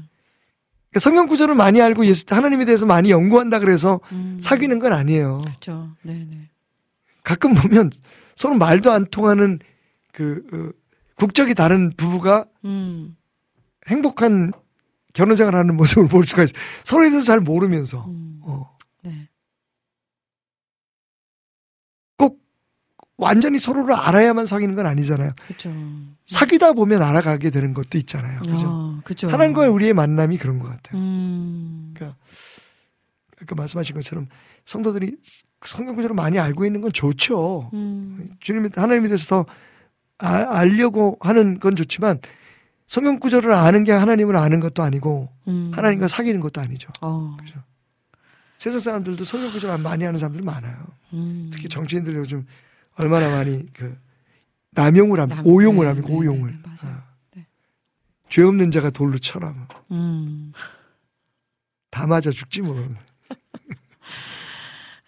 그러니까 0.90 1.00
성경 1.00 1.26
구절을 1.26 1.54
많이 1.54 1.80
알고 1.80 2.06
예수, 2.06 2.24
하나님에 2.28 2.66
대해서 2.66 2.86
많이 2.86 3.10
연구한다 3.10 3.58
그래서 3.58 4.00
음. 4.12 4.38
사귀는 4.40 4.78
건 4.78 4.92
아니에요. 4.92 5.40
그렇죠. 5.42 5.88
네, 6.02 6.26
네. 6.30 6.48
가끔 7.24 7.54
보면 7.54 7.90
서로 8.36 8.54
말도 8.54 8.92
안 8.92 9.06
통하는 9.06 9.58
그 10.12 10.42
어, 10.52 10.70
국적이 11.16 11.54
다른 11.54 11.90
부부가 11.96 12.44
음. 12.64 13.16
행복한 13.88 14.52
결혼 15.12 15.36
생활하는 15.36 15.76
모습을 15.76 16.08
볼 16.08 16.24
수가 16.24 16.44
있어요. 16.44 16.54
서로에 16.84 17.10
대해서 17.10 17.24
잘 17.26 17.40
모르면서 17.40 18.04
음. 18.06 18.40
어, 18.42 18.76
네. 19.02 19.28
꼭 22.16 22.40
완전히 23.16 23.58
서로를 23.58 23.94
알아야만 23.94 24.46
사귀는 24.46 24.74
건 24.74 24.86
아니잖아요. 24.86 25.32
그렇죠. 25.46 25.72
사귀다 26.26 26.72
보면 26.72 27.02
알아가게 27.02 27.50
되는 27.50 27.74
것도 27.74 27.98
있잖아요. 27.98 28.40
그죠? 28.40 28.66
아, 28.66 29.00
그렇죠. 29.04 29.28
하나님과 29.28 29.68
우리의 29.68 29.92
만남이 29.94 30.38
그런 30.38 30.58
것 30.58 30.68
같아요. 30.68 31.00
음. 31.00 31.92
그러니까 31.94 32.16
아까 33.40 33.54
말씀하신 33.54 33.94
것처럼 33.96 34.28
성도들이 34.64 35.16
성경 35.64 35.94
구절을 35.94 36.14
많이 36.16 36.38
알고 36.38 36.64
있는 36.64 36.80
건 36.80 36.92
좋죠. 36.92 37.70
음. 37.74 38.30
주님 38.40 38.68
하나님에 38.74 39.08
대해서 39.08 39.26
더 39.28 39.46
아- 40.18 40.58
알려고 40.58 41.18
하는 41.20 41.58
건 41.60 41.76
좋지만 41.76 42.20
성경 42.92 43.18
구절을 43.18 43.54
아는 43.54 43.84
게 43.84 43.92
하나님을 43.92 44.36
아는 44.36 44.60
것도 44.60 44.82
아니고 44.82 45.30
음. 45.48 45.70
하나님과 45.72 46.08
사귀는 46.08 46.40
것도 46.40 46.60
아니죠. 46.60 46.90
어. 47.00 47.38
세상 48.58 48.80
사람들도 48.80 49.24
성경 49.24 49.50
구절 49.50 49.78
많이 49.78 50.06
아는 50.06 50.18
사람들 50.18 50.42
많아요. 50.42 50.76
음. 51.14 51.48
특히 51.50 51.70
정치인들 51.70 52.14
요즘 52.16 52.46
얼마나 52.96 53.30
많이 53.30 53.64
그 53.72 53.98
남용을 54.72 55.20
합니까? 55.20 55.40
남- 55.40 55.46
오용을 55.50 55.86
네, 55.86 55.88
합니까? 55.88 56.08
네, 56.08 56.14
오용을. 56.14 56.50
네, 56.50 56.58
네, 56.58 56.62
맞아요. 56.82 56.96
어. 56.98 57.02
네. 57.34 57.46
죄 58.28 58.42
없는 58.42 58.70
자가 58.70 58.90
돌로 58.90 59.16
쳐라. 59.16 59.52
뭐. 59.52 59.66
음. 59.92 60.52
다 61.88 62.06
맞아 62.06 62.30
죽지 62.30 62.60
뭐. 62.60 62.94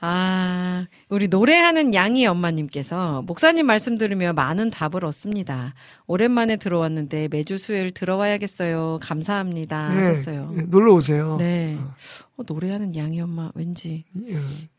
아, 0.07 0.87
우리 1.09 1.29
노래하는 1.29 1.95
양이 1.95 2.27
엄마님께서 2.27 3.23
목사님 3.23 3.65
말씀 3.65 3.97
들으며 3.97 4.35
많은 4.35 4.69
답을 4.69 5.03
얻습니다. 5.03 5.73
오랜만에 6.07 6.57
들어왔는데 6.57 7.29
매주 7.31 7.57
수요일 7.57 7.91
들어와야겠어요. 7.91 8.99
감사합니다. 9.01 9.97
예, 9.97 10.03
하셨어요. 10.09 10.53
예, 10.59 10.61
놀러 10.63 10.93
오세요. 10.93 11.37
네. 11.39 11.79
어. 11.81 11.95
어, 12.37 12.43
노래하는 12.47 12.95
양이 12.97 13.19
엄마 13.23 13.51
왠지 13.55 14.05
예, 14.29 14.35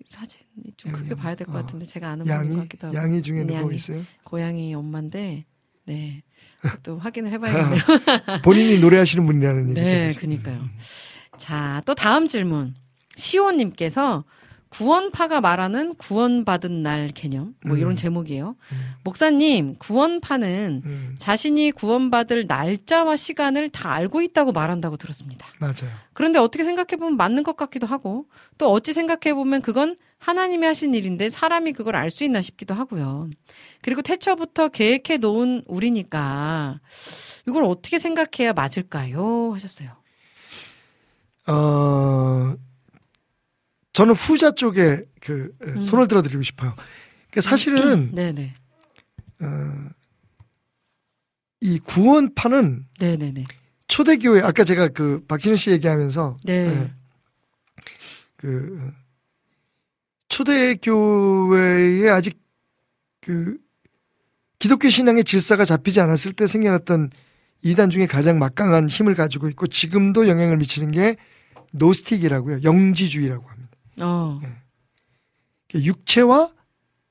사진이 0.06 0.74
좀 0.78 0.92
양이 0.94 1.02
크게 1.04 1.16
봐야 1.16 1.34
될것 1.34 1.56
엄마. 1.56 1.62
같은데 1.66 1.88
제가 1.88 2.10
아는 2.12 2.28
양이 2.28 2.56
같기도 2.58 2.88
하고. 2.88 2.96
양이 2.96 3.24
중에 3.24 3.42
누구 3.42 3.54
양이. 3.56 3.76
있어요? 3.78 4.04
고양이 4.26 4.76
엄마인데 4.76 5.46
네. 5.86 6.24
또 6.84 7.00
확인을 7.00 7.32
해봐야겠네요. 7.32 7.82
본인이 8.44 8.78
노래하시는 8.78 9.26
분이라는 9.26 9.70
얘기죠. 9.72 9.82
네, 9.82 10.08
그죠? 10.10 10.20
그니까요. 10.20 10.62
자, 11.38 11.82
또 11.88 11.96
다음 11.96 12.28
질문. 12.28 12.76
시호님께서 13.16 14.24
구원파가 14.78 15.40
말하는 15.42 15.96
구원받은 15.96 16.84
날 16.84 17.10
개념, 17.10 17.54
뭐 17.66 17.78
이런 17.78 17.92
음. 17.92 17.96
제목이에요. 17.96 18.56
음. 18.72 18.92
목사님, 19.04 19.76
구원파는 19.78 20.82
음, 20.86 21.16
자신이 21.18 21.72
구원받을 21.72 22.46
날짜와 22.48 23.16
시간을 23.16 23.70
다 23.70 23.94
알고 23.94 24.22
있다고 24.22 24.52
말한다고 24.52 24.98
들었습니다. 24.98 25.46
맞아요. 25.60 25.94
그런데 26.14 26.40
어떻게 26.40 26.64
생각해 26.64 26.98
보면 26.98 27.16
맞는 27.16 27.44
것 27.44 27.56
같기도 27.56 27.88
하고, 27.88 28.26
또 28.58 28.70
어찌 28.72 28.92
생각해 28.92 29.34
보면 29.34 29.62
그건 29.62 29.96
하나님이 30.18 30.66
하신 30.66 30.94
일인데 30.94 31.30
사람이 31.30 31.74
그걸 31.74 31.96
알 31.96 32.10
수 32.10 32.24
있나 32.24 32.42
싶기도 32.42 32.74
하고요. 32.74 33.30
그리고 33.82 34.02
태초부터 34.02 34.70
계획해 34.70 35.18
놓은 35.20 35.64
우리니까 35.68 36.80
이걸 37.48 37.64
어떻게 37.66 38.00
생각해야 38.00 38.54
맞을까요? 38.54 39.52
하셨어요. 39.54 39.92
어, 41.48 42.56
저는 43.96 44.14
후자 44.14 44.52
쪽에 44.52 45.06
그 45.22 45.56
에, 45.62 45.68
음. 45.68 45.82
손을 45.82 46.10
들어드리고 46.10 46.44
싶어요. 46.44 46.76
그러니까 47.32 47.50
사실은 47.50 48.12
네네. 48.14 48.54
어, 49.40 49.90
이 51.62 51.80
구원파는 51.80 52.88
네네네. 53.00 53.46
초대교회 53.88 54.42
아까 54.42 54.66
제가 54.66 54.90
그 54.90 55.24
박진우 55.30 55.56
씨 55.56 55.72
얘기하면서 55.72 56.38
네. 56.44 56.54
예, 56.68 56.92
그 58.36 58.92
초대교회에 60.28 62.10
아직 62.10 62.38
그 63.22 63.58
기독교 64.60 64.90
신앙의 64.90 65.24
질서가 65.24 65.64
잡히지 65.64 66.02
않았을 66.02 66.34
때 66.34 66.48
생겨났던 66.48 67.12
이단 67.62 67.92
중에 67.92 68.08
가장 68.08 68.40
막강한 68.40 68.90
힘을 68.90 69.16
가지고 69.16 69.48
있고 69.48 69.68
지금도 69.68 70.28
영향을 70.28 70.58
미치는 70.58 70.92
게 70.92 71.16
노스틱이라고요. 71.72 72.64
영지주의라고 72.64 73.48
합니다. 73.48 73.65
어. 74.02 74.40
그러니까 75.68 75.88
육체와 75.88 76.52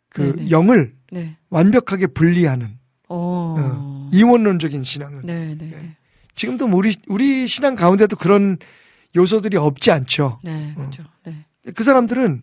그 0.09 0.37
네네. 0.37 0.51
영을 0.51 0.95
네. 1.11 1.37
완벽하게 1.51 2.09
분리하는 2.09 2.79
어. 3.09 3.55
어, 3.59 4.09
이원론적인 4.13 4.85
신앙을 4.85 5.23
네네. 5.27 5.59
예. 5.61 5.77
네. 5.77 5.97
지금도 6.35 6.69
뭐 6.69 6.79
우리 6.79 6.95
우리 7.07 7.47
신앙 7.47 7.75
가운데도 7.75 8.17
그런 8.17 8.59
요소들이 9.17 9.57
없지 9.57 9.91
않죠. 9.91 10.41
네. 10.43 10.73
어. 10.73 10.79
그렇죠. 10.79 11.05
네. 11.25 11.45
그 11.75 11.85
사람들은 11.85 12.43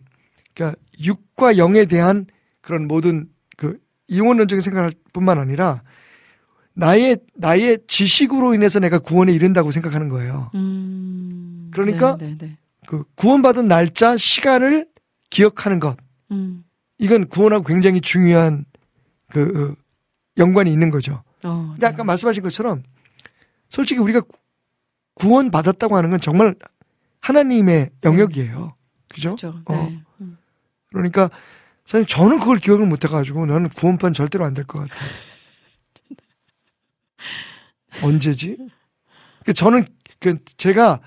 그러니까 0.54 0.78
육과 1.00 1.56
영에 1.56 1.84
대한 1.84 2.26
그런 2.60 2.86
모든 2.88 3.28
그 3.56 3.78
이원론적인 4.08 4.60
생각할 4.60 4.92
뿐만 5.12 5.38
아니라 5.38 5.82
나의 6.74 7.18
나의 7.34 7.80
지식으로 7.86 8.54
인해서 8.54 8.78
내가 8.80 8.98
구원에 8.98 9.32
이른다고 9.32 9.70
생각하는 9.70 10.08
거예요. 10.08 10.50
음. 10.54 11.70
그러니까 11.72 12.16
네, 12.16 12.28
네, 12.28 12.36
네. 12.38 12.58
그 12.86 13.04
구원받은 13.16 13.68
날짜, 13.68 14.16
시간을 14.16 14.88
기억하는 15.30 15.78
것 15.80 15.96
음. 16.30 16.64
이건 16.98 17.28
구원하고 17.28 17.64
굉장히 17.64 18.00
중요한 18.00 18.64
그 19.30 19.76
어, 19.78 19.82
연관이 20.38 20.70
있는 20.72 20.90
거죠. 20.90 21.22
어. 21.44 21.70
근데 21.72 21.86
아까 21.86 22.04
말씀하신 22.04 22.42
것처럼 22.42 22.82
솔직히 23.68 24.00
우리가 24.00 24.20
구- 24.20 24.36
구원 25.14 25.50
받았다고 25.50 25.96
하는 25.96 26.10
건 26.10 26.20
정말 26.20 26.54
하나님의 27.20 27.90
영역이에요. 28.04 28.74
그죠? 29.08 29.36
그렇죠. 29.36 29.60
어. 29.66 29.74
네. 29.74 30.02
음. 30.20 30.38
그러니까 30.90 31.30
사실 31.86 32.06
저는 32.06 32.38
그걸 32.38 32.58
기억을 32.58 32.86
못 32.86 33.04
해가지고 33.04 33.46
나는 33.46 33.68
구원판 33.70 34.12
절대로 34.12 34.44
안 34.44 34.54
될 34.54 34.64
것 34.66 34.78
같아요. 34.80 35.08
언제지? 38.02 38.56
그 39.44 39.52
저는 39.52 39.86
그 40.20 40.38
제가 40.56 41.00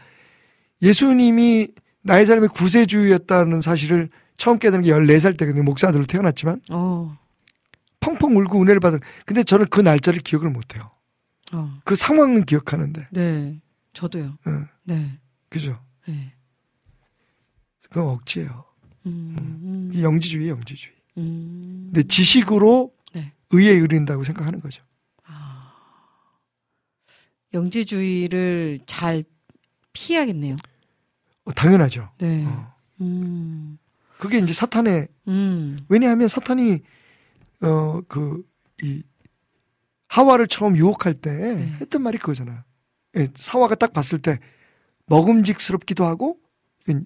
예수님이 0.82 1.70
나의 2.02 2.26
삶이 2.26 2.48
구세주의였다는 2.50 3.62
사실을 3.62 4.10
처음 4.38 4.60
깨닫는 4.60 4.84
게 4.84 4.92
14살 4.92 5.38
때거든요. 5.38 5.64
목사들로 5.64 6.06
태어났지만 6.06 6.62
어. 6.70 7.18
펑펑 8.00 8.36
울고 8.38 8.62
은혜를 8.62 8.80
받은. 8.80 9.00
근데 9.26 9.44
저는 9.44 9.68
그 9.70 9.82
날짜를 9.82 10.20
기억을 10.20 10.50
못 10.50 10.76
해요. 10.76 10.92
어. 11.54 11.80
그 11.84 11.96
상황은 11.96 12.46
기억하는데. 12.46 13.08
네. 13.12 13.60
저도요. 13.94 14.38
응, 14.48 14.68
네. 14.84 15.18
그죠? 15.50 15.80
네. 16.08 16.34
그건 17.90 18.10
억지예요. 18.10 18.66
음. 19.06 19.36
음. 19.40 20.02
영지주의, 20.02 20.50
영지주의. 20.50 20.96
음. 21.18 21.92
근데 21.94 22.08
지식으로 22.08 22.92
네. 23.14 23.32
의에 23.52 23.72
이른다고 23.72 24.24
생각하는 24.24 24.60
거죠. 24.60 24.84
영지주의를 27.56 28.82
잘 28.86 29.24
피해야겠네요. 29.96 30.58
어, 31.46 31.52
당연하죠. 31.54 32.12
네. 32.20 32.46
어. 32.46 32.74
음. 33.02 33.78
그게 34.20 34.38
이제 34.38 34.54
사탄의 34.54 35.08
음. 35.28 35.80
왜냐하면 35.90 36.28
사탄이 36.28 36.80
어 37.62 38.02
그 38.08 38.44
이 38.84 39.02
하와를 40.10 40.48
처음 40.48 40.76
유혹할 40.76 41.14
때 41.14 41.32
네. 41.32 41.78
했던 41.80 42.02
말이 42.02 42.18
그거잖아요. 42.18 42.62
예, 43.16 43.30
사화가 43.34 43.76
딱 43.76 43.94
봤을 43.94 44.20
때 44.20 44.38
먹음직스럽기도 45.08 46.04
하고 46.06 46.38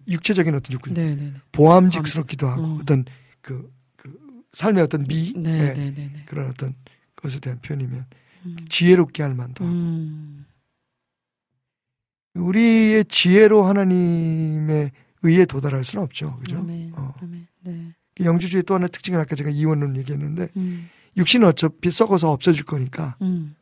육체적인 0.08 0.56
어떤 0.56 0.74
욕구, 0.74 0.92
네, 0.94 1.14
네, 1.16 1.26
네. 1.26 1.34
보암직스럽기도 1.52 2.48
하고 2.48 2.64
어. 2.64 2.78
어떤 2.82 3.06
그, 3.42 3.72
그 3.96 4.18
삶의 4.54 4.84
어떤 4.84 5.04
미 5.04 5.34
네, 5.38 5.76
예, 5.78 5.92
네. 5.92 6.24
그런 6.26 6.50
어떤 6.50 6.74
것에 7.16 7.40
대한 7.40 7.60
표현이면 7.62 8.06
음. 8.48 8.56
지혜롭게 8.68 9.22
할 9.22 9.36
만도 9.36 9.64
하고 9.64 9.74
음. 9.76 10.46
우리의 12.40 13.06
지혜로 13.06 13.64
하나님의 13.64 14.92
의에 15.24 15.46
도달할 15.46 15.84
수는 15.84 16.04
없죠. 16.04 16.38
그죠? 16.40 16.58
아멘. 16.58 16.94
어. 16.96 17.14
아멘. 17.22 17.48
네. 17.64 17.96
영주주의 18.22 18.64
또 18.64 18.76
하나의 18.76 18.90
특징은 18.90 19.20
아까 19.20 19.36
제가 19.36 19.50
이원론 19.50 19.96
얘기했는데 19.98 20.50
음. 20.58 20.90
육신은 21.18 21.48
어차피 21.48 21.92
썩어서 21.92 22.32
없어질 22.32 22.64
거니까 22.66 23.16
음. 23.22 23.56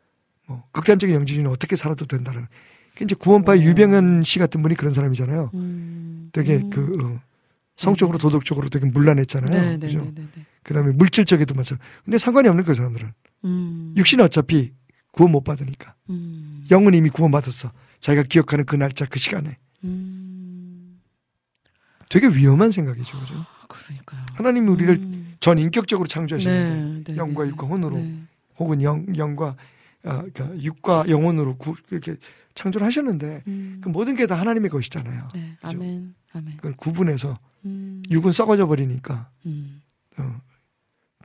뭐 0.48 0.64
극단적인 0.72 1.16
영주주의는 1.16 1.50
어떻게 1.52 1.76
살아도 1.76 2.06
된다는 2.06 2.48
그 2.96 3.04
이제 3.04 3.16
구원파의 3.16 3.64
유병현 3.64 4.24
씨 4.24 4.40
같은 4.40 4.62
분이 4.62 4.76
그런 4.76 4.94
사람이잖아요. 4.94 5.52
음. 5.54 6.30
되게 6.34 6.58
음. 6.58 6.70
그 6.70 6.94
어, 7.04 7.20
성적으로 7.76 8.18
도덕적으로 8.18 8.70
되게 8.70 8.86
문란했잖아요. 8.88 9.52
네, 9.52 9.78
네, 9.78 9.88
그죠? 9.88 10.12
네. 10.16 10.28
그다음에 10.64 10.92
물질적에도 10.92 11.54
마찬. 11.54 11.78
근데 12.04 12.18
상관이 12.18 12.48
없는 12.50 12.64
그 12.64 12.74
사람들은 12.74 13.14
음. 13.46 13.94
육신은 13.96 14.26
어차피 14.26 14.74
구원 15.12 15.32
못 15.32 15.44
받으니까 15.44 15.96
음. 16.10 16.66
영은 16.72 16.94
이미 16.96 17.10
구원 17.10 17.32
받았어. 17.32 17.72
자기가 18.00 18.24
기억하는 18.24 18.66
그 18.66 18.76
날짜 18.76 19.06
그 19.06 19.20
시간에 19.20 19.58
음. 19.84 21.00
되게 22.10 22.28
위험한 22.28 22.72
생각이죠, 22.72 23.20
그죠? 23.20 23.46
그러니까요. 23.68 24.26
하나님이 24.36 24.70
우리를 24.70 24.96
음. 24.96 25.36
전 25.40 25.60
인격적으로 25.60 26.08
창조하시는데 26.08 26.76
네, 26.76 27.04
네, 27.14 27.18
영과 27.18 27.44
네. 27.44 27.50
육과 27.50 27.68
혼으로 27.68 27.98
네. 27.98 28.22
혹은 28.58 28.82
영 28.82 29.06
영과 29.18 29.56
아, 30.04 30.22
그러니까 30.34 30.58
육과 30.62 31.06
영혼으로 31.10 31.58
구, 31.58 31.76
이렇게 31.92 32.16
창조를 32.56 32.88
하셨는데 32.88 33.44
음. 33.48 33.82
그 33.84 33.90
모든 33.90 34.16
게 34.16 34.26
다 34.26 34.36
하나님의 34.40 34.70
것이잖아요. 34.70 35.28
네. 35.34 35.58
그죠? 35.62 35.68
아멘. 35.78 36.16
아멘. 36.34 36.56
그걸 36.58 36.74
구분해서 36.78 37.38
음. 37.66 38.02
육은 38.10 38.32
썩어져 38.32 38.68
버리니까 38.68 39.30
음. 39.46 39.82
어, 40.18 40.42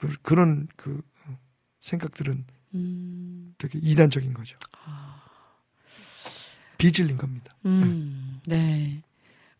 그, 0.01 0.09
그런 0.23 0.67
그 0.77 1.01
어, 1.27 1.39
생각들은 1.81 2.45
음. 2.75 3.55
되게 3.59 3.79
이단적인 3.79 4.35
거죠. 4.35 4.59
비질린 6.83 7.17
겁니다. 7.17 7.55
음. 7.65 8.41
네. 8.47 9.03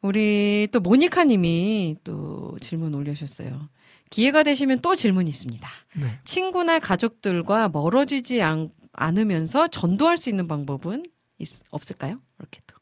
우리 0.01 0.67
또 0.73 0.81
모니카 0.81 1.23
님이 1.23 1.97
또 2.03 2.59
질문 2.61 2.95
올려주셨어요. 2.95 3.69
기회가 4.11 4.43
되시면 4.43 4.81
또 4.81 4.97
질문이 4.97 5.31
있습니다. 5.31 5.69
네. 6.01 6.19
친구나 6.25 6.81
가족들과 6.81 7.69
멀어지지 7.69 8.43
않, 8.43 8.71
않으면서 8.93 9.69
전도할 9.69 10.19
수 10.19 10.31
있는 10.31 10.49
방법은 10.49 11.05
있, 11.39 11.49
없을까요? 11.71 12.21
이렇게 12.41 12.61
또. 12.67 12.77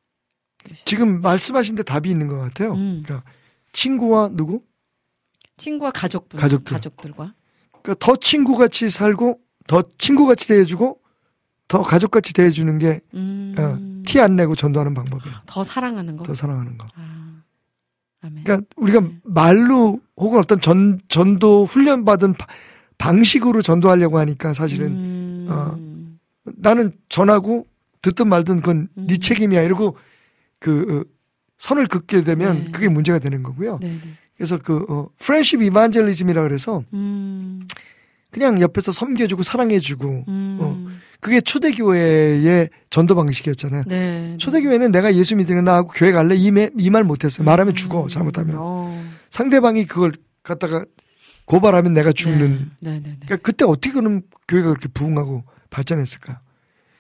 지금 0.86 1.20
말씀하신 1.20 1.74
데 1.74 1.82
답이 1.82 2.08
있는 2.08 2.26
것 2.26 2.38
같아요. 2.38 2.72
음. 2.72 3.02
그러니까 3.04 3.30
친구와 3.74 4.30
누구? 4.32 4.62
친구와 5.58 5.90
가족분, 5.90 6.40
가족들. 6.40 6.72
가족들과. 6.72 7.34
그러니까 7.82 7.94
더 8.06 8.16
친구같이 8.16 8.88
살고 8.88 9.38
더 9.66 9.82
친구같이 9.98 10.48
대해주고 10.48 10.98
더 11.68 11.82
가족같이 11.82 12.32
대해주는 12.32 12.78
게 12.78 13.00
음. 13.14 13.52
티 14.10 14.20
안 14.20 14.36
내고 14.36 14.54
전도하는 14.54 14.94
방법이에요. 14.94 15.36
더 15.46 15.62
사랑하는 15.64 16.16
거. 16.16 16.24
더 16.24 16.34
사랑하는 16.34 16.76
거. 16.78 16.86
아. 16.96 17.42
그러니까 18.20 18.60
우리가 18.76 19.00
네. 19.00 19.18
말로 19.24 20.00
혹은 20.16 20.38
어떤 20.40 20.60
전 20.60 21.00
전도 21.08 21.64
훈련 21.64 22.04
받은 22.04 22.34
방식으로 22.98 23.62
전도하려고 23.62 24.18
하니까 24.18 24.52
사실은 24.52 24.88
음. 24.88 25.46
어, 25.48 25.78
나는 26.44 26.92
전하고 27.08 27.66
듣든 28.02 28.28
말든 28.28 28.56
그건 28.56 28.88
음. 28.96 29.06
네 29.06 29.16
책임이야 29.16 29.62
이러고 29.62 29.96
그 30.58 31.06
어, 31.06 31.14
선을 31.58 31.86
긋게 31.86 32.22
되면 32.22 32.64
네. 32.64 32.70
그게 32.72 32.88
문제가 32.88 33.18
되는 33.18 33.42
거고요. 33.42 33.78
네, 33.80 33.88
네. 33.88 34.00
그래서 34.36 34.58
그 34.58 34.84
어, 34.88 35.08
프렌십 35.18 35.62
이반젤리즘이라 35.62 36.42
그래서 36.42 36.82
음. 36.92 37.66
그냥 38.30 38.60
옆에서 38.60 38.92
섬겨주고 38.92 39.42
사랑해주고 39.42 40.24
음. 40.28 40.58
어, 40.60 40.89
그게 41.20 41.40
초대교회의 41.40 42.68
전도 42.90 43.14
방식이었잖아요. 43.14 43.84
네. 43.86 44.36
초대교회는 44.38 44.90
내가 44.90 45.14
예수 45.14 45.36
믿으면 45.36 45.64
나하고 45.64 45.88
교회 45.88 46.12
갈래 46.12 46.34
이 46.36 46.50
말 46.90 47.04
못했어요. 47.04 47.44
말하면 47.44 47.74
죽어 47.74 48.08
잘못하면 48.08 48.56
어. 48.58 49.04
상대방이 49.30 49.84
그걸 49.86 50.12
갖다가 50.42 50.84
고발하면 51.44 51.92
내가 51.94 52.12
죽는. 52.12 52.70
네, 52.80 52.92
네, 52.92 53.00
네. 53.02 53.16
그러니까 53.26 53.36
그때 53.38 53.64
어떻게 53.64 53.92
그럼 53.92 54.22
교회가 54.48 54.68
그렇게 54.68 54.88
부흥하고 54.88 55.44
발전했을까? 55.70 56.40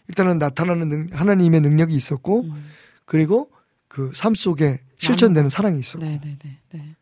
일단은 0.08 0.38
나타나는 0.38 0.88
능- 0.88 1.08
하나님의 1.12 1.60
능력이 1.60 1.94
있었고 1.94 2.42
음. 2.42 2.64
그리고 3.04 3.50
그 3.88 4.10
삶 4.12 4.34
속에 4.34 4.80
실천되는 4.98 5.50
사랑이 5.50 5.78
있었고 5.80 6.04
네, 6.04 6.20
네, 6.22 6.36
네, 6.44 6.58
네. 6.72 6.96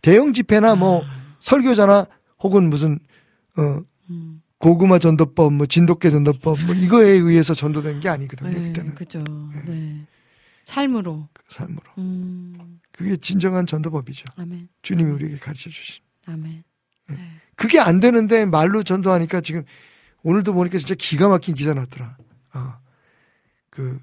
대형 0.00 0.32
집회나 0.32 0.74
뭐 0.74 1.02
설교자나 1.40 2.06
혹은 2.40 2.70
무슨 2.70 2.98
어 3.56 3.80
음. 4.10 4.41
고구마 4.62 5.00
전도법, 5.00 5.52
뭐 5.54 5.66
진돗개 5.66 6.08
전도법, 6.10 6.64
뭐 6.66 6.74
이거에 6.76 7.08
의해서 7.10 7.52
전도된 7.52 7.98
게 7.98 8.08
아니거든요. 8.08 8.50
네, 8.56 8.66
그때는 8.68 8.94
그죠. 8.94 9.24
네. 9.66 10.06
삶으로. 10.62 11.28
그 11.32 11.42
삶으로. 11.48 11.82
음. 11.98 12.78
그게 12.92 13.16
진정한 13.16 13.66
전도법이죠. 13.66 14.24
아멘. 14.36 14.68
주님이 14.82 15.10
우리에게 15.10 15.38
가르쳐 15.38 15.68
주신. 15.68 16.04
아멘. 16.26 16.62
그게 17.56 17.80
안 17.80 17.98
되는데 17.98 18.46
말로 18.46 18.84
전도하니까 18.84 19.40
지금 19.40 19.64
오늘도 20.22 20.52
보니까 20.54 20.78
진짜 20.78 20.94
기가 20.96 21.28
막힌 21.28 21.56
기사 21.56 21.74
났더라. 21.74 22.16
어. 22.54 22.74
그 23.68 23.98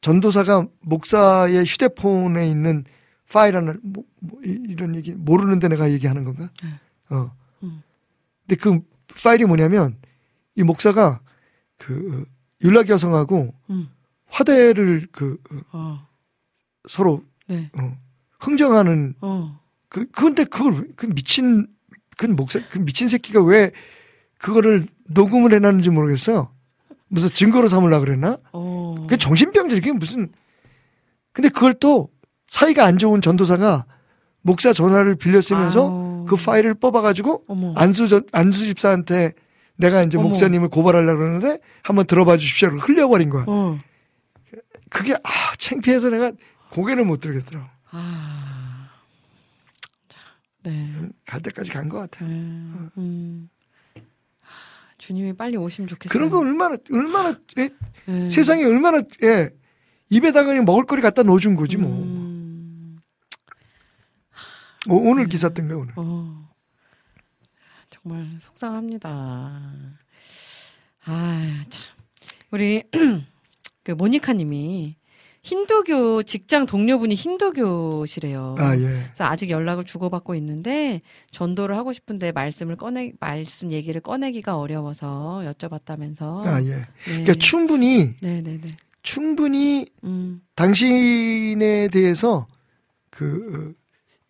전도사가 0.00 0.66
목사의 0.80 1.64
휴대폰에 1.64 2.48
있는 2.50 2.84
파일 3.30 3.54
하나 3.54 3.74
뭐, 3.84 4.02
뭐 4.18 4.40
이- 4.44 4.60
이런 4.68 4.96
얘기 4.96 5.12
모르는데 5.14 5.68
내가 5.68 5.88
얘기하는 5.92 6.24
건가? 6.24 6.50
네. 6.64 6.70
어. 7.14 7.30
음. 7.62 7.82
근데 8.48 8.56
그 8.60 8.80
파일이 9.22 9.44
뭐냐면 9.44 9.96
이 10.60 10.62
목사가 10.62 11.20
그 11.78 12.26
어, 12.28 12.30
율락 12.62 12.90
여성하고 12.90 13.52
음. 13.70 13.88
화대를 14.28 15.08
그 15.10 15.38
어, 15.50 15.56
어. 15.72 16.06
서로 16.88 17.24
네. 17.46 17.70
어, 17.72 17.96
흥정하는 18.38 19.14
어. 19.22 19.58
그 19.88 20.06
그런데 20.12 20.44
그걸 20.44 20.74
왜- 20.74 20.88
그 20.96 21.06
미친 21.06 21.66
그 22.18 22.26
목사 22.26 22.60
그 22.70 22.78
미친 22.78 23.08
새끼가 23.08 23.42
왜 23.42 23.72
그거를 24.38 24.86
녹음을 25.08 25.52
해놨는지 25.54 25.88
모르겠어요. 25.90 26.50
무슨 27.08 27.30
증거로 27.30 27.66
삼으려 27.66 27.98
그랬나? 28.00 28.38
어. 28.52 28.94
그게 29.00 29.16
정신병자 29.16 29.76
이게 29.76 29.92
무슨 29.92 30.30
근데 31.32 31.48
그걸 31.48 31.72
또 31.74 32.10
사이가 32.48 32.84
안 32.84 32.98
좋은 32.98 33.22
전도사가 33.22 33.86
목사 34.42 34.72
전화를 34.72 35.14
빌려 35.16 35.40
쓰면서 35.40 35.88
아우. 35.88 36.26
그 36.28 36.36
파일을 36.36 36.74
뽑아가지고 36.74 37.44
어머. 37.48 37.72
안수 37.76 38.08
전 38.08 38.22
안수 38.32 38.60
집사한테 38.66 39.32
내가 39.80 40.02
이제 40.02 40.18
어머. 40.18 40.28
목사님을 40.28 40.68
고발하려고 40.68 41.18
그러는데 41.18 41.58
한번 41.82 42.06
들어봐 42.06 42.36
주십시오. 42.36 42.68
흘려버린 42.68 43.30
거야. 43.30 43.44
어. 43.48 43.78
그게 44.90 45.14
아 45.14 45.52
창피해서 45.58 46.10
내가 46.10 46.32
고개를 46.70 47.04
못 47.04 47.20
들겠더라고. 47.20 47.66
아. 47.90 48.90
자, 50.08 50.18
네. 50.64 50.92
갈 51.26 51.40
때까지 51.42 51.70
간 51.70 51.88
것 51.88 51.98
같아. 51.98 52.24
네. 52.24 52.32
음. 52.98 53.48
하, 54.40 54.52
주님이 54.98 55.32
빨리 55.32 55.56
오시면 55.56 55.88
좋겠어요. 55.88 56.12
그런 56.12 56.30
거 56.30 56.38
얼마나 56.40 56.76
얼마나 56.92 57.38
예, 57.58 57.70
네. 58.06 58.28
세상에 58.28 58.64
얼마나 58.64 59.00
예 59.22 59.50
입에다가 60.10 60.48
그냥 60.48 60.64
먹을거리 60.64 61.00
갖다 61.02 61.22
넣어준 61.22 61.54
거지 61.56 61.76
뭐. 61.76 61.90
음. 61.90 62.98
오, 64.88 64.96
오늘 65.10 65.26
기사 65.26 65.48
뜬 65.50 65.68
거야 65.68 65.78
오늘. 65.78 65.92
어. 65.96 66.39
정말 68.02 68.38
속상합니다. 68.40 69.10
아, 71.04 71.64
참. 71.68 71.84
우리 72.50 72.82
그 73.84 73.92
모니카 73.92 74.32
님이 74.32 74.96
힌두교 75.42 76.24
직장 76.24 76.66
동료분이 76.66 77.14
힌두교시래요. 77.14 78.56
아, 78.58 78.76
예. 78.76 78.82
그래서 78.82 79.24
아직 79.24 79.50
연락을 79.50 79.84
주고받고 79.84 80.34
있는데 80.36 81.00
전도를 81.30 81.76
하고 81.76 81.92
싶은데 81.92 82.32
말씀을 82.32 82.76
꺼내 82.76 83.12
말씀 83.20 83.72
얘기를 83.72 84.00
꺼내기가 84.00 84.58
어려워서 84.58 85.42
여쭤봤다면서. 85.44 86.46
아, 86.46 86.62
예. 86.62 86.68
네. 86.68 86.86
그러니까 87.04 87.34
충분히, 87.34 88.16
네, 88.20 88.42
네, 88.42 88.58
네. 88.60 88.76
충분히 89.02 89.86
음. 90.04 90.42
당신에 90.54 91.88
대해서 91.88 92.46
그, 93.08 93.74
어, 93.74 93.80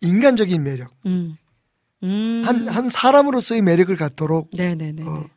인간적인 0.01 0.63
매력, 0.63 0.93
음. 1.05 1.35
음. 2.03 2.41
한, 2.45 2.67
한 2.67 2.89
사람으로서의 2.89 3.61
매력을 3.61 3.95
갖도록 3.95 4.49
네, 4.55 4.75
네, 4.75 4.91
네. 4.91 5.03
어, 5.03 5.29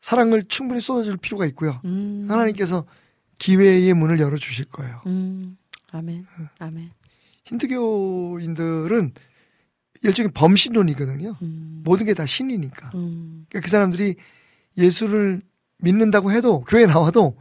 사랑을 0.00 0.44
충분히 0.48 0.80
쏟아줄 0.80 1.16
필요가 1.16 1.46
있고요. 1.46 1.80
음. 1.84 2.26
하나님께서 2.28 2.84
기회의 3.38 3.92
문을 3.92 4.18
열어주실 4.20 4.66
거예요. 4.66 5.02
음. 5.06 5.56
아멘. 5.92 6.26
어. 6.38 6.48
아멘. 6.60 6.90
힌두교인들은 7.44 9.12
일종의 10.02 10.30
범신론이거든요. 10.32 11.36
음. 11.42 11.82
모든 11.84 12.06
게 12.06 12.14
다 12.14 12.26
신이니까. 12.26 12.90
음. 12.94 13.46
그러니까 13.48 13.64
그 13.64 13.70
사람들이 13.70 14.16
예수를 14.78 15.42
믿는다고 15.78 16.32
해도 16.32 16.62
교회 16.64 16.86
나와도 16.86 17.36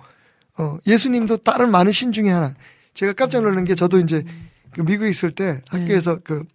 어, 0.58 0.78
예수님도 0.88 1.38
다른 1.38 1.70
많은 1.72 1.92
신 1.92 2.12
중에 2.12 2.30
하나. 2.30 2.56
제가 2.94 3.14
깜짝 3.14 3.42
놀란 3.42 3.66
게 3.66 3.76
저도 3.76 4.00
이제 4.00 4.24
그 4.72 4.82
미국에 4.82 5.10
있을 5.10 5.32
때 5.32 5.62
학교에서 5.68 6.20
그 6.24 6.46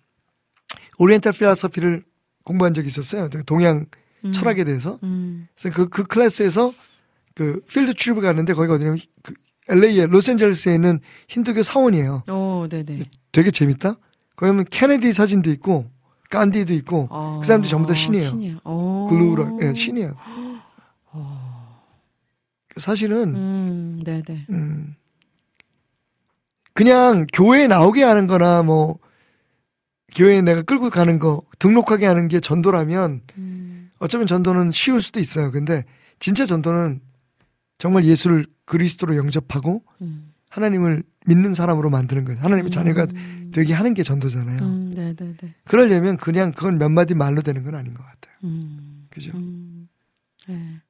oriental 1.00 1.32
philosophy를 1.32 2.04
공부한 2.44 2.74
적이 2.74 2.88
있었어요. 2.88 3.28
그 3.30 3.42
동양 3.44 3.86
음. 4.24 4.32
철학에 4.32 4.64
대해서. 4.64 4.98
음. 5.02 5.48
그래서 5.56 5.74
그, 5.74 5.88
그 5.88 6.04
클래스에서 6.04 6.74
그 7.34 7.62
field 7.68 7.94
trip을 7.94 8.22
갔는데 8.22 8.52
거기가 8.52 8.74
어디냐면 8.74 9.00
그 9.22 9.32
LA에 9.68 10.06
로스앤젤레스에 10.06 10.74
있는 10.74 11.00
힌두교 11.28 11.62
사원이에요. 11.62 12.24
어, 12.28 12.66
네, 12.68 12.82
네. 12.82 13.00
되게 13.32 13.50
재밌다. 13.50 13.96
거기 14.36 14.50
보면 14.50 14.66
케네디 14.68 15.12
사진도 15.14 15.50
있고 15.50 15.86
간디도 16.28 16.74
있고 16.74 17.08
그 17.40 17.46
사람들이 17.46 17.70
전부 17.70 17.88
다 17.88 17.94
신이에요. 17.94 18.28
신이야. 18.28 18.60
어. 18.64 19.06
구루라 19.08 19.56
예, 19.62 19.74
신이에요. 19.74 20.14
사실은 22.76 23.34
음, 23.34 24.02
네, 24.04 24.22
네. 24.26 24.46
음, 24.50 24.94
그냥 26.72 27.26
교회에 27.32 27.66
나오게 27.66 28.02
하는 28.02 28.26
거나 28.26 28.62
뭐 28.62 28.98
교회에 30.14 30.42
내가 30.42 30.62
끌고 30.62 30.90
가는 30.90 31.18
거 31.18 31.42
등록하게 31.58 32.06
하는 32.06 32.28
게 32.28 32.40
전도라면 32.40 33.22
음. 33.38 33.90
어쩌면 33.98 34.26
전도는 34.26 34.70
쉬울 34.70 35.02
수도 35.02 35.20
있어요. 35.20 35.50
근데 35.50 35.84
진짜 36.18 36.46
전도는 36.46 37.00
정말 37.78 38.04
예수를 38.04 38.44
그리스도로 38.64 39.16
영접하고 39.16 39.82
음. 40.02 40.32
하나님을 40.48 41.02
믿는 41.26 41.54
사람으로 41.54 41.90
만드는 41.90 42.24
거예요. 42.24 42.40
하나님의 42.40 42.70
자녀가 42.70 43.06
음. 43.14 43.50
되게 43.54 43.72
하는 43.72 43.94
게 43.94 44.02
전도잖아요. 44.02 44.62
음, 44.62 44.92
네, 44.94 45.14
네, 45.14 45.34
네. 45.40 45.54
그러려면 45.64 46.16
그냥 46.16 46.52
그건 46.52 46.78
몇 46.78 46.88
마디 46.88 47.14
말로 47.14 47.40
되는 47.42 47.62
건 47.62 47.74
아닌 47.74 47.94
것 47.94 48.02
같아요. 48.04 48.34
음. 48.44 49.06
그죠? 49.10 49.30
음. 49.34 49.88
네. 50.48 50.80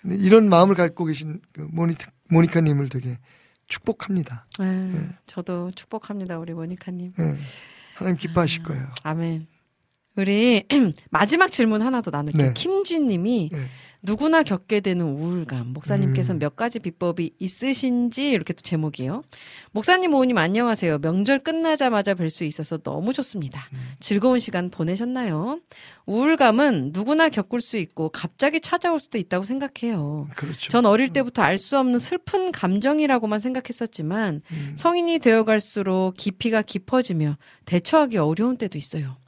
근데 0.00 0.16
이런 0.16 0.48
마음을 0.48 0.74
갖고 0.74 1.04
계신 1.04 1.40
그 1.52 1.66
모니, 1.70 1.94
모니카님을 2.28 2.88
되게 2.88 3.18
축복합니다. 3.66 4.46
네. 4.58 5.08
저도 5.26 5.70
축복합니다, 5.72 6.38
우리 6.38 6.52
모니카님. 6.52 7.12
예. 7.18 7.38
하나님 8.00 8.16
기뻐하실 8.16 8.62
거예요. 8.62 8.82
아멘. 9.02 9.46
우리 10.16 10.64
마지막 11.10 11.50
질문 11.50 11.82
하나 11.82 12.00
더 12.00 12.10
나눌게요. 12.10 12.48
네. 12.48 12.54
김준님이 12.54 13.50
예. 13.52 13.56
누구나 14.02 14.42
겪게 14.42 14.80
되는 14.80 15.04
우울감. 15.04 15.74
목사님께서 15.74 16.32
음. 16.34 16.38
몇 16.38 16.56
가지 16.56 16.78
비법이 16.78 17.34
있으신지 17.38 18.30
이렇게 18.30 18.52
또 18.54 18.62
제목이요. 18.62 19.22
목사님, 19.72 20.14
오님 20.14 20.38
안녕하세요. 20.38 20.98
명절 20.98 21.40
끝나자마자 21.40 22.14
뵐 22.14 22.30
수 22.30 22.44
있어서 22.44 22.78
너무 22.78 23.12
좋습니다. 23.12 23.60
음. 23.72 23.78
즐거운 24.00 24.38
시간 24.38 24.70
보내셨나요? 24.70 25.60
우울감은 26.06 26.90
누구나 26.92 27.28
겪을 27.28 27.60
수 27.60 27.76
있고 27.76 28.08
갑자기 28.08 28.60
찾아올 28.60 28.98
수도 29.00 29.18
있다고 29.18 29.44
생각해요. 29.44 30.28
그렇죠. 30.34 30.70
전 30.70 30.86
어릴 30.86 31.10
때부터 31.10 31.42
알 31.42 31.60
수 31.60 31.78
없는 31.78 31.98
슬픈 31.98 32.52
감정이라고만 32.52 33.38
생각했었지만 33.38 34.40
음. 34.50 34.72
성인이 34.76 35.18
되어갈수록 35.18 36.16
깊이가 36.16 36.62
깊어지며 36.62 37.36
대처하기 37.66 38.16
어려운 38.16 38.56
때도 38.56 38.78
있어요. 38.78 39.19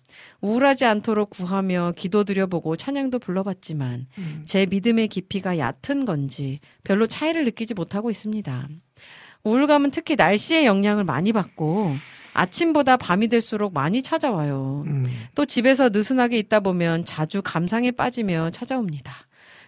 우울하지 0.43 0.85
않도록 0.85 1.31
구하며 1.31 1.95
기도드려보고 1.97 2.77
찬양도 2.77 3.21
불러봤지만 3.21 4.07
음. 4.19 4.43
제 4.45 4.67
믿음의 4.67 5.09
깊이가 5.09 5.57
얕은 5.59 6.05
건지 6.05 6.59
별로 6.85 7.07
차이를 7.07 7.45
느끼지 7.45 7.75
못하고 7.75 8.11
있습니다. 8.11 8.69
우울감은 9.45 9.93
특히 9.93 10.17
날씨의 10.17 10.67
영향을 10.67 11.05
많이 11.05 11.33
받고 11.33 11.95
아침보다 12.35 12.97
밤이 12.97 13.29
될수록 13.29 13.73
많이 13.73 14.03
찾아와요. 14.03 14.85
음. 14.87 15.07
또 15.35 15.47
집에서 15.47 15.89
느슨하게 15.91 16.39
있다 16.39 16.61
보면 16.61 17.05
자주 17.05 17.41
감상에 17.43 17.91
빠지며 17.93 18.51
찾아옵니다. 18.51 19.13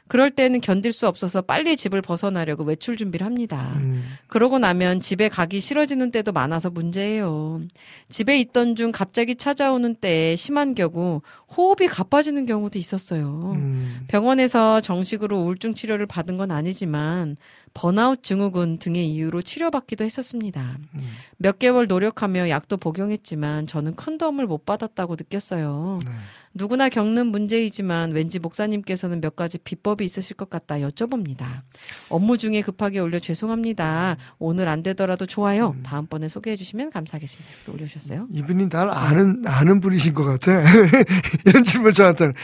그럴 0.07 0.31
때는 0.31 0.61
견딜 0.61 0.93
수 0.93 1.09
없어서 1.09 1.41
빨리 1.41 1.77
집을 1.77 2.03
벗어나려고 2.03 2.63
외출 2.63 2.97
준비를 2.97 3.25
합니다. 3.25 3.75
음. 3.77 4.05
그러고 4.27 4.59
나면 4.59 5.01
집에 5.01 5.31
가기 5.31 5.61
싫어지는 5.61 6.11
때도 6.11 6.33
많아서 6.33 6.69
문제예요. 6.69 7.63
집에 8.11 8.39
있던 8.41 8.77
중 8.77 8.93
갑자기 8.93 9.35
찾아오는 9.35 9.95
때에 9.95 10.37
심한 10.37 10.75
경우 10.75 11.23
호흡이 11.57 11.89
가빠지는 11.89 12.45
경우도 12.45 12.79
있었어요. 12.79 13.53
음. 13.55 14.01
병원에서 14.09 14.83
정식으로 14.83 15.39
우울증 15.39 15.75
치료를 15.75 16.07
받은 16.07 16.37
건 16.37 16.51
아니지만 16.51 17.37
번아웃 17.73 18.23
증후군 18.23 18.79
등의 18.79 19.09
이유로 19.09 19.43
치료받기도 19.43 20.05
했었습니다. 20.05 20.79
음. 20.95 21.01
몇 21.39 21.59
개월 21.59 21.87
노력하며 21.87 22.49
약도 22.51 22.77
복용했지만 22.77 23.67
저는 23.67 23.97
큰 23.97 24.19
도움을 24.19 24.47
못 24.47 24.65
받았다고 24.67 25.17
느꼈어요. 25.17 25.99
네. 26.05 26.11
누구나 26.55 26.89
겪는 26.89 27.27
문제이지만 27.27 28.13
왠지 28.13 28.39
목사님께서는 28.39 29.21
몇 29.21 29.35
가지 29.35 29.59
비법이 29.59 30.05
있으실 30.05 30.37
것 30.37 30.49
같다 30.49 30.77
여쭤봅니다. 30.77 31.63
업무 32.09 32.39
중에 32.39 32.63
급하게 32.63 33.01
올려 33.01 33.19
죄송합니다. 33.19 34.17
오늘 34.39 34.69
안 34.69 34.83
되더라도 34.85 35.27
좋아요. 35.27 35.71
음. 35.77 35.83
다음번에 35.83 36.29
소개해 36.29 36.57
주시면 36.57 36.91
감사하겠습니다. 36.91 37.51
또 37.67 37.73
올려주셨어요. 37.73 38.29
이분이 38.31 38.69
날 38.69 38.89
아는 38.89 39.43
아는 39.47 39.81
분이신 39.81 40.15
것 40.15 40.23
같아. 40.23 40.63
이런 41.45 41.65
질문 41.65 41.93
저한테는 41.93 42.35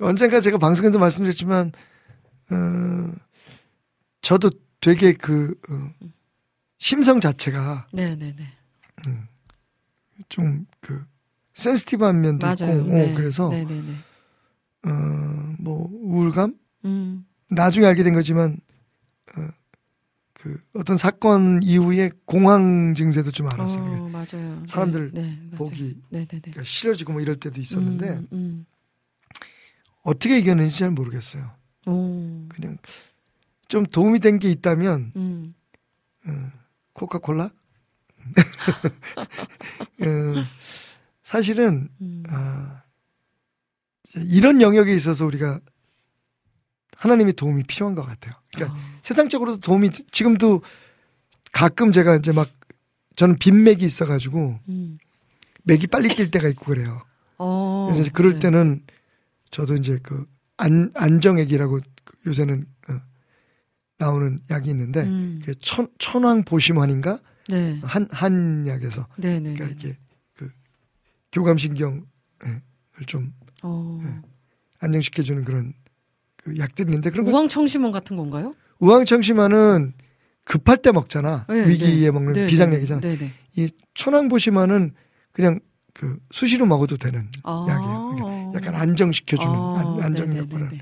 언젠가 0.00 0.40
제가 0.40 0.56
방송에서 0.56 0.98
말씀드렸지만 0.98 1.72
어, 2.50 3.12
저도 4.22 4.50
되게 4.80 5.12
그 5.12 5.54
어, 5.68 5.90
심성 6.78 7.20
자체가 7.20 7.88
네네네. 7.92 8.60
좀그 10.28 11.04
센스티브한 11.60 12.20
면도 12.20 12.46
맞아요. 12.46 12.80
있고 12.80 12.88
네. 12.88 13.12
어, 13.12 13.14
그래서 13.14 13.48
네네네. 13.50 13.92
어, 14.86 15.54
뭐 15.58 15.88
우울감 15.92 16.54
음. 16.86 17.26
나중에 17.50 17.86
알게 17.86 18.02
된 18.02 18.14
거지만 18.14 18.58
어, 19.36 19.48
그 20.32 20.58
어떤 20.74 20.96
사건 20.96 21.62
이후에 21.62 22.10
공황 22.24 22.94
증세도 22.94 23.30
좀 23.30 23.48
알았어요. 23.48 23.84
어, 24.04 24.08
맞아요. 24.08 24.62
사람들 24.66 25.10
네, 25.12 25.38
네. 25.50 25.56
보기. 25.56 26.00
그러니까 26.10 26.64
싫어지고 26.64 27.12
뭐 27.12 27.20
이럴 27.20 27.36
때도 27.36 27.60
있었는데 27.60 28.08
음, 28.08 28.26
음. 28.32 28.66
어떻게 30.02 30.38
이겨내는지 30.38 30.78
잘 30.78 30.90
모르겠어요. 30.90 31.50
오. 31.86 32.46
그냥 32.48 32.78
좀 33.68 33.84
도움이 33.84 34.20
된 34.20 34.38
게 34.38 34.48
있다면 34.50 35.12
음. 35.16 35.54
어, 36.26 36.50
코카콜라? 36.94 37.50
어, 40.00 40.44
사실은 41.30 41.88
음. 42.00 42.24
아, 42.28 42.82
이런 44.16 44.60
영역에 44.60 44.92
있어서 44.96 45.24
우리가 45.24 45.60
하나님의 46.96 47.34
도움이 47.34 47.62
필요한 47.68 47.94
것 47.94 48.02
같아요. 48.02 48.34
그러니까 48.52 48.76
어. 48.76 48.82
세상적으로도 49.02 49.60
도움이 49.60 49.90
지금도 50.10 50.60
가끔 51.52 51.92
제가 51.92 52.16
이제 52.16 52.32
막 52.32 52.50
저는 53.14 53.38
빈맥이 53.38 53.84
있어가지고 53.84 54.58
음. 54.68 54.98
맥이 55.62 55.86
빨리 55.86 56.08
뛸 56.16 56.32
때가 56.32 56.48
있고 56.48 56.64
그래요. 56.64 57.00
어. 57.38 57.88
그래서 57.92 58.10
그럴 58.12 58.32
네. 58.32 58.38
때는 58.40 58.82
저도 59.52 59.76
이제 59.76 60.00
그 60.02 60.26
안, 60.56 60.90
안정액이라고 60.96 61.78
그 62.04 62.16
요새는 62.26 62.66
어, 62.88 63.00
나오는 63.98 64.40
약이 64.50 64.68
있는데 64.68 65.02
음. 65.04 65.38
그게 65.44 65.56
천, 65.60 65.86
천황 66.00 66.42
보심환인가 66.42 67.20
네. 67.50 67.78
한 67.84 68.08
한 68.10 68.66
약에서 68.66 69.06
네네. 69.16 69.54
그러니까 69.54 69.66
이게 69.66 69.92
그 69.92 70.09
교감신경을 71.32 72.02
좀 73.06 73.32
어. 73.62 74.00
네. 74.02 74.10
안정시켜주는 74.80 75.44
그런 75.44 75.74
그 76.36 76.56
약들이 76.58 76.86
있는데 76.88 77.10
그런 77.10 77.24
거 77.26 77.30
우황청심원 77.32 77.92
같은 77.92 78.16
건가요? 78.16 78.54
우황청심환은 78.78 79.94
급할 80.44 80.78
때 80.78 80.90
먹잖아 80.90 81.46
네, 81.48 81.68
위기에 81.68 82.06
네. 82.06 82.10
먹는 82.10 82.32
네, 82.32 82.46
비상약이잖아. 82.46 83.00
네, 83.00 83.16
네. 83.18 83.32
이 83.56 83.68
천황보심환은 83.94 84.94
그냥 85.32 85.60
그 85.92 86.18
수시로 86.30 86.66
먹어도 86.66 86.96
되는 86.96 87.28
아. 87.42 87.66
약이에요. 87.68 88.14
그러니까 88.16 88.56
약간 88.56 88.74
안정시켜주는 88.80 89.54
아, 89.54 89.78
안, 89.78 90.02
안정. 90.02 90.36
역할을. 90.36 90.78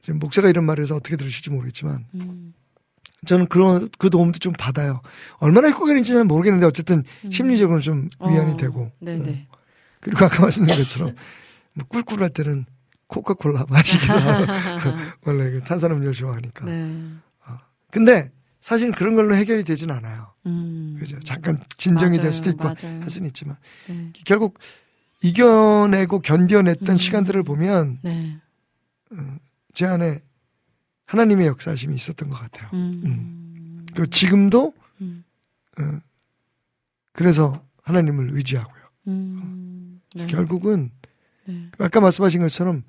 지금 0.00 0.20
목사가 0.20 0.48
이런 0.48 0.64
말을 0.64 0.82
해서 0.82 0.94
어떻게 0.94 1.16
들으실지 1.16 1.50
모르겠지만 1.50 2.06
음. 2.14 2.54
저는 3.26 3.46
그런 3.46 3.88
그 3.98 4.10
도움도 4.10 4.38
좀 4.38 4.52
받아요. 4.52 5.00
얼마나 5.38 5.68
효과적인지는 5.70 6.26
모르겠는데 6.26 6.66
어쨌든 6.66 7.04
심리적으로 7.30 7.80
좀 7.80 8.08
위안이 8.20 8.52
어, 8.52 8.56
되고. 8.56 8.90
네네. 9.00 9.48
어. 9.50 9.56
그리고 10.00 10.24
아까 10.24 10.42
말씀드린 10.42 10.82
것처럼 10.82 11.14
뭐 11.74 11.86
꿀꿀할 11.88 12.30
때는 12.30 12.66
코카콜라 13.08 13.66
마시기도 13.68 14.12
하고 14.14 14.44
원래 15.26 15.50
그 15.50 15.62
탄산음료를 15.62 16.14
좋아하니까. 16.14 16.64
네. 16.64 17.02
근데 17.90 18.30
사실 18.60 18.90
그런 18.92 19.14
걸로 19.14 19.34
해결이 19.34 19.64
되진 19.64 19.90
않아요. 19.90 20.32
음. 20.46 20.96
그죠? 20.98 21.18
잠깐 21.20 21.62
진정이 21.76 22.16
맞아요, 22.16 22.22
될 22.22 22.32
수도 22.32 22.50
있고 22.50 22.64
맞아요. 22.64 23.00
할 23.00 23.08
수는 23.08 23.28
있지만 23.28 23.56
네. 23.88 24.12
결국 24.24 24.58
이겨내고 25.22 26.20
견뎌냈던 26.20 26.88
음. 26.88 26.98
시간들을 26.98 27.42
보면 27.42 27.98
네. 28.02 28.38
제 29.72 29.86
안에 29.86 30.18
하나님의 31.06 31.46
역사심이 31.46 31.94
있었던 31.94 32.28
것 32.28 32.36
같아요. 32.36 32.68
음. 32.74 33.86
그리고 33.92 34.06
지금도 34.10 34.74
음. 35.00 35.24
어, 35.78 36.00
그래서 37.12 37.62
하나님을 37.82 38.30
의지하고요. 38.32 38.82
음. 39.08 40.00
네. 40.14 40.26
결국은 40.26 40.90
네. 41.44 41.70
아까 41.78 42.00
말씀하신 42.00 42.42
것처럼 42.42 42.82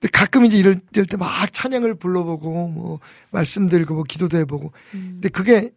근데 0.00 0.10
가끔 0.12 0.46
이제 0.46 0.56
이럴 0.56 0.80
때막 0.92 1.52
찬양을 1.52 1.96
불러보고 1.96 2.68
뭐 2.68 3.00
말씀드리고 3.30 3.94
뭐 3.94 4.04
기도도 4.04 4.38
해보고 4.38 4.72
음. 4.94 5.10
근데 5.14 5.28
그게 5.28 5.70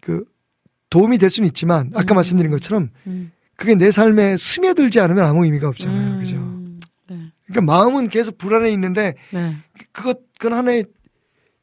그 0.00 0.24
도움이 0.90 1.18
될 1.18 1.30
수는 1.30 1.46
있지만 1.48 1.92
아까 1.94 2.14
음. 2.14 2.16
말씀드린 2.16 2.50
것처럼 2.50 2.90
음. 3.06 3.30
그게 3.56 3.74
내 3.74 3.90
삶에 3.90 4.36
스며들지 4.36 5.00
않으면 5.00 5.24
아무 5.24 5.44
의미가 5.44 5.68
없잖아요. 5.68 6.18
그죠? 6.18 6.36
음. 6.36 6.80
네. 7.08 7.32
그러니까 7.46 7.72
마음은 7.72 8.08
계속 8.08 8.36
불안해 8.38 8.70
있는데 8.72 9.14
네. 9.32 9.56
그것 9.92 10.20
그건 10.38 10.58
하나의 10.58 10.84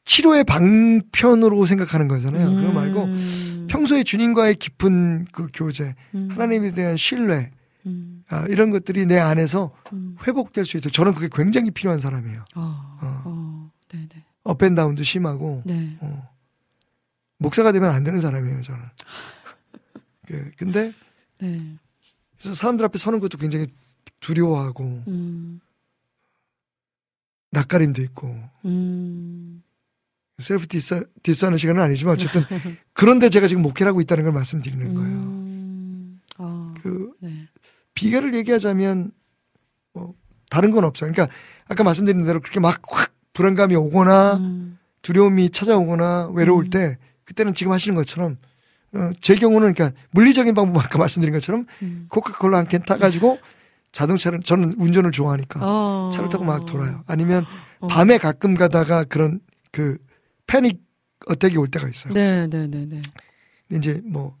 치료의 0.06 0.44
방편으로 0.44 1.66
생각하는 1.66 2.08
거잖아요. 2.08 2.54
그거 2.54 2.72
말고 2.72 3.04
음. 3.04 3.66
평소에 3.68 4.04
주님과의 4.04 4.54
깊은 4.54 5.26
그 5.32 5.48
교제, 5.52 5.94
음. 6.14 6.28
하나님에 6.30 6.72
대한 6.72 6.96
신뢰, 6.96 7.50
음. 7.86 8.22
아, 8.28 8.46
이런 8.48 8.70
것들이 8.70 9.04
내 9.04 9.18
안에서 9.18 9.72
음. 9.92 10.16
회복될 10.26 10.64
수 10.64 10.76
있도록 10.76 10.92
저는 10.92 11.12
그게 11.12 11.28
굉장히 11.30 11.72
필요한 11.72 12.00
사람이에요. 12.00 12.44
어. 12.54 12.60
어. 13.02 13.22
어. 13.24 13.70
네네. 13.88 14.08
up 14.44 14.55
and 14.55 14.70
down도 14.70 15.02
심하고 15.02 15.62
네. 15.66 15.96
어. 16.00 16.28
목사가 17.38 17.72
되면 17.72 17.90
안 17.90 18.04
되는 18.04 18.20
사람이에요. 18.20 18.62
저는. 18.62 18.80
그, 20.26 20.50
근데 20.56 20.92
네. 21.38 21.76
그래서 22.38 22.54
사람들 22.54 22.84
앞에 22.84 22.98
서는 22.98 23.18
것도 23.18 23.38
굉장히 23.38 23.66
두려워하고 24.20 25.02
음. 25.08 25.60
낯가림도 27.50 28.02
있고 28.02 28.36
음. 28.64 29.45
self 30.38 30.66
diss, 30.66 31.06
diss하는 31.22 31.56
시간은 31.58 31.82
아니지만 31.82 32.14
어쨌든 32.14 32.44
그런데 32.92 33.30
제가 33.30 33.46
지금 33.48 33.62
목회를 33.62 33.88
하고 33.88 34.00
있다는 34.00 34.24
걸 34.24 34.32
말씀드리는 34.32 34.94
거예요. 34.94 35.16
음. 35.16 36.20
어. 36.38 36.74
그 36.82 37.12
네. 37.20 37.48
비결을 37.94 38.34
얘기하자면 38.34 39.12
뭐 39.94 40.14
다른 40.50 40.70
건 40.72 40.84
없어요. 40.84 41.10
그러니까 41.10 41.34
아까 41.68 41.84
말씀드린 41.84 42.24
대로 42.24 42.40
그렇게 42.40 42.60
막 42.60 42.80
확 42.90 43.12
불안감이 43.32 43.74
오거나 43.74 44.36
음. 44.36 44.78
두려움이 45.02 45.50
찾아오거나 45.50 46.30
외로울 46.34 46.64
음. 46.66 46.70
때 46.70 46.98
그때는 47.24 47.54
지금 47.54 47.72
하시는 47.72 47.94
것처럼 47.94 48.38
어, 48.94 49.10
제 49.20 49.34
경우는 49.34 49.74
그러니까 49.74 49.98
물리적인 50.12 50.54
방법 50.54 50.82
아까 50.84 50.98
말씀드린 50.98 51.32
것처럼 51.34 51.66
음. 51.82 52.06
코카콜라 52.08 52.58
한 52.58 52.66
캔 52.68 52.82
타가지고 52.82 53.38
자동차를 53.92 54.40
저는 54.42 54.76
운전을 54.78 55.10
좋아하니까 55.12 55.60
어. 55.62 56.10
차를 56.12 56.28
타고 56.28 56.44
막 56.44 56.66
돌아요. 56.66 57.02
아니면 57.06 57.44
어. 57.80 57.88
밤에 57.88 58.18
가끔 58.18 58.54
가다가 58.54 59.04
그런 59.04 59.40
그 59.70 59.98
패닉 60.46 60.82
어택이 61.26 61.56
올 61.56 61.68
때가 61.68 61.88
있어요. 61.88 62.12
네, 62.12 62.46
네, 62.46 62.66
네, 62.66 62.86
네. 62.86 63.00
근데 63.68 63.78
이제 63.78 64.00
뭐 64.04 64.38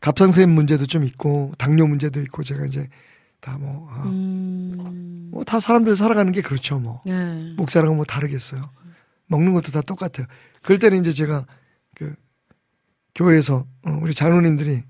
갑상선 0.00 0.50
문제도 0.50 0.86
좀 0.86 1.04
있고 1.04 1.52
당뇨 1.58 1.86
문제도 1.86 2.20
있고 2.20 2.42
제가 2.42 2.66
이제 2.66 2.88
다뭐 3.40 3.88
아, 3.90 4.02
음. 4.04 5.28
뭐다 5.32 5.60
사람들 5.60 5.96
살아가는 5.96 6.32
게 6.32 6.42
그렇죠 6.42 6.78
뭐 6.78 7.02
네. 7.04 7.54
목사랑은 7.56 7.96
뭐 7.96 8.04
다르겠어요. 8.04 8.70
먹는 9.26 9.52
것도 9.52 9.72
다 9.72 9.80
똑같아요. 9.82 10.26
그럴 10.62 10.78
때는 10.78 11.00
이제 11.00 11.12
제가 11.12 11.46
그 11.94 12.14
교회에서 13.14 13.66
어, 13.82 13.98
우리 14.00 14.14
장로님들이 14.14 14.82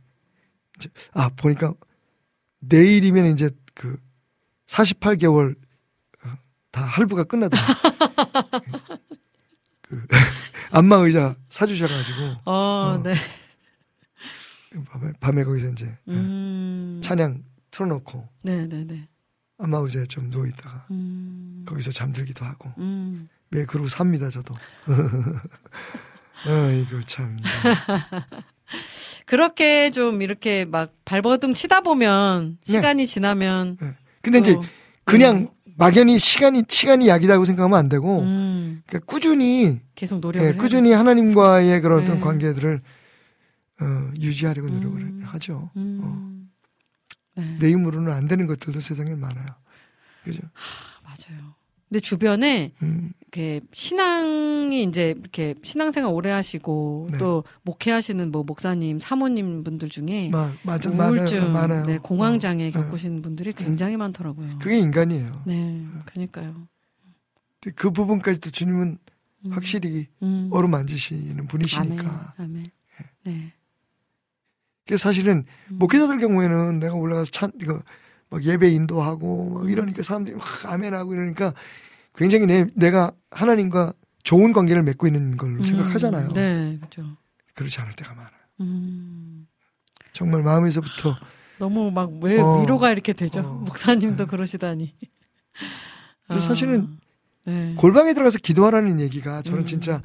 이제 0.77 0.89
아 1.13 1.29
보니까 1.31 1.75
내일이면 2.61 3.27
이제 3.27 3.51
그 3.75 3.99
48개월 4.67 5.57
어, 6.25 6.33
다 6.71 6.83
할부가 6.83 7.25
끝나더라. 7.25 7.63
그 9.83 10.07
안마 10.71 10.97
의자 10.97 11.37
사주셔가지고 11.51 12.23
어, 12.45 12.53
어. 12.53 13.03
네. 13.03 13.15
밤에, 14.87 15.13
밤에 15.21 15.45
거기서 15.45 15.69
이제 15.69 15.97
음. 16.09 17.01
찬양 17.03 17.43
틀어놓고 17.71 18.29
네, 18.43 18.67
네, 18.67 18.85
네. 18.85 19.09
안마 19.59 19.79
의자에 19.79 20.05
좀 20.07 20.31
누워 20.31 20.47
있다가 20.47 20.87
음. 20.91 21.65
거기서 21.67 21.91
잠들기도 21.91 22.45
하고 22.45 22.71
음. 22.79 23.29
매 23.51 23.65
그러고 23.65 23.89
삽니다 23.89 24.29
저도. 24.31 24.55
아 26.45 26.71
이거 26.71 27.01
참. 27.07 27.37
그렇게 29.25 29.91
좀 29.91 30.23
이렇게 30.23 30.65
막 30.65 30.93
발버둥 31.05 31.55
치다 31.55 31.81
보면 31.81 32.59
네. 32.67 32.73
시간이 32.75 33.07
지나면 33.07 33.79
근데 34.21 34.39
이제 34.39 34.55
또, 34.55 34.63
그냥 35.05 35.51
막연히 35.79 36.19
시간이 36.19 36.65
시간이 36.69 37.07
약이다고 37.09 37.45
생각하면 37.45 37.79
안 37.79 37.89
되고 37.89 38.21
음, 38.21 38.83
그러니까 38.85 39.07
꾸준히 39.07 39.81
계속 39.95 40.19
노력을 40.19 40.47
예, 40.47 40.53
꾸준히 40.55 40.93
하나님과의 40.93 41.81
그런 41.81 42.03
어떤 42.03 42.17
네. 42.17 42.21
관계들을 42.21 42.83
어, 43.81 44.11
유지하려고 44.17 44.69
노력을 44.69 45.01
음. 45.01 45.23
하죠. 45.25 45.71
음. 45.77 46.51
네. 47.37 47.59
내 47.61 47.71
힘으로는 47.71 48.13
안 48.13 48.27
되는 48.27 48.49
것들도 48.49 48.81
세상에 48.81 49.15
많아요. 49.15 49.47
그죠? 50.25 50.43
맞아요. 51.05 51.55
근데 51.89 52.01
주변에 52.01 52.73
음, 52.83 53.13
이렇게 53.23 53.61
신앙이 53.73 54.83
이제 54.85 55.15
이렇게 55.19 55.55
신앙생활 55.63 56.13
오래 56.13 56.31
하시고 56.31 57.09
네. 57.13 57.19
또 57.19 57.45
목회하시는 57.63 58.31
뭐 58.31 58.43
목사님, 58.43 59.01
사모님 59.01 59.65
분들 59.65 59.89
중에 59.89 60.29
마, 60.31 60.53
맞아, 60.63 60.91
우울증, 60.91 61.53
많아요. 61.53 61.87
네, 61.87 61.99
공황 61.99 62.39
장애 62.39 62.69
어, 62.69 62.71
겪으시는 62.71 63.23
분들이 63.23 63.53
굉장히 63.55 63.97
많더라고요. 63.97 64.59
그게 64.59 64.79
인간이에요. 64.79 65.43
네, 65.47 65.85
그러니까요. 66.05 66.69
그 67.75 67.91
부분까지도 67.91 68.51
주님은 68.51 68.99
음. 69.47 69.53
확실히 69.53 70.09
음. 70.23 70.49
어루만지시는 70.53 71.47
분이시니까. 71.47 72.35
아멘, 72.37 72.51
아멘. 72.51 72.67
네. 73.25 73.53
그게 74.85 74.97
사실은 74.97 75.45
음. 75.71 75.79
목회자들 75.79 76.19
경우에는 76.19 76.81
내가 76.81 76.95
올라가서 76.95 77.31
찬 77.31 77.53
이거 77.61 77.83
막 78.31 78.43
예배 78.43 78.71
인도하고 78.71 79.51
막 79.51 79.71
이러니까 79.71 80.03
사람들이 80.03 80.37
막 80.37 80.45
아멘하고 80.67 81.15
이러니까 81.15 81.55
굉장히 82.15 82.47
내 82.47 82.67
내가 82.75 83.13
하나님과 83.31 83.93
좋은 84.23 84.53
관계를 84.53 84.83
맺고 84.83 85.07
있는 85.07 85.37
걸로 85.37 85.57
음, 85.57 85.63
생각하잖아요. 85.63 86.33
네, 86.33 86.77
그렇죠. 86.79 87.17
그렇지 87.55 87.81
않을 87.81 87.93
때가 87.95 88.15
많아요. 88.15 88.33
음. 88.61 89.47
정말 90.13 90.43
마음에서부터 90.43 91.17
너무 91.59 91.91
막왜 91.91 92.41
어. 92.41 92.61
위로가 92.61 92.91
이렇게 92.91 93.13
되죠? 93.13 93.41
어. 93.41 93.63
목사님도 93.65 94.27
그러시다니. 94.27 94.95
그래서 96.27 96.49
사실은 96.49 96.99
네. 97.45 97.75
골방에 97.79 98.13
들어가서 98.13 98.39
기도하라는 98.39 99.01
얘기가 99.01 99.43
저는 99.43 99.61
음. 99.61 99.67
진짜 99.67 100.03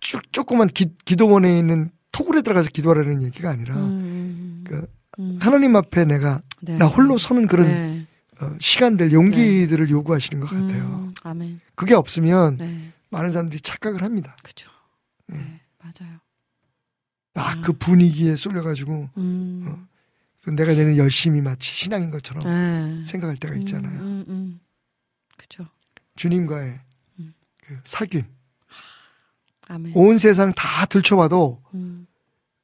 쭉 0.00 0.22
조그만 0.32 0.68
기, 0.68 0.90
기도원에 1.04 1.58
있는 1.58 1.90
토굴에 2.12 2.40
들어가서 2.42 2.70
기도하라는 2.70 3.22
얘기가 3.22 3.50
아니라 3.50 3.76
음, 3.76 4.64
그 4.66 4.86
음. 5.18 5.38
하나님 5.40 5.76
앞에 5.76 6.04
내가 6.04 6.40
네. 6.62 6.78
나 6.78 6.86
홀로 6.86 7.18
서는 7.18 7.46
그런 7.46 7.66
네. 7.66 8.06
어, 8.40 8.56
시간들 8.60 9.12
용기들을 9.12 9.88
요구하시는 9.90 10.40
것 10.40 10.50
같아요. 10.50 10.84
음, 10.84 11.14
아멘. 11.22 11.60
그게 11.74 11.94
없으면 11.94 12.58
네, 12.58 12.92
많은 13.10 13.32
사람들이 13.32 13.60
착각을 13.60 14.02
합니다. 14.02 14.36
그죠. 14.42 14.70
네, 15.26 15.60
맞아요. 15.78 16.18
막그 17.34 17.74
분위기에 17.74 18.36
쏠려가지고 18.36 19.10
음, 19.16 19.66
어, 20.46 20.50
내가 20.52 20.72
내는 20.72 20.96
열심히 20.96 21.40
마치 21.40 21.70
신앙인 21.74 22.10
것처럼 22.10 22.42
네. 22.44 23.04
생각할 23.04 23.36
때가 23.36 23.54
있잖아요. 23.56 24.00
음, 24.00 24.00
음, 24.00 24.24
음. 24.28 24.60
그죠. 25.36 25.66
주님과의 26.16 26.80
음. 27.20 27.34
그 27.62 27.78
사귐. 27.84 28.24
아멘. 29.68 29.92
온 29.94 30.18
세상 30.18 30.52
다 30.52 30.86
들춰봐도 30.86 31.62
음, 31.74 32.06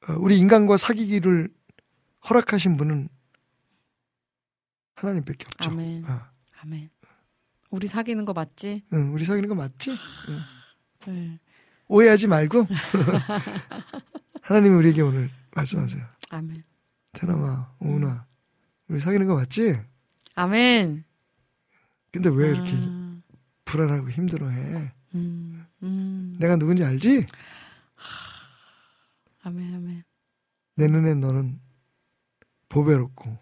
어, 0.08 0.14
우리 0.18 0.38
인간과 0.38 0.76
사귀기를 0.76 1.48
허락하신 2.28 2.76
분은 2.76 3.08
하나님밖에 5.02 5.44
없죠. 5.46 5.70
아멘. 5.70 6.04
어. 6.06 6.20
아멘. 6.60 6.90
우리 7.70 7.86
사귀는 7.86 8.24
거 8.24 8.32
맞지? 8.32 8.84
응, 8.92 9.14
우리 9.14 9.24
사귀는 9.24 9.48
거 9.48 9.54
맞지? 9.54 9.90
응. 10.28 10.40
네. 11.06 11.40
오해하지 11.88 12.28
말고 12.28 12.66
하나님이 14.42 14.74
우리에게 14.76 15.02
오늘 15.02 15.30
말씀하세요. 15.54 16.04
아멘. 16.30 16.62
태남아, 17.12 17.74
오은아, 17.80 18.26
우리 18.88 18.98
사귀는 18.98 19.26
거 19.26 19.34
맞지? 19.34 19.78
아멘. 20.34 21.04
근데 22.10 22.28
왜 22.28 22.50
이렇게 22.50 22.72
아, 22.74 23.20
불안하고 23.64 24.10
힘들어해? 24.10 24.92
음, 25.14 25.66
음. 25.82 26.36
내가 26.38 26.56
누군지 26.56 26.84
알지? 26.84 27.26
아멘, 29.42 29.74
아멘. 29.74 30.04
내 30.76 30.86
눈에 30.88 31.14
너는 31.14 31.60
보배롭고 32.68 33.38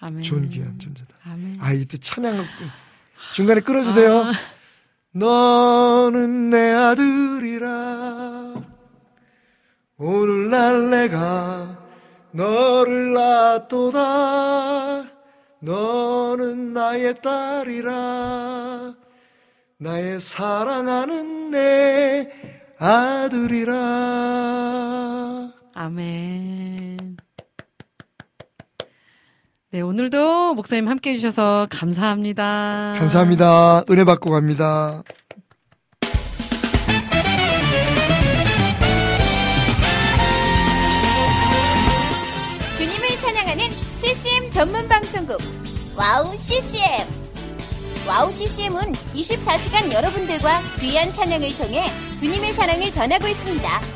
아멘. 0.00 0.22
좋은 0.22 0.48
귀한 0.48 0.78
존재다. 0.78 1.14
아멘. 1.24 1.58
아, 1.60 1.72
이또 1.72 1.96
찬양 1.96 2.44
중간에 3.34 3.60
끌어주세요. 3.60 4.24
아. 4.24 4.32
너는 5.12 6.50
내 6.50 6.72
아들이라 6.72 8.54
오늘날 9.96 10.90
내가 10.90 11.78
너를 12.32 13.14
낳았도다 13.14 15.04
너는 15.60 16.74
나의 16.74 17.14
딸이라 17.22 18.94
나의 19.78 20.20
사랑하는 20.20 21.50
내 21.50 22.30
아들이라 22.78 23.74
아멘. 25.72 27.15
네, 29.72 29.80
오늘도 29.80 30.54
목사님 30.54 30.88
함께 30.88 31.10
해주셔서 31.10 31.66
감사합니다. 31.70 32.94
감사합니다 32.98 33.82
은혜 33.90 34.04
받고 34.04 34.30
갑니다 34.30 35.02
주님을 42.76 43.08
찬양하는 43.18 43.64
CCM 43.94 44.50
전문 44.50 44.88
방송국 44.88 45.38
와우 45.96 46.36
CCM 46.36 46.80
와우 48.06 48.30
CCM은 48.30 48.80
24시간 49.14 49.92
여러분들과 49.92 50.60
귀한 50.78 51.12
찬양을 51.12 51.56
통해 51.56 51.82
주님의 52.20 52.52
사랑을 52.52 52.90
전하고 52.92 53.26
있습니다. 53.26 53.95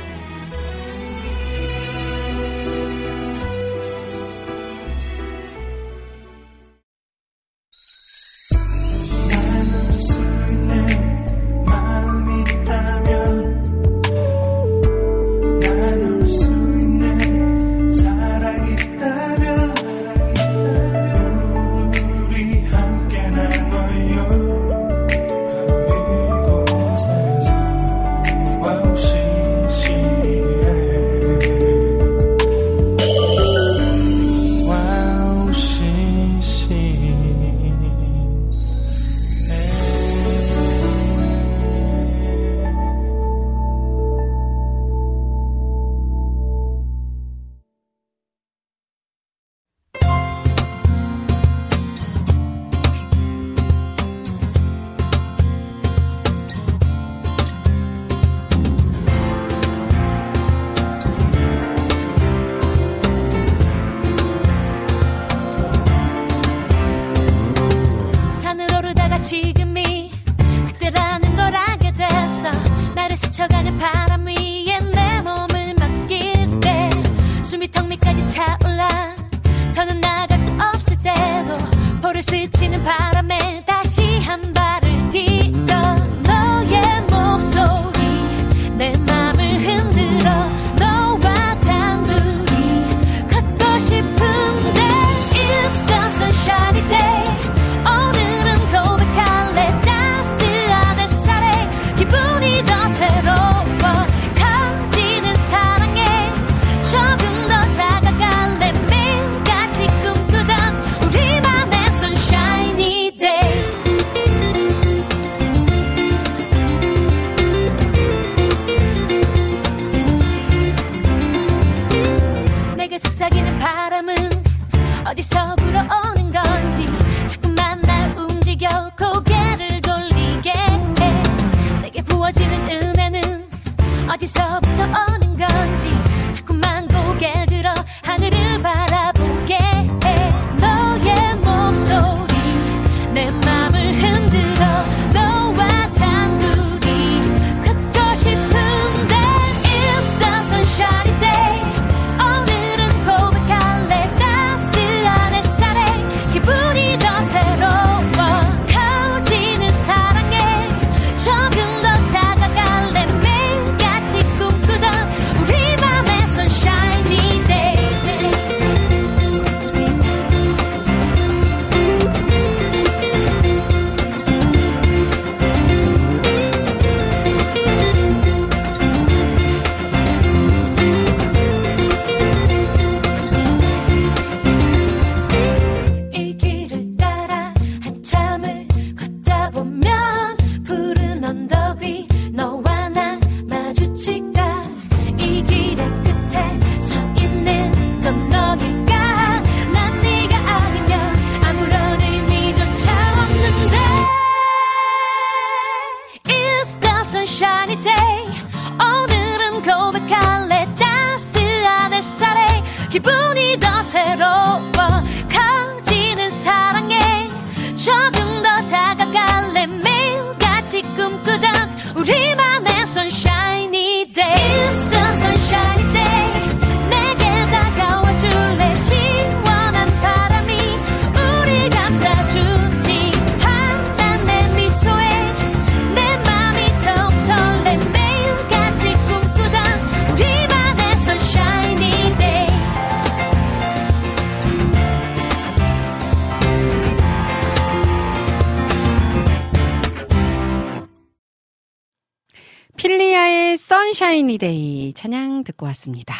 듣고 255.43 255.65
왔습니다. 255.67 256.13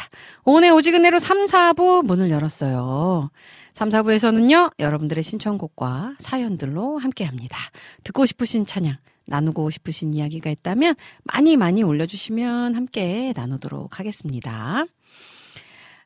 오늘 0.43 0.71
오지근해로 0.71 1.19
3, 1.19 1.45
4부 1.45 2.05
문을 2.05 2.29
열었어요. 2.31 3.31
3, 3.73 3.89
4부에서는요, 3.89 4.73
여러분들의 4.79 5.23
신청곡과 5.23 6.15
사연들로 6.19 6.97
함께 6.97 7.23
합니다. 7.23 7.57
듣고 8.03 8.25
싶으신 8.25 8.65
찬양, 8.65 8.97
나누고 9.27 9.69
싶으신 9.69 10.13
이야기가 10.13 10.49
있다면 10.49 10.95
많이 11.23 11.57
많이 11.57 11.83
올려주시면 11.83 12.75
함께 12.75 13.33
나누도록 13.35 13.99
하겠습니다. 13.99 14.85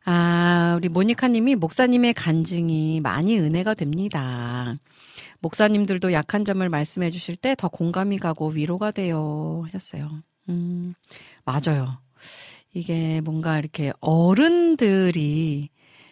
아, 0.08 0.76
우리 0.78 0.88
모니카 0.88 1.28
님이 1.30 1.56
목사님의 1.56 2.14
간증이 2.14 3.02
많이 3.02 3.40
은혜가 3.40 3.74
됩니다. 3.74 4.76
목사님들도 5.40 6.14
약한 6.14 6.46
점을 6.46 6.68
말씀해 6.68 7.10
주실 7.12 7.36
때 7.36 7.56
더 7.56 7.68
공감이 7.68 8.20
가고 8.20 8.50
위로가 8.50 8.92
돼요. 8.92 9.64
하셨어요. 9.66 10.22
음, 10.50 10.94
맞아요. 11.44 11.98
이게 12.76 13.22
뭔가 13.22 13.58
이렇게 13.58 13.94
어른들이 14.02 15.70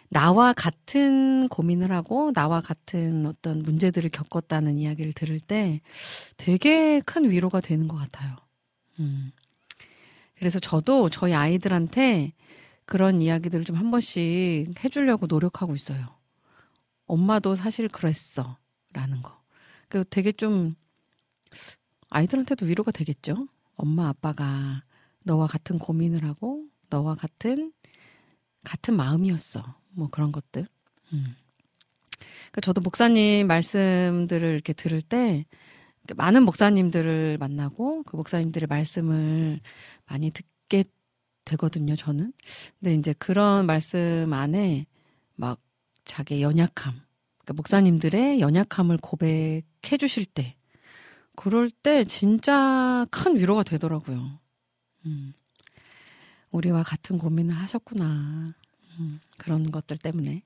나와 0.08 0.54
같은 0.54 1.46
고민을 1.48 1.92
하고 1.92 2.32
나와 2.32 2.60
같은 2.62 3.26
어떤 3.26 3.62
문제들을 3.62 4.08
겪었다는 4.10 4.78
이야기를 4.78 5.12
들을 5.12 5.38
때 5.40 5.82
되게 6.38 7.00
큰 7.00 7.30
위로가 7.30 7.60
되는 7.60 7.86
것 7.86 7.96
같아요. 7.96 8.36
음. 8.98 9.30
그래서 10.36 10.58
저도 10.58 11.10
저희 11.10 11.34
아이들한테 11.34 12.32
그런 12.86 13.20
이야기들을 13.20 13.64
좀 13.66 13.76
한 13.76 13.90
번씩 13.90 14.82
해주려고 14.82 15.26
노력하고 15.26 15.74
있어요. 15.74 16.16
엄마도 17.06 17.54
사실 17.54 17.88
그랬어. 17.88 18.56
라는 18.94 19.20
거. 19.20 19.38
그 19.88 20.04
되게 20.08 20.32
좀 20.32 20.76
아이들한테도 22.08 22.64
위로가 22.64 22.90
되겠죠? 22.92 23.48
엄마, 23.76 24.08
아빠가 24.08 24.82
너와 25.24 25.46
같은 25.46 25.78
고민을 25.78 26.24
하고 26.24 26.64
너와 26.90 27.16
같은 27.16 27.72
같은 28.62 28.96
마음이었어. 28.96 29.62
뭐 29.90 30.08
그런 30.10 30.32
것들. 30.32 30.66
음. 31.12 31.34
그러니까 32.18 32.60
저도 32.62 32.80
목사님 32.80 33.46
말씀들을 33.46 34.48
이렇게 34.52 34.72
들을 34.72 35.02
때 35.02 35.44
많은 36.14 36.44
목사님들을 36.44 37.38
만나고 37.38 38.02
그 38.04 38.16
목사님들의 38.16 38.66
말씀을 38.66 39.60
많이 40.06 40.30
듣게 40.30 40.84
되거든요, 41.44 41.96
저는. 41.96 42.32
근데 42.78 42.94
이제 42.94 43.14
그런 43.18 43.66
말씀 43.66 44.32
안에 44.32 44.86
막 45.34 45.60
자기의 46.04 46.42
연약함, 46.42 46.74
그러니까 47.38 47.52
목사님들의 47.54 48.40
연약함을 48.40 48.98
고백해 48.98 49.96
주실 49.98 50.26
때, 50.26 50.56
그럴 51.36 51.70
때 51.70 52.04
진짜 52.04 53.06
큰 53.10 53.36
위로가 53.36 53.62
되더라고요. 53.62 54.38
음. 55.06 55.34
우리와 56.50 56.82
같은 56.82 57.18
고민을 57.18 57.54
하셨구나. 57.54 58.54
음, 58.98 59.20
그런 59.38 59.70
것들 59.70 59.98
때문에. 59.98 60.42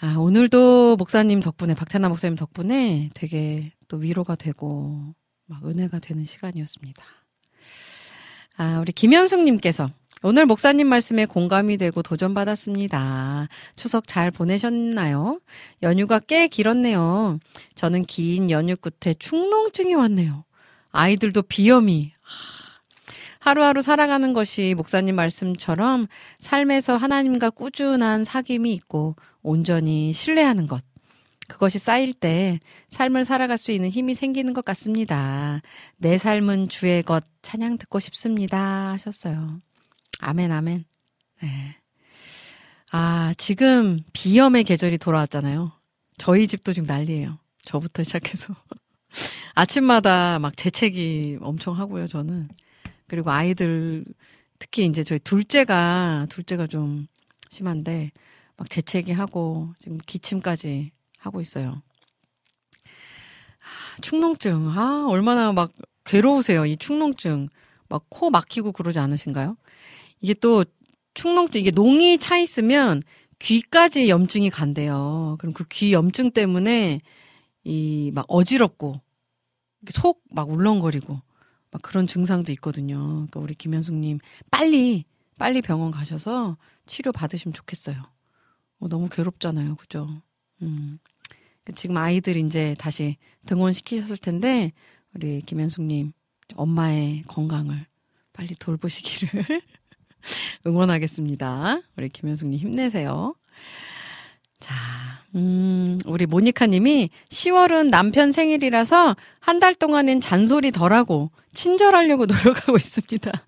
아, 0.00 0.16
오늘도 0.16 0.96
목사님 0.96 1.40
덕분에, 1.40 1.74
박태나 1.74 2.08
목사님 2.08 2.36
덕분에 2.36 3.10
되게 3.14 3.72
또 3.88 3.98
위로가 3.98 4.34
되고, 4.34 5.14
막 5.46 5.64
은혜가 5.66 5.98
되는 5.98 6.24
시간이었습니다. 6.24 7.04
아, 8.56 8.78
우리 8.80 8.92
김현숙님께서 8.92 9.90
오늘 10.22 10.44
목사님 10.44 10.86
말씀에 10.86 11.24
공감이 11.24 11.78
되고 11.78 12.02
도전받았습니다. 12.02 13.48
추석 13.76 14.06
잘 14.06 14.30
보내셨나요? 14.30 15.40
연휴가 15.82 16.18
꽤 16.18 16.46
길었네요. 16.46 17.38
저는 17.74 18.04
긴 18.04 18.50
연휴 18.50 18.76
끝에 18.76 19.14
축농증이 19.14 19.94
왔네요. 19.94 20.44
아이들도 20.92 21.42
비염이. 21.42 22.12
하루하루 23.40 23.82
살아가는 23.82 24.32
것이 24.32 24.74
목사님 24.76 25.16
말씀처럼 25.16 26.06
삶에서 26.38 26.96
하나님과 26.96 27.50
꾸준한 27.50 28.22
사귐이 28.22 28.68
있고 28.68 29.16
온전히 29.42 30.12
신뢰하는 30.12 30.66
것. 30.66 30.84
그것이 31.48 31.78
쌓일 31.78 32.12
때 32.12 32.60
삶을 32.90 33.24
살아갈 33.24 33.58
수 33.58 33.72
있는 33.72 33.88
힘이 33.88 34.14
생기는 34.14 34.52
것 34.52 34.64
같습니다. 34.64 35.62
내 35.96 36.16
삶은 36.16 36.68
주의 36.68 37.02
것 37.02 37.24
찬양 37.42 37.78
듣고 37.78 37.98
싶습니다. 37.98 38.92
하셨어요. 38.92 39.60
아멘, 40.20 40.52
아멘. 40.52 40.84
네. 41.42 41.76
아, 42.92 43.34
지금 43.38 44.00
비염의 44.12 44.64
계절이 44.64 44.98
돌아왔잖아요. 44.98 45.72
저희 46.18 46.46
집도 46.46 46.72
지금 46.72 46.86
난리예요. 46.86 47.38
저부터 47.64 48.04
시작해서. 48.04 48.54
아침마다 49.54 50.38
막 50.38 50.56
재채기 50.56 51.38
엄청 51.40 51.76
하고요, 51.78 52.06
저는. 52.06 52.48
그리고 53.10 53.32
아이들, 53.32 54.04
특히 54.60 54.86
이제 54.86 55.02
저희 55.04 55.18
둘째가, 55.18 56.28
둘째가 56.30 56.68
좀 56.68 57.08
심한데, 57.50 58.12
막 58.56 58.70
재채기 58.70 59.10
하고, 59.12 59.74
지금 59.80 59.98
기침까지 60.06 60.92
하고 61.18 61.40
있어요. 61.40 61.82
아, 63.60 64.00
축농증. 64.02 64.68
아, 64.70 65.06
얼마나 65.08 65.52
막 65.52 65.72
괴로우세요, 66.04 66.66
이 66.66 66.76
축농증. 66.76 67.48
막 67.88 68.04
코 68.08 68.30
막히고 68.30 68.72
그러지 68.72 69.00
않으신가요? 69.00 69.56
이게 70.20 70.34
또 70.34 70.64
축농증, 71.14 71.60
이게 71.62 71.70
농이 71.72 72.18
차 72.18 72.38
있으면 72.38 73.02
귀까지 73.40 74.08
염증이 74.08 74.50
간대요. 74.50 75.36
그럼 75.40 75.52
그 75.54 75.64
귀 75.68 75.92
염증 75.92 76.30
때문에 76.32 77.00
이 77.64 78.12
막 78.14 78.26
어지럽고 78.28 79.00
속 79.90 80.22
막 80.32 80.50
울렁거리고 80.50 81.20
막 81.70 81.82
그런 81.82 82.06
증상도 82.06 82.52
있거든요. 82.52 82.98
그러니까 82.98 83.40
우리 83.40 83.54
김현숙님 83.54 84.18
빨리 84.50 85.04
빨리 85.38 85.62
병원 85.62 85.90
가셔서 85.90 86.56
치료 86.86 87.12
받으시면 87.12 87.54
좋겠어요. 87.54 87.96
어, 88.80 88.88
너무 88.88 89.08
괴롭잖아요, 89.08 89.76
그죠? 89.76 90.20
음. 90.62 90.98
지금 91.74 91.96
아이들 91.96 92.36
이제 92.36 92.74
다시 92.78 93.16
등원 93.46 93.72
시키셨을 93.72 94.16
텐데 94.16 94.72
우리 95.14 95.40
김현숙님 95.42 96.12
엄마의 96.56 97.22
건강을 97.22 97.86
빨리 98.32 98.54
돌보시기를 98.54 99.44
응원하겠습니다. 100.66 101.80
우리 101.96 102.08
김현숙님 102.08 102.58
힘내세요. 102.58 103.34
자, 104.58 104.74
음, 105.36 105.98
우리 106.06 106.26
모니카 106.26 106.66
님이 106.66 107.10
10월은 107.28 107.90
남편 107.90 108.32
생일이라서 108.32 109.16
한 109.40 109.60
달 109.60 109.74
동안은 109.74 110.20
잔소리 110.20 110.70
덜하고 110.72 111.30
친절하려고 111.54 112.26
노력하고 112.26 112.76
있습니다. 112.76 113.30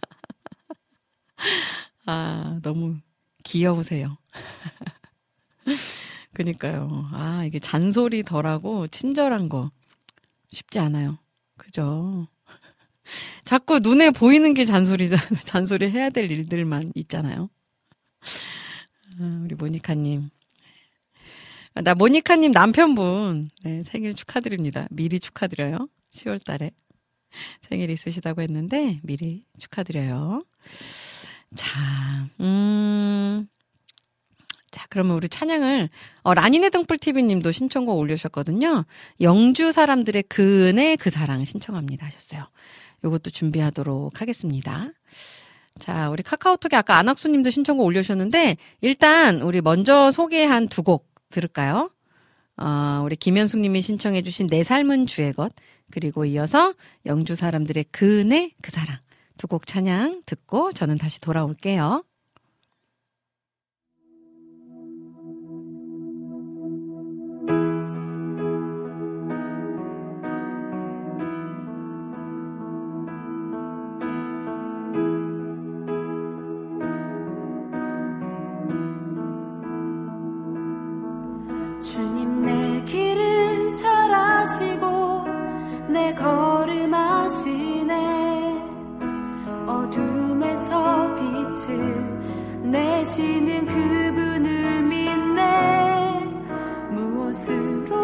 아, 2.06 2.58
너무 2.62 2.96
귀여우세요. 3.44 4.16
그니까요. 6.34 7.08
아, 7.12 7.44
이게 7.44 7.58
잔소리 7.58 8.22
덜하고 8.22 8.88
친절한 8.88 9.48
거 9.48 9.70
쉽지 10.50 10.78
않아요. 10.78 11.18
그죠? 11.56 12.26
자꾸 13.44 13.80
눈에 13.80 14.10
보이는 14.10 14.54
게 14.54 14.64
잔소리잖아요. 14.64 15.40
잔소리 15.44 15.90
해야 15.90 16.10
될 16.10 16.30
일들만 16.30 16.92
있잖아요. 16.94 17.50
아, 19.20 19.40
우리 19.44 19.54
모니카님. 19.54 20.30
나 21.74 21.94
모니카님 21.94 22.50
남편분 22.52 23.50
네, 23.64 23.82
생일 23.82 24.14
축하드립니다. 24.14 24.86
미리 24.90 25.18
축하드려요. 25.20 25.88
10월 26.14 26.44
달에 26.44 26.70
생일 27.62 27.88
있으시다고 27.90 28.42
했는데 28.42 29.00
미리 29.02 29.44
축하드려요. 29.58 30.44
자, 31.54 32.28
음. 32.40 33.46
자, 34.70 34.86
그러면 34.90 35.16
우리 35.16 35.28
찬양을 35.28 35.88
어 36.22 36.34
라니네 36.34 36.70
등불 36.70 36.98
TV 36.98 37.22
님도 37.22 37.52
신청곡 37.52 37.98
올려 37.98 38.16
주셨거든요. 38.16 38.84
영주 39.20 39.72
사람들의 39.72 40.24
그네 40.24 40.96
그 40.96 41.08
사랑 41.10 41.44
신청합니다 41.44 42.06
하셨어요. 42.06 42.48
요것도 43.04 43.30
준비하도록 43.30 44.20
하겠습니다. 44.20 44.90
자, 45.78 46.10
우리 46.10 46.22
카카오톡에 46.22 46.76
아까 46.76 46.98
안학수 46.98 47.28
님도 47.28 47.50
신청곡 47.50 47.84
올려 47.86 48.02
주셨는데 48.02 48.58
일단 48.82 49.40
우리 49.40 49.62
먼저 49.62 50.10
소개한 50.10 50.68
두 50.68 50.82
곡 50.82 51.11
들을까요? 51.32 51.90
어, 52.56 53.02
우리 53.04 53.16
김현숙님이 53.16 53.82
신청해주신 53.82 54.46
내 54.46 54.62
삶은 54.62 55.06
주의 55.06 55.32
것 55.32 55.52
그리고 55.90 56.24
이어서 56.24 56.74
영주 57.06 57.34
사람들의 57.34 57.86
그네 57.90 58.52
그 58.62 58.70
사랑 58.70 58.98
두 59.38 59.48
곡 59.48 59.66
찬양 59.66 60.22
듣고 60.26 60.72
저는 60.72 60.98
다시 60.98 61.20
돌아올게요. 61.20 62.04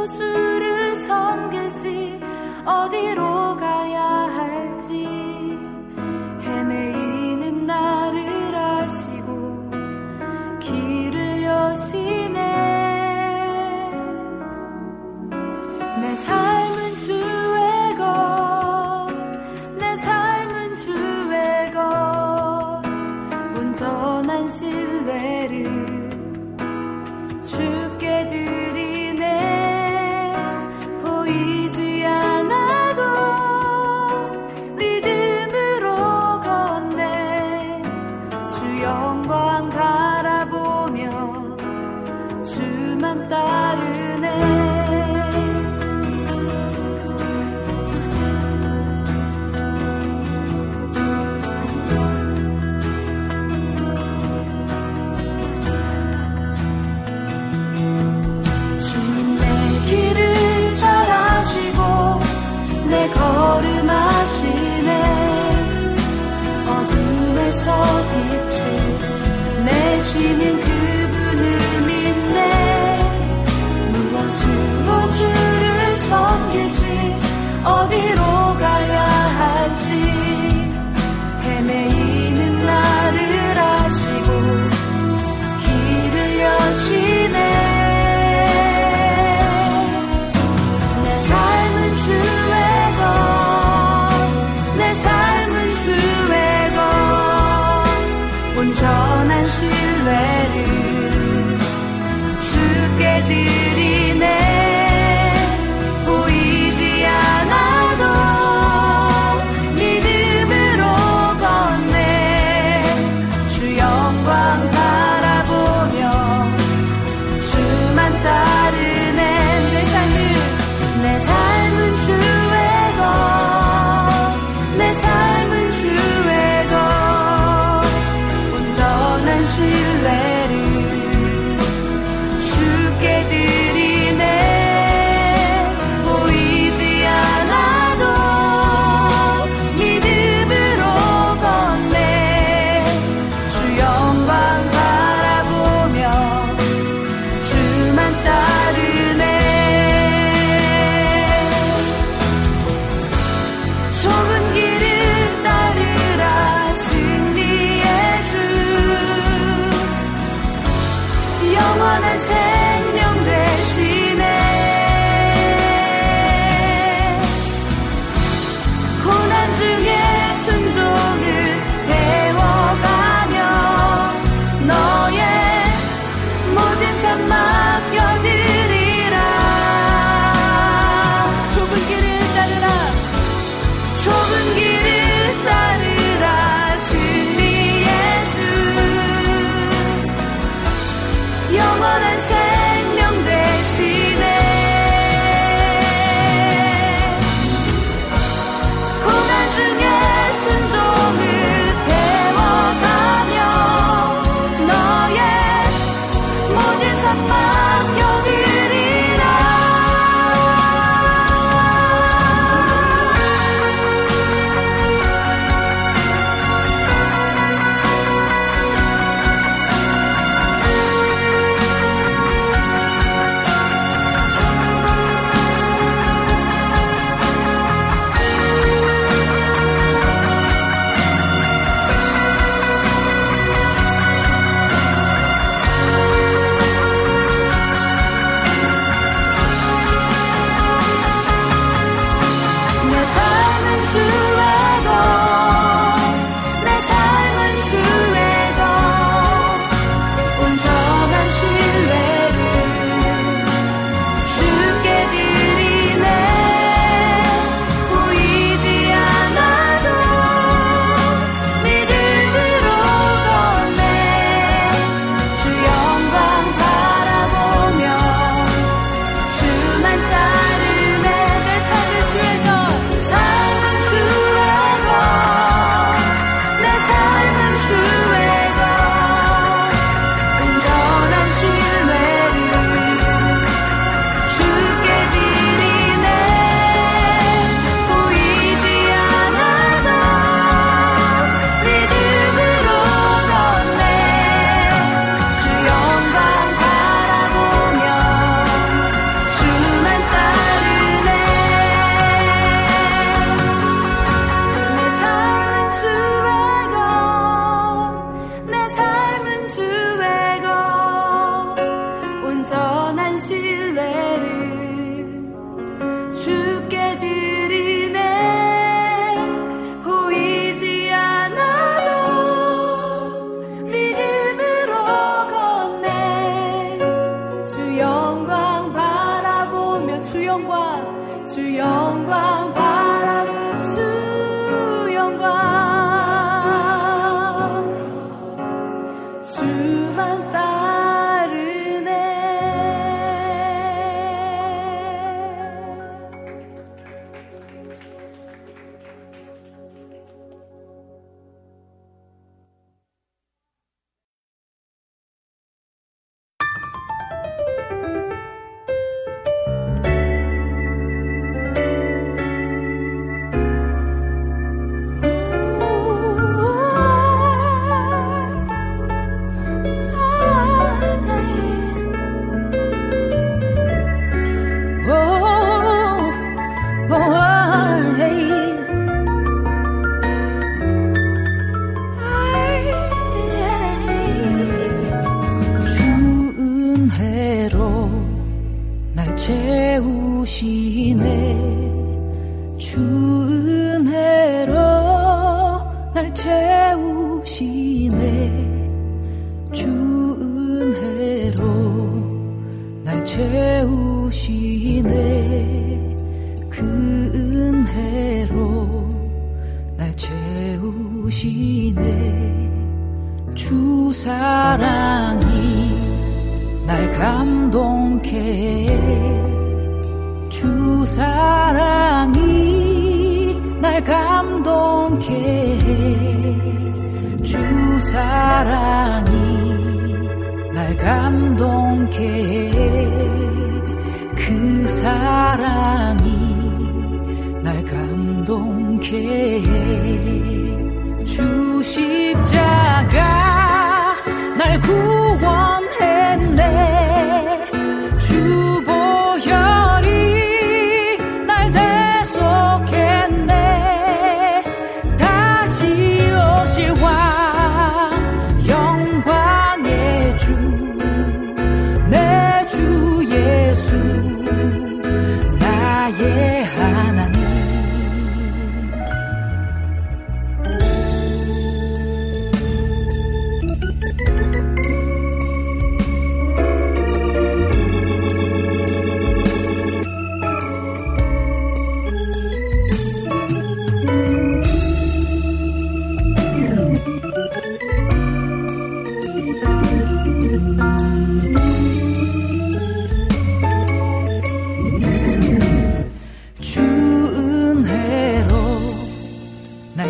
之 0.09 0.47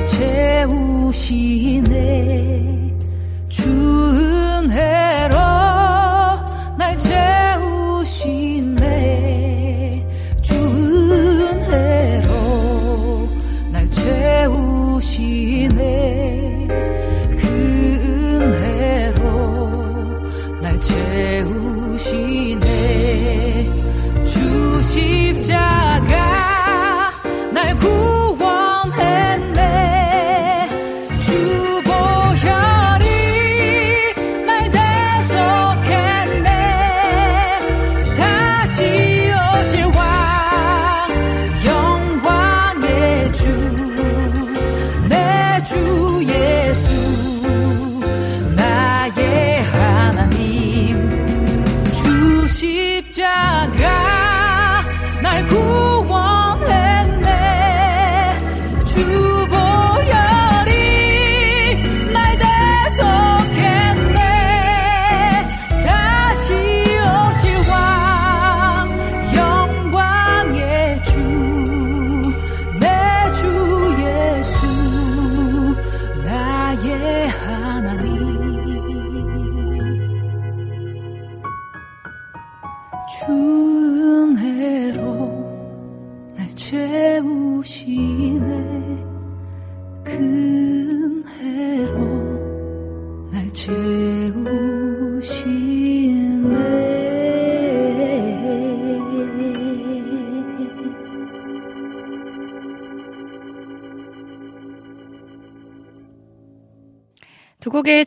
채우시네. 0.08 1.88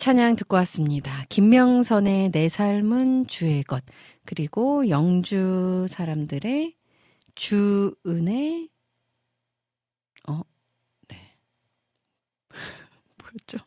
찬양 0.02 0.36
듣고 0.36 0.56
왔습니다. 0.56 1.26
김명선의 1.30 2.32
내 2.32 2.50
삶은 2.50 3.28
주의 3.28 3.62
것, 3.62 3.84
그리고 4.26 4.90
영주 4.90 5.86
사람들의 5.88 6.76
주은혜, 7.36 8.68
어, 10.28 10.42
네. 11.08 11.38
뭐였죠? 13.20 13.60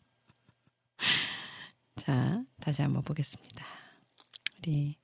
자, 1.95 2.43
다시 2.59 2.81
한번 2.81 3.01
보겠습니다. 3.03 3.65
우리 4.57 4.97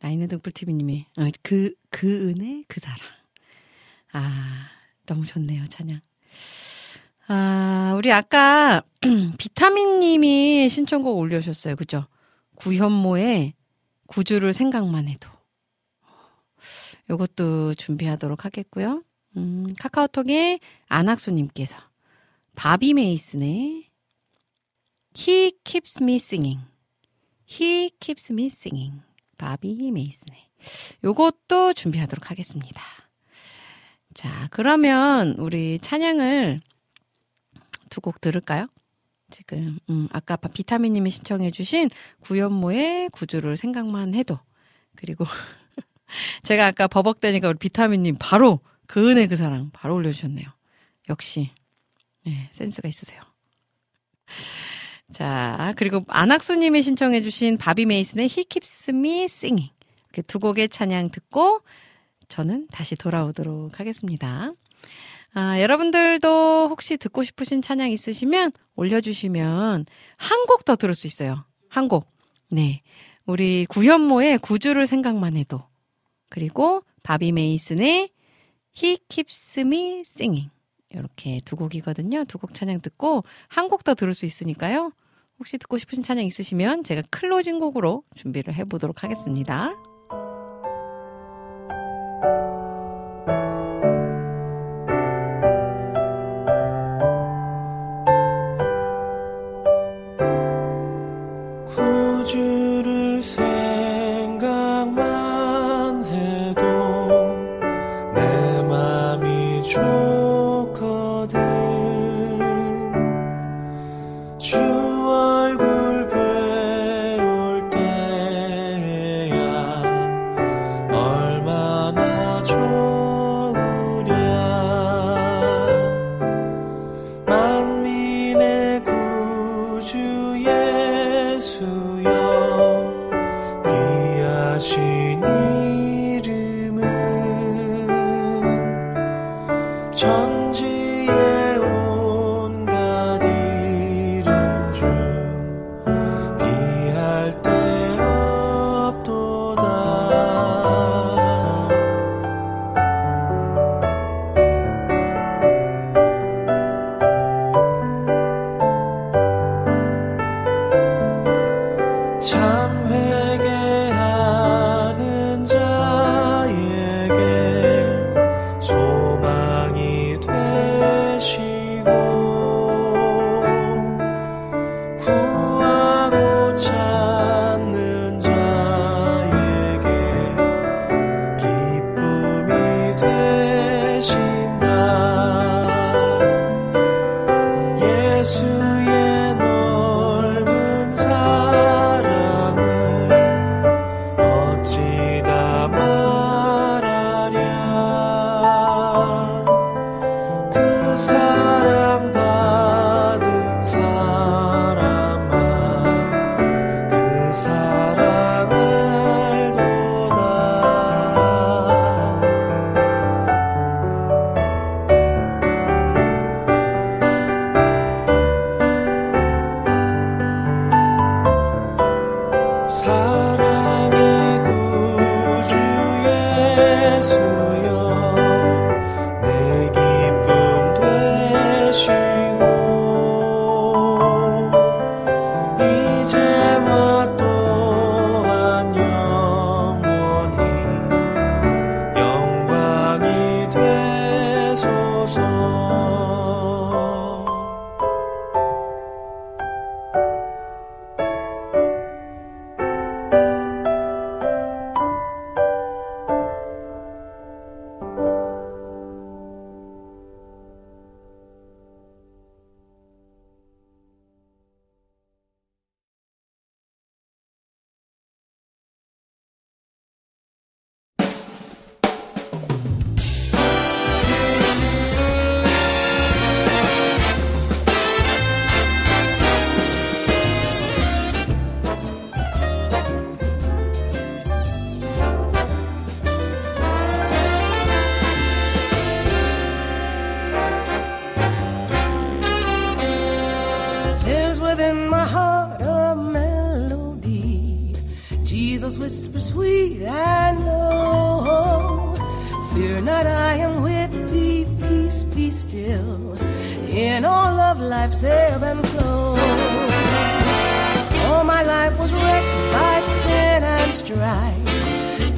라인의 0.00 0.26
등불TV님이, 0.26 1.06
어, 1.16 1.28
그, 1.42 1.76
그 1.90 2.28
은혜, 2.28 2.64
그 2.66 2.80
사랑. 2.80 2.98
아, 4.14 4.68
너무 5.06 5.26
좋네요, 5.26 5.64
찬양. 5.68 6.00
아, 7.28 7.94
우리 7.96 8.12
아까 8.12 8.82
비타민 9.38 9.98
님이 9.98 10.68
신청곡 10.68 11.18
올려주셨어요. 11.18 11.76
그죠? 11.76 12.06
구현모의 12.56 13.54
구주를 14.06 14.52
생각만 14.52 15.08
해도. 15.08 15.28
요것도 17.10 17.74
준비하도록 17.74 18.44
하겠고요. 18.44 19.02
음, 19.36 19.74
카카오톡에 19.78 20.60
안학수님께서 20.88 21.76
바비 22.54 22.94
메이슨의 22.94 23.90
He 25.16 25.52
keeps 25.64 26.02
me 26.02 26.16
singing. 26.16 26.60
He 27.48 27.90
keeps 28.00 28.32
me 28.32 28.46
singing. 28.46 29.02
바비 29.38 29.90
메이슨의 29.90 30.38
요것도 31.04 31.74
준비하도록 31.74 32.30
하겠습니다. 32.30 32.80
자, 34.14 34.48
그러면 34.50 35.36
우리 35.38 35.78
찬양을 35.80 36.60
두 37.90 38.00
곡 38.00 38.20
들을까요? 38.20 38.68
지금 39.30 39.78
음, 39.90 40.08
아까 40.12 40.36
비타민님이 40.36 41.10
신청해주신 41.10 41.90
구연모의 42.20 43.08
구주를 43.10 43.56
생각만 43.56 44.14
해도 44.14 44.38
그리고 44.94 45.24
제가 46.44 46.66
아까 46.66 46.86
버벅대니까 46.86 47.48
우리 47.48 47.58
비타민님 47.58 48.16
바로 48.20 48.60
그 48.86 49.10
은혜 49.10 49.26
그 49.26 49.36
사랑 49.36 49.70
바로 49.72 49.96
올려주셨네요. 49.96 50.46
역시 51.08 51.50
네, 52.24 52.48
센스가 52.52 52.88
있으세요. 52.88 53.20
자 55.12 55.72
그리고 55.76 56.04
안학수님이 56.08 56.82
신청해주신 56.82 57.58
바비 57.58 57.86
메이슨의 57.86 58.26
He 58.26 58.44
Keeps 58.44 58.90
Me 58.90 59.24
Singing 59.24 59.72
이렇게 60.04 60.22
두 60.22 60.38
곡의 60.38 60.68
찬양 60.68 61.10
듣고 61.10 61.62
저는 62.28 62.68
다시 62.72 62.96
돌아오도록 62.96 63.78
하겠습니다. 63.78 64.52
아, 65.38 65.60
여러분들도 65.60 66.68
혹시 66.70 66.96
듣고 66.96 67.22
싶으신 67.22 67.60
찬양 67.60 67.90
있으시면 67.90 68.52
올려주시면 68.74 69.84
한 70.16 70.46
곡 70.46 70.64
더 70.64 70.76
들을 70.76 70.94
수 70.94 71.06
있어요. 71.06 71.44
한 71.68 71.88
곡. 71.88 72.10
네. 72.48 72.80
우리 73.26 73.66
구현모의 73.66 74.38
구주를 74.38 74.86
생각만 74.86 75.36
해도. 75.36 75.62
그리고 76.30 76.82
바비 77.02 77.32
메이슨의 77.32 78.08
He 78.82 78.98
Keeps 79.10 79.60
Me 79.60 80.00
Singing. 80.06 80.48
이렇게 80.90 81.42
두 81.44 81.54
곡이거든요. 81.56 82.24
두 82.24 82.38
곡 82.38 82.54
찬양 82.54 82.80
듣고 82.80 83.24
한 83.48 83.68
곡 83.68 83.84
더 83.84 83.94
들을 83.94 84.14
수 84.14 84.24
있으니까요. 84.24 84.90
혹시 85.38 85.58
듣고 85.58 85.76
싶으신 85.76 86.02
찬양 86.02 86.24
있으시면 86.24 86.82
제가 86.82 87.02
클로징 87.10 87.60
곡으로 87.60 88.04
준비를 88.14 88.54
해보도록 88.54 89.04
하겠습니다. 89.04 89.74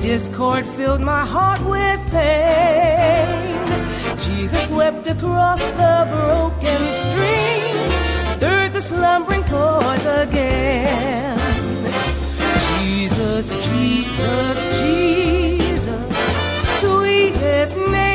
Discord 0.00 0.64
filled 0.64 1.00
my 1.00 1.24
heart 1.24 1.60
with 1.64 2.00
pain. 2.10 3.66
Jesus 4.20 4.70
wept 4.70 5.06
across 5.06 5.60
the 5.60 6.06
broken 6.10 6.80
strings, 7.02 7.88
stirred 8.28 8.72
the 8.72 8.80
slumbering 8.80 9.42
chords 9.44 10.06
again. 10.06 11.36
Jesus, 12.78 13.50
Jesus, 13.66 14.80
Jesus, 14.80 16.16
sweetest 16.80 17.76
name 17.90 18.07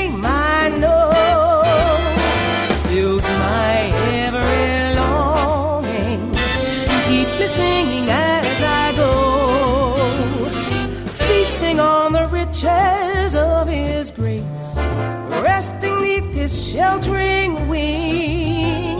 His 16.43 16.73
sheltering 16.73 17.69
wing, 17.69 18.99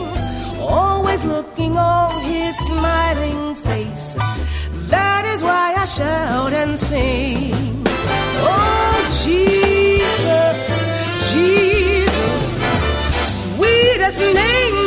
always 0.62 1.26
looking 1.26 1.76
on 1.76 2.08
His 2.22 2.56
smiling 2.56 3.54
face. 3.54 4.16
That 4.88 5.26
is 5.26 5.42
why 5.42 5.74
I 5.76 5.84
shout 5.84 6.54
and 6.54 6.78
sing. 6.78 7.52
Oh, 8.48 8.96
Jesus, 9.26 10.56
Jesus, 11.34 12.46
sweetest 13.56 14.20
name 14.20 14.83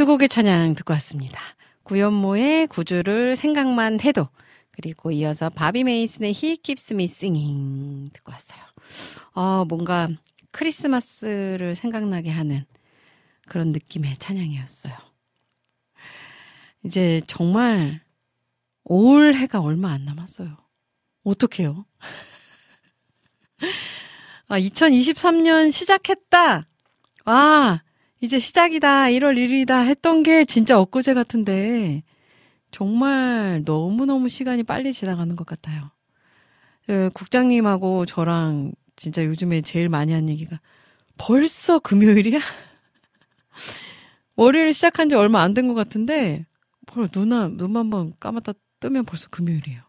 두 0.00 0.06
곡의 0.06 0.30
찬양 0.30 0.76
듣고 0.76 0.94
왔습니다. 0.94 1.38
구연모의 1.82 2.68
구주를 2.68 3.36
생각만 3.36 4.00
해도 4.00 4.30
그리고 4.70 5.10
이어서 5.10 5.50
바비 5.50 5.84
메이슨의 5.84 6.30
He 6.30 6.56
Keeps 6.56 6.94
Me 6.94 7.04
Singing 7.04 8.10
듣고 8.14 8.32
왔어요. 8.32 8.62
어, 9.34 9.66
뭔가 9.66 10.08
크리스마스를 10.52 11.74
생각나게 11.74 12.30
하는 12.30 12.64
그런 13.46 13.72
느낌의 13.72 14.16
찬양이었어요. 14.16 14.94
이제 16.86 17.20
정말 17.26 18.00
올 18.84 19.34
해가 19.34 19.60
얼마 19.60 19.92
안 19.92 20.06
남았어요. 20.06 20.56
어떡해요? 21.24 21.84
아, 24.48 24.58
2023년 24.58 25.70
시작했다! 25.70 26.66
아, 27.26 27.82
이제 28.20 28.38
시작이다. 28.38 29.10
1월 29.10 29.36
1일이다. 29.36 29.84
했던 29.86 30.22
게 30.22 30.44
진짜 30.44 30.78
엊그제 30.78 31.14
같은데, 31.14 32.02
정말 32.72 33.62
너무너무 33.64 34.28
시간이 34.28 34.64
빨리 34.64 34.92
지나가는 34.92 35.34
것 35.36 35.46
같아요. 35.46 35.90
예, 36.88 37.10
국장님하고 37.14 38.06
저랑 38.06 38.72
진짜 38.96 39.24
요즘에 39.24 39.62
제일 39.62 39.88
많이 39.88 40.12
한 40.12 40.28
얘기가, 40.28 40.60
벌써 41.18 41.78
금요일이야? 41.78 42.40
월요일 44.36 44.72
시작한 44.72 45.08
지 45.08 45.14
얼마 45.14 45.42
안 45.42 45.54
된 45.54 45.68
것 45.68 45.74
같은데, 45.74 46.46
벌 46.86 47.08
눈아, 47.14 47.48
눈 47.56 47.76
한번 47.76 48.14
감았다 48.20 48.52
뜨면 48.80 49.04
벌써 49.04 49.28
금요일이에요. 49.28 49.82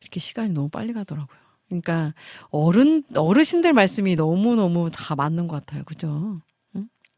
이렇게 0.00 0.20
시간이 0.20 0.50
너무 0.52 0.68
빨리 0.68 0.92
가더라고요. 0.92 1.36
그러니까, 1.68 2.14
어른, 2.50 3.02
어르신들 3.16 3.72
말씀이 3.72 4.14
너무너무 4.16 4.90
다 4.92 5.14
맞는 5.16 5.48
것 5.48 5.56
같아요. 5.64 5.82
그죠? 5.84 6.40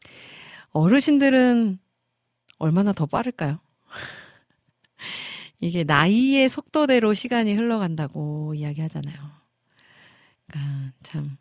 응? 0.06 0.80
어르신들은 0.80 1.78
얼마나 2.58 2.92
더 2.92 3.06
빠를까요? 3.06 3.60
이게 5.60 5.84
나이의 5.84 6.48
속도대로 6.48 7.14
시간이 7.14 7.54
흘러간다고 7.54 8.54
이야기하잖아요. 8.54 9.16
그러니까 10.48 10.92
참 11.02 11.36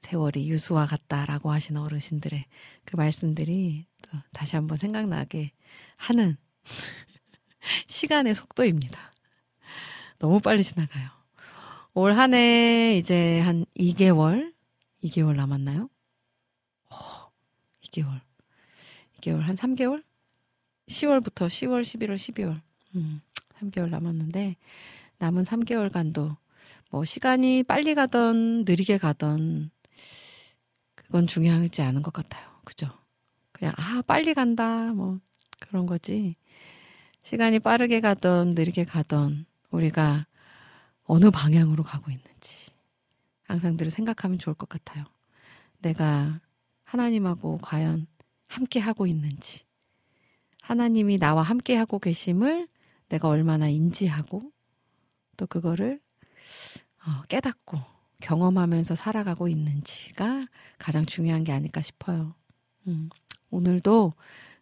세월이 0.00 0.48
유수와 0.50 0.86
같다라고 0.86 1.52
하신 1.52 1.76
어르신들의 1.76 2.44
그 2.84 2.96
말씀들이 2.96 3.86
또 4.02 4.18
다시 4.32 4.56
한번 4.56 4.76
생각나게 4.76 5.52
하는 5.96 6.36
시간의 7.86 8.34
속도입니다. 8.34 8.98
너무 10.18 10.40
빨리 10.40 10.62
지나가요. 10.64 11.08
올 11.94 12.12
한 12.12 12.34
해 12.34 12.96
이제 12.96 13.40
한 13.40 13.64
2개월? 13.76 14.52
2개월 15.04 15.36
남았나요? 15.36 15.88
어, 17.92 18.00
2개월. 18.00 18.20
2개월, 19.20 19.40
한 19.40 19.54
3개월? 19.56 20.02
10월부터 20.88 21.46
10월, 21.46 21.82
11월, 21.82 22.16
12월. 22.16 22.60
음, 22.96 23.20
3개월 23.58 23.90
남았는데, 23.90 24.56
남은 25.18 25.44
3개월간도 25.44 26.36
뭐 26.90 27.04
시간이 27.04 27.62
빨리 27.62 27.94
가던 27.94 28.64
느리게 28.64 28.98
가던 28.98 29.70
그건 30.94 31.26
중요하지 31.26 31.82
않은 31.82 32.02
것 32.02 32.12
같아요. 32.12 32.48
그죠? 32.64 32.88
그냥, 33.52 33.74
아, 33.76 34.02
빨리 34.06 34.34
간다. 34.34 34.92
뭐, 34.92 35.18
그런 35.60 35.86
거지. 35.86 36.36
시간이 37.22 37.60
빠르게 37.60 38.00
가던 38.00 38.54
느리게 38.54 38.84
가던 38.84 39.46
우리가 39.70 40.26
어느 41.04 41.30
방향으로 41.30 41.84
가고 41.84 42.10
있는지 42.10 42.70
항상 43.44 43.76
늘 43.76 43.90
생각하면 43.90 44.38
좋을 44.38 44.54
것 44.54 44.68
같아요. 44.68 45.04
내가 45.78 46.40
하나님하고 46.92 47.58
과연 47.62 48.06
함께 48.46 48.78
하고 48.78 49.06
있는지 49.06 49.64
하나님이 50.60 51.18
나와 51.18 51.40
함께 51.40 51.74
하고 51.74 51.98
계심을 51.98 52.68
내가 53.08 53.28
얼마나 53.28 53.68
인지하고 53.68 54.52
또 55.38 55.46
그거를 55.46 56.00
어, 57.06 57.22
깨닫고 57.28 57.78
경험하면서 58.20 58.94
살아가고 58.94 59.48
있는지가 59.48 60.46
가장 60.78 61.06
중요한 61.06 61.44
게 61.44 61.52
아닐까 61.52 61.80
싶어요. 61.80 62.34
음, 62.86 63.08
오늘도 63.50 64.12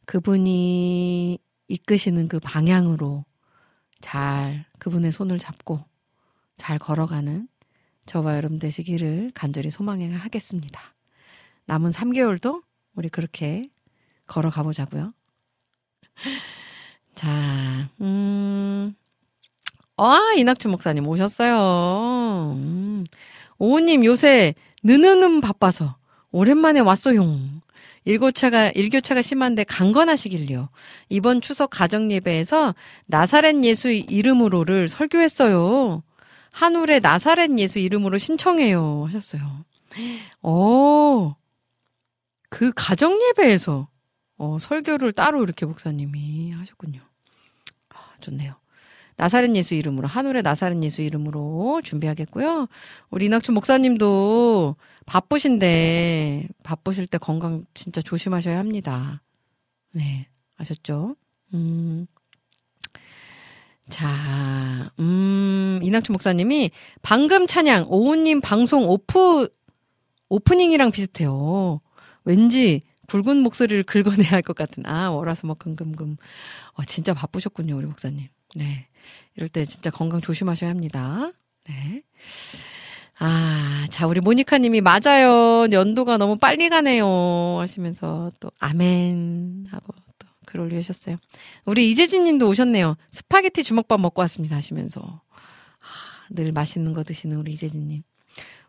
그분이 0.05 1.36
이끄시는 1.66 2.28
그 2.28 2.39
방향으로 2.39 3.24
잘 4.01 4.66
그분의 4.78 5.11
손을 5.11 5.40
잡고 5.40 5.85
잘 6.57 6.78
걸어가는 6.78 7.48
저와 8.07 8.36
여러분 8.36 8.61
되시기를 8.61 9.32
간절히 9.35 9.70
소망해 9.70 10.12
하겠습니다. 10.12 10.94
남은 11.66 11.91
3개월도 11.91 12.62
우리 12.95 13.09
그렇게 13.09 13.69
걸어가 14.27 14.62
보자고요. 14.62 15.12
자, 17.15 17.89
음, 18.01 18.95
아, 19.97 20.32
이낙춘 20.37 20.70
목사님 20.70 21.07
오셨어요. 21.07 22.53
음, 22.57 23.05
오우님 23.59 24.05
요새 24.05 24.55
느느는 24.82 25.41
바빠서 25.41 25.97
오랜만에 26.32 26.81
왔어용. 26.81 27.61
일교차가 28.05 28.70
일교차가 28.70 29.20
심한데 29.20 29.65
강건하시길요. 29.65 30.70
이번 31.11 31.41
추석 31.43 31.69
가정 31.70 32.11
예배에서 32.11 32.74
나사렛 33.07 33.62
예수 33.65 33.91
이름으로를 33.91 34.89
설교했어요. 34.89 36.03
한울의 36.53 37.01
나사렛 37.01 37.59
예수 37.59 37.78
이름으로 37.78 38.19
신청해요 38.19 39.05
하셨어요. 39.09 39.65
어, 40.43 41.37
그 42.51 42.72
가정 42.77 43.18
예배에서 43.22 43.89
어, 44.36 44.59
설교를 44.60 45.12
따로 45.12 45.43
이렇게 45.43 45.64
목사님이 45.64 46.52
하셨군요. 46.52 47.01
아, 47.90 47.97
좋네요. 48.20 48.55
나사렛 49.16 49.55
예수 49.55 49.74
이름으로 49.74 50.09
한울의 50.09 50.43
나사렛 50.43 50.82
예수 50.82 51.02
이름으로 51.02 51.82
준비하겠고요. 51.85 52.68
우리 53.10 53.27
이낙춘 53.27 53.55
목사님도 53.55 54.77
바쁘신데 55.05 56.48
바쁘실 56.62 57.06
때 57.06 57.18
건강 57.18 57.66
진짜 57.74 58.01
조심하셔야 58.01 58.59
합니다. 58.59 59.20
네, 59.93 60.27
아셨죠? 60.56 61.16
음. 61.52 62.06
자, 63.90 64.90
음, 65.01 65.81
이낙춘 65.82 66.14
목사님이 66.14 66.70
방금 67.02 67.47
찬양 67.47 67.86
오우님 67.89 68.40
방송 68.40 68.89
오프 68.89 69.48
오프닝이랑 70.31 70.93
비슷해요. 70.93 71.81
왠지 72.31 72.82
굵은 73.09 73.39
목소리를 73.39 73.82
긁어내야 73.85 74.31
할 74.31 74.43
것 74.43 74.55
같은 74.57 74.86
아 74.86 75.11
월화수목 75.11 75.59
금금금. 75.59 76.16
어, 76.74 76.85
진짜 76.85 77.15
바쁘셨군요 77.15 77.77
우리 77.77 77.86
목사님. 77.86 78.28
네. 78.55 78.86
이럴 79.36 79.48
때 79.48 79.65
진짜 79.66 79.90
건강 79.90 80.20
조심하셔야 80.20 80.70
합니다. 80.70 81.32
네. 81.69 82.02
아, 83.19 83.86
자, 83.90 84.07
우리 84.07 84.20
모니카 84.20 84.59
님이 84.59 84.81
맞아요. 84.81 85.66
연도가 85.70 86.16
너무 86.16 86.39
빨리 86.39 86.69
가네요. 86.70 87.59
하시면서 87.61 88.32
또 88.40 88.51
아멘 88.59 89.66
하고 89.70 89.93
또 90.19 90.28
글 90.47 90.61
올리셨어요. 90.61 91.16
우리 91.65 91.90
이재진 91.90 92.24
님도 92.24 92.48
오셨네요. 92.48 92.97
스파게티 93.12 93.62
주먹밥 93.62 94.01
먹고 94.01 94.20
왔습니다. 94.23 94.57
하시면서. 94.57 95.01
아, 95.31 95.85
늘 96.31 96.51
맛있는 96.52 96.93
거 96.93 97.05
드시는 97.05 97.36
우리 97.36 97.52
이재진 97.52 97.86
님. 97.86 98.02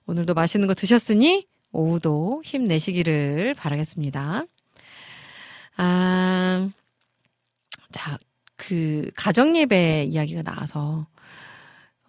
오늘도 0.06 0.34
맛있는 0.36 0.68
거 0.68 0.74
드셨으니 0.76 1.48
오후도 1.72 2.42
힘내시기를 2.46 3.54
바라겠습니다. 3.58 4.46
아, 5.78 6.70
자, 7.92 8.18
그 8.58 9.10
가정 9.16 9.56
예배 9.58 10.06
이야기가 10.10 10.44
나와서 10.44 11.08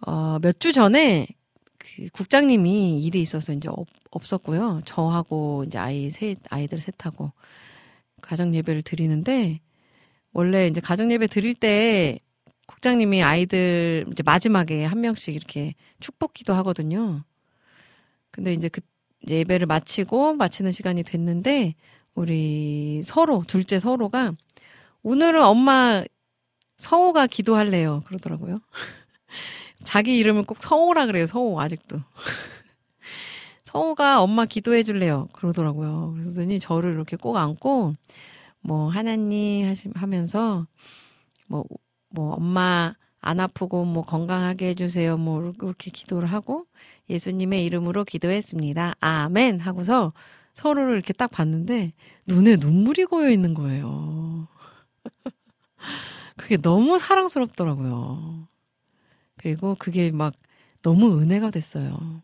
어, 0.05 0.39
몇 0.41 0.59
주 0.59 0.71
전에 0.73 1.27
그 1.77 2.07
국장님이 2.13 3.01
일이 3.03 3.21
있어서 3.21 3.53
이제 3.53 3.69
없, 3.69 3.87
없었고요. 4.11 4.81
저하고 4.85 5.63
이제 5.67 5.77
아이 5.77 6.09
셋 6.09 6.37
아이들 6.49 6.79
셋하고 6.79 7.31
가정 8.21 8.53
예배를 8.55 8.81
드리는데 8.83 9.59
원래 10.33 10.67
이제 10.67 10.81
가정 10.81 11.11
예배 11.11 11.27
드릴 11.27 11.53
때 11.55 12.19
국장님이 12.67 13.23
아이들 13.23 14.05
이제 14.11 14.23
마지막에 14.23 14.85
한 14.85 15.01
명씩 15.01 15.35
이렇게 15.35 15.75
축복 15.99 16.33
기도 16.33 16.53
하거든요. 16.53 17.23
근데 18.31 18.53
이제 18.53 18.69
그 18.69 18.81
이제 19.23 19.37
예배를 19.39 19.67
마치고 19.67 20.35
마치는 20.35 20.71
시간이 20.71 21.03
됐는데 21.03 21.75
우리 22.13 23.01
서로 23.03 23.43
둘째 23.47 23.79
서로가 23.79 24.33
오늘은 25.01 25.43
엄마 25.43 26.03
서호가 26.77 27.27
기도할래요. 27.27 28.03
그러더라고요. 28.05 28.59
자기 29.83 30.17
이름을 30.17 30.43
꼭 30.43 30.57
서호라 30.61 31.05
그래요. 31.05 31.25
서호 31.27 31.59
아직도. 31.59 31.99
서호가 33.65 34.21
엄마 34.21 34.45
기도해 34.45 34.83
줄래요. 34.83 35.27
그러더라고요. 35.33 36.15
그러더니 36.17 36.59
저를 36.59 36.93
이렇게 36.93 37.15
꼭 37.15 37.37
안고 37.37 37.95
뭐 38.61 38.89
하나님 38.89 39.67
하시 39.67 39.89
하면서 39.95 40.67
뭐뭐 41.47 42.33
엄마 42.35 42.95
안 43.25 43.39
아프고 43.39 43.85
뭐 43.85 44.03
건강하게 44.03 44.69
해주세요. 44.69 45.17
뭐 45.17 45.53
이렇게 45.61 45.89
기도를 45.89 46.27
하고 46.27 46.65
예수님의 47.09 47.63
이름으로 47.65 48.03
기도했습니다. 48.03 48.95
아멘 48.99 49.61
하고서 49.61 50.11
서로를 50.53 50.95
이렇게 50.95 51.13
딱 51.13 51.31
봤는데 51.31 51.93
눈에 52.27 52.57
눈물이 52.57 53.05
고여 53.05 53.31
있는 53.31 53.53
거예요. 53.53 54.49
그게 56.37 56.57
너무 56.57 56.99
사랑스럽더라고요. 56.99 58.47
그리고 59.37 59.75
그게 59.79 60.11
막 60.11 60.33
너무 60.81 61.17
은혜가 61.19 61.49
됐어요. 61.49 62.21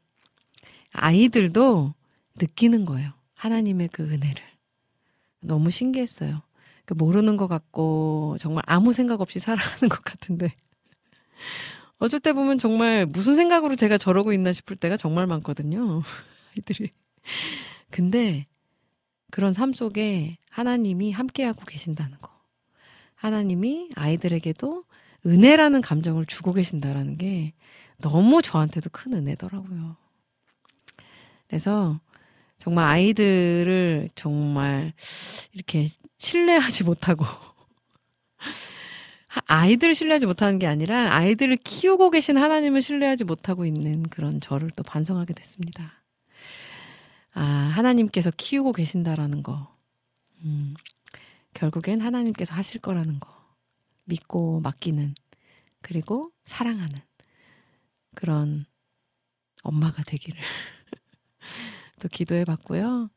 아이들도 0.91 1.93
느끼는 2.35 2.85
거예요. 2.85 3.11
하나님의 3.35 3.89
그 3.93 4.03
은혜를. 4.03 4.43
너무 5.41 5.69
신기했어요. 5.69 6.41
그 6.85 6.93
모르는 6.93 7.38
것 7.38 7.47
같고 7.47 8.35
정말 8.41 8.63
아무 8.67 8.91
생각 8.91 9.21
없이 9.21 9.39
살아가는 9.39 9.88
것 9.88 10.03
같은데 10.03 10.53
어쩔 11.98 12.20
때 12.20 12.34
보면 12.34 12.60
정말 12.60 13.06
무슨 13.06 13.36
생각으로 13.36 13.76
제가 13.76 13.98
저러고 13.98 14.32
있나 14.34 14.53
싶을 14.53 14.76
때가 14.76 14.98
정말 14.98 15.28
많거든요. 15.28 16.02
아이들이. 16.56 16.91
근데 17.90 18.48
그런 19.32 19.53
삶 19.53 19.74
속에 19.74 20.38
하나님이 20.49 21.11
함께하고 21.11 21.66
계신다는 21.66 22.18
거. 22.22 22.32
하나님이 23.16 23.90
아이들에게도 23.95 24.86
은혜라는 25.26 25.82
감정을 25.82 26.26
주고 26.26 26.53
계신다라는 26.53 27.18
게 27.18 27.53
너무 27.98 28.41
저한테도 28.41 28.90
큰 28.91 29.14
은혜더라고요. 29.14 29.98
그래서 31.48 31.99
정말 32.60 32.88
아이들을 32.88 34.10
정말 34.16 34.94
이렇게 35.52 35.88
신뢰하지 36.18 36.84
못하고 36.86 37.26
아이들을 39.45 39.95
신뢰하지 39.95 40.26
못하는 40.26 40.60
게 40.60 40.68
아니라 40.68 41.16
아이들을 41.16 41.57
키우고 41.57 42.10
계신 42.11 42.38
하나님을 42.38 42.82
신뢰하지 42.82 43.24
못하고 43.24 43.66
있는 43.66 44.03
그런 44.03 44.40
저를 44.41 44.70
또 44.72 44.84
반성하게 44.84 45.34
됐습니다. 45.34 46.03
아, 47.34 47.41
하나님께서 47.44 48.32
키우고 48.36 48.74
계신다라는 48.74 49.44
거. 49.44 49.76
음, 50.44 50.74
결국엔 51.53 52.02
하나님께서 52.02 52.53
하실 52.56 52.82
거라는 52.82 53.20
거. 53.20 53.30
믿고 54.06 54.60
맡기는, 54.61 55.14
그리고 55.82 56.32
사랑하는 56.45 56.99
그런 58.16 58.66
엄마가 59.64 60.03
되기를 60.03 60.40
또 61.99 62.07
기도해 62.07 62.45
봤고요. 62.45 63.10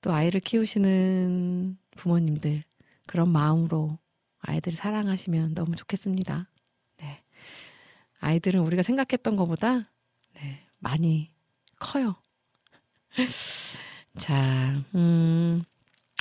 또 0.00 0.12
아이를 0.12 0.40
키우시는 0.40 1.78
부모님들, 1.92 2.64
그런 3.06 3.30
마음으로 3.30 3.98
아이들을 4.46 4.76
사랑하시면 4.76 5.54
너무 5.54 5.74
좋겠습니다. 5.76 6.48
네. 6.98 7.22
아이들은 8.20 8.60
우리가 8.60 8.82
생각했던 8.82 9.36
것보다 9.36 9.90
네, 10.34 10.60
많이 10.78 11.30
커요. 11.78 12.16
자, 14.18 14.82
음, 14.94 15.62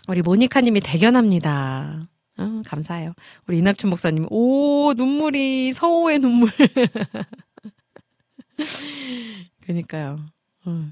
우리 0.07 0.21
모니카님이 0.21 0.79
대견합니다. 0.81 2.07
어, 2.37 2.61
감사해요. 2.65 3.13
우리 3.47 3.57
이낙춘 3.59 3.89
목사님, 3.89 4.25
오, 4.29 4.93
눈물이, 4.95 5.73
서호의 5.73 6.19
눈물. 6.19 6.51
그니까요. 9.61 10.19
어. 10.65 10.89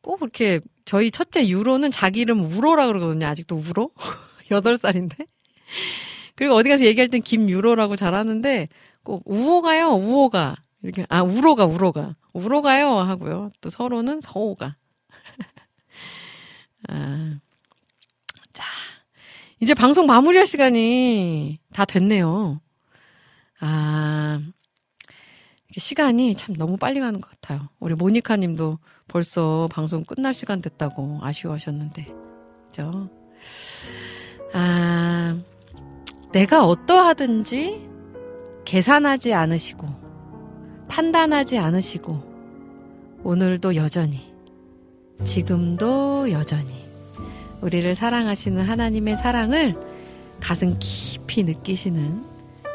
꼭 0.00 0.18
그렇게, 0.18 0.60
저희 0.84 1.10
첫째 1.10 1.46
유로는 1.46 1.90
자기 1.92 2.20
이름 2.20 2.40
우로라 2.40 2.86
그러거든요. 2.86 3.26
아직도 3.26 3.56
우로? 3.56 3.90
8살인데. 4.50 5.26
그리고 6.40 6.54
어디 6.54 6.70
가서 6.70 6.86
얘기할 6.86 7.08
땐 7.08 7.20
김유로라고 7.20 7.96
잘하는데, 7.96 8.70
꼭 9.02 9.22
우호가요, 9.26 9.88
우호가. 9.88 10.56
이렇게, 10.82 11.04
아, 11.10 11.20
우로가, 11.20 11.66
우로가. 11.66 12.16
우로가요 12.32 12.92
하고요. 12.92 13.50
또 13.60 13.68
서로는 13.68 14.22
서호가. 14.22 14.74
아. 16.88 17.38
자, 18.54 18.64
이제 19.60 19.74
방송 19.74 20.06
마무리할 20.06 20.46
시간이 20.46 21.60
다 21.74 21.84
됐네요. 21.84 22.62
아, 23.60 24.40
시간이 25.76 26.36
참 26.36 26.56
너무 26.56 26.78
빨리 26.78 27.00
가는 27.00 27.20
것 27.20 27.30
같아요. 27.32 27.68
우리 27.80 27.94
모니카 27.94 28.36
님도 28.38 28.78
벌써 29.08 29.68
방송 29.70 30.04
끝날 30.04 30.32
시간 30.32 30.62
됐다고 30.62 31.18
아쉬워하셨는데. 31.20 32.08
그죠? 32.68 33.10
아, 34.54 35.38
내가 36.32 36.66
어떠하든지 36.66 37.88
계산하지 38.64 39.34
않으시고, 39.34 39.88
판단하지 40.88 41.58
않으시고, 41.58 42.30
오늘도 43.24 43.74
여전히, 43.74 44.32
지금도 45.24 46.30
여전히, 46.30 46.88
우리를 47.60 47.94
사랑하시는 47.94 48.62
하나님의 48.62 49.16
사랑을 49.16 49.76
가슴 50.40 50.76
깊이 50.78 51.42
느끼시는 51.42 52.24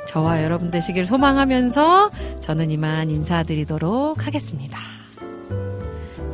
저와 0.07 0.44
여러분 0.44 0.69
되시길 0.69 1.06
소망하면서 1.06 2.11
저는 2.41 2.69
이만 2.72 3.10
인사드리도록 3.10 4.27
하겠습니다. 4.27 4.77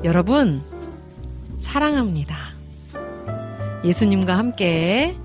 여러분, 0.04 0.62
사랑합니다. 1.58 2.36
예수님과 3.86 4.38
함께 4.38 5.16
꼭 5.16 5.21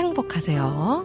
행복하세요. 0.00 1.04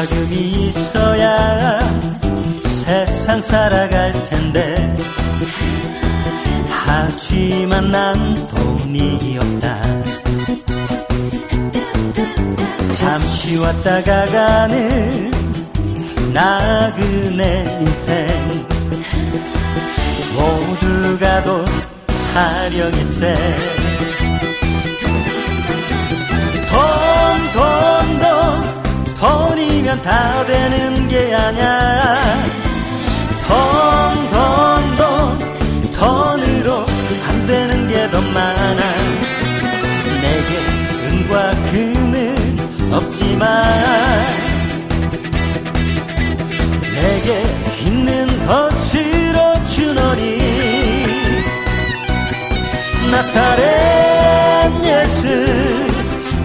금이 0.00 0.68
있어야 0.68 1.78
세상 2.64 3.42
살아갈 3.42 4.12
텐데. 4.24 4.96
하지만 6.70 7.90
난 7.90 8.46
돈이 8.46 9.38
없다. 9.38 9.82
잠시 12.94 13.58
왔다가 13.58 14.26
가는 14.26 15.30
나그네 16.32 17.78
인생. 17.80 18.26
모두가 20.34 21.44
돈 21.44 21.66
타령일세 22.32 23.81
돈이면 29.92 30.02
다 30.02 30.44
되는 30.46 31.08
게 31.08 31.34
아냐. 31.34 32.22
돈, 33.46 33.52
돈으로 35.92 36.86
안 37.28 37.46
되는 37.46 37.88
게 37.88 38.10
더 38.10 38.20
많아. 38.20 38.96
내게 40.22 40.58
은과 41.08 41.50
금은 41.70 42.90
없지만, 42.92 43.64
내게 46.94 47.42
있는 47.84 48.26
것으로 48.46 49.64
주노니, 49.64 50.38
나사렛 53.10 54.84
예수 54.84 55.22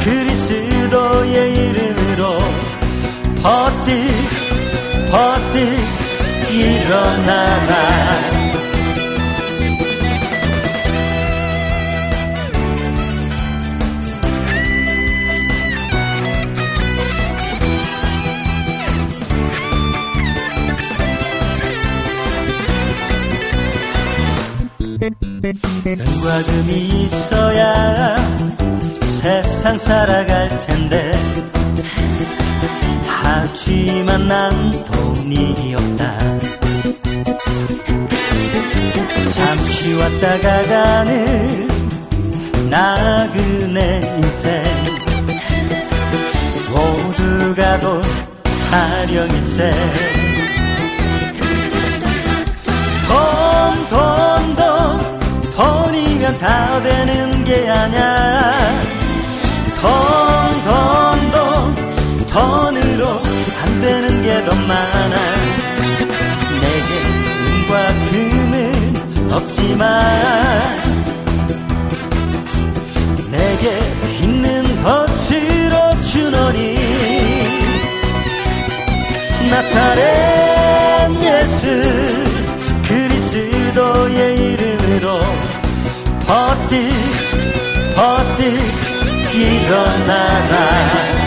그리스도의 0.04 1.54
이름으로 1.54 1.87
버뜩 3.44 3.94
버뜩 5.12 5.58
일어나라. 6.52 8.38
은과 25.88 26.44
금이 26.44 27.04
있어야 27.04 28.18
세상 29.02 29.78
살아갈 29.78 30.50
텐데 30.62 31.17
하지만 33.60 34.28
난 34.28 34.72
돈이 34.84 35.74
없다. 35.74 36.20
잠시 39.34 39.96
왔다 39.96 40.40
가 40.40 40.64
가는 40.68 41.68
나그네 42.70 44.18
인생. 44.18 44.64
모두가 46.70 47.80
돈 47.80 48.04
타령일세 48.70 49.72
돈, 53.08 53.90
돈, 53.90 54.56
돈, 54.56 55.52
돈이면 55.56 56.38
다 56.38 56.80
되는 56.84 57.44
게 57.44 57.68
아냐. 57.68 58.54
돈, 59.82 59.92
돈, 60.64 61.32
돈, 61.32 61.88
돈으로 62.28 62.67
안 63.78 63.82
되는 63.82 64.22
게 64.24 64.44
더 64.44 64.56
많아. 64.56 65.16
내게 66.62 66.90
은과 67.46 67.72
금은 68.10 69.32
없지만, 69.32 69.84
내게 73.30 73.66
있는 74.24 74.82
것으로 74.82 76.02
주노니, 76.02 76.60
나사렛 79.52 81.12
예수 81.22 81.68
그리스도의 82.88 84.36
이름으로 84.38 85.06
버뜩 86.26 86.74
버뜩 87.96 88.42
일어나라 89.36 91.27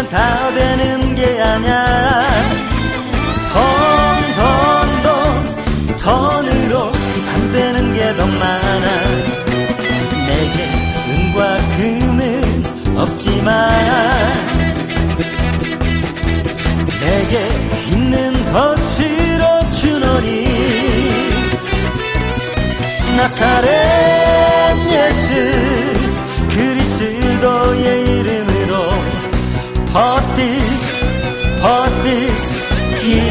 돈이면 0.00 0.08
다 0.08 0.54
되는 0.54 1.14
게 1.14 1.42
아냐 1.42 1.84
돈, 3.52 3.62
돈, 4.38 5.96
돈, 5.96 5.96
돈으로 5.98 6.92
안 7.34 7.52
되는 7.52 7.92
게 7.92 8.16
더 8.16 8.26
많아. 8.26 9.02
내게 10.26 10.56
은과 11.08 11.56
금은 11.76 12.96
없지만 12.96 13.70
내게 17.00 17.92
있는 17.92 18.32
것으로 18.52 19.70
주노니. 19.70 20.44
나사렛 23.16 24.29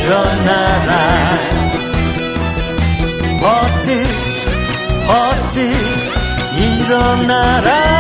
버뜩 0.10 0.15
일어나라. 0.15 1.40
버뜩 3.40 4.03
버뜩 5.07 5.60
일어나라 6.57 7.98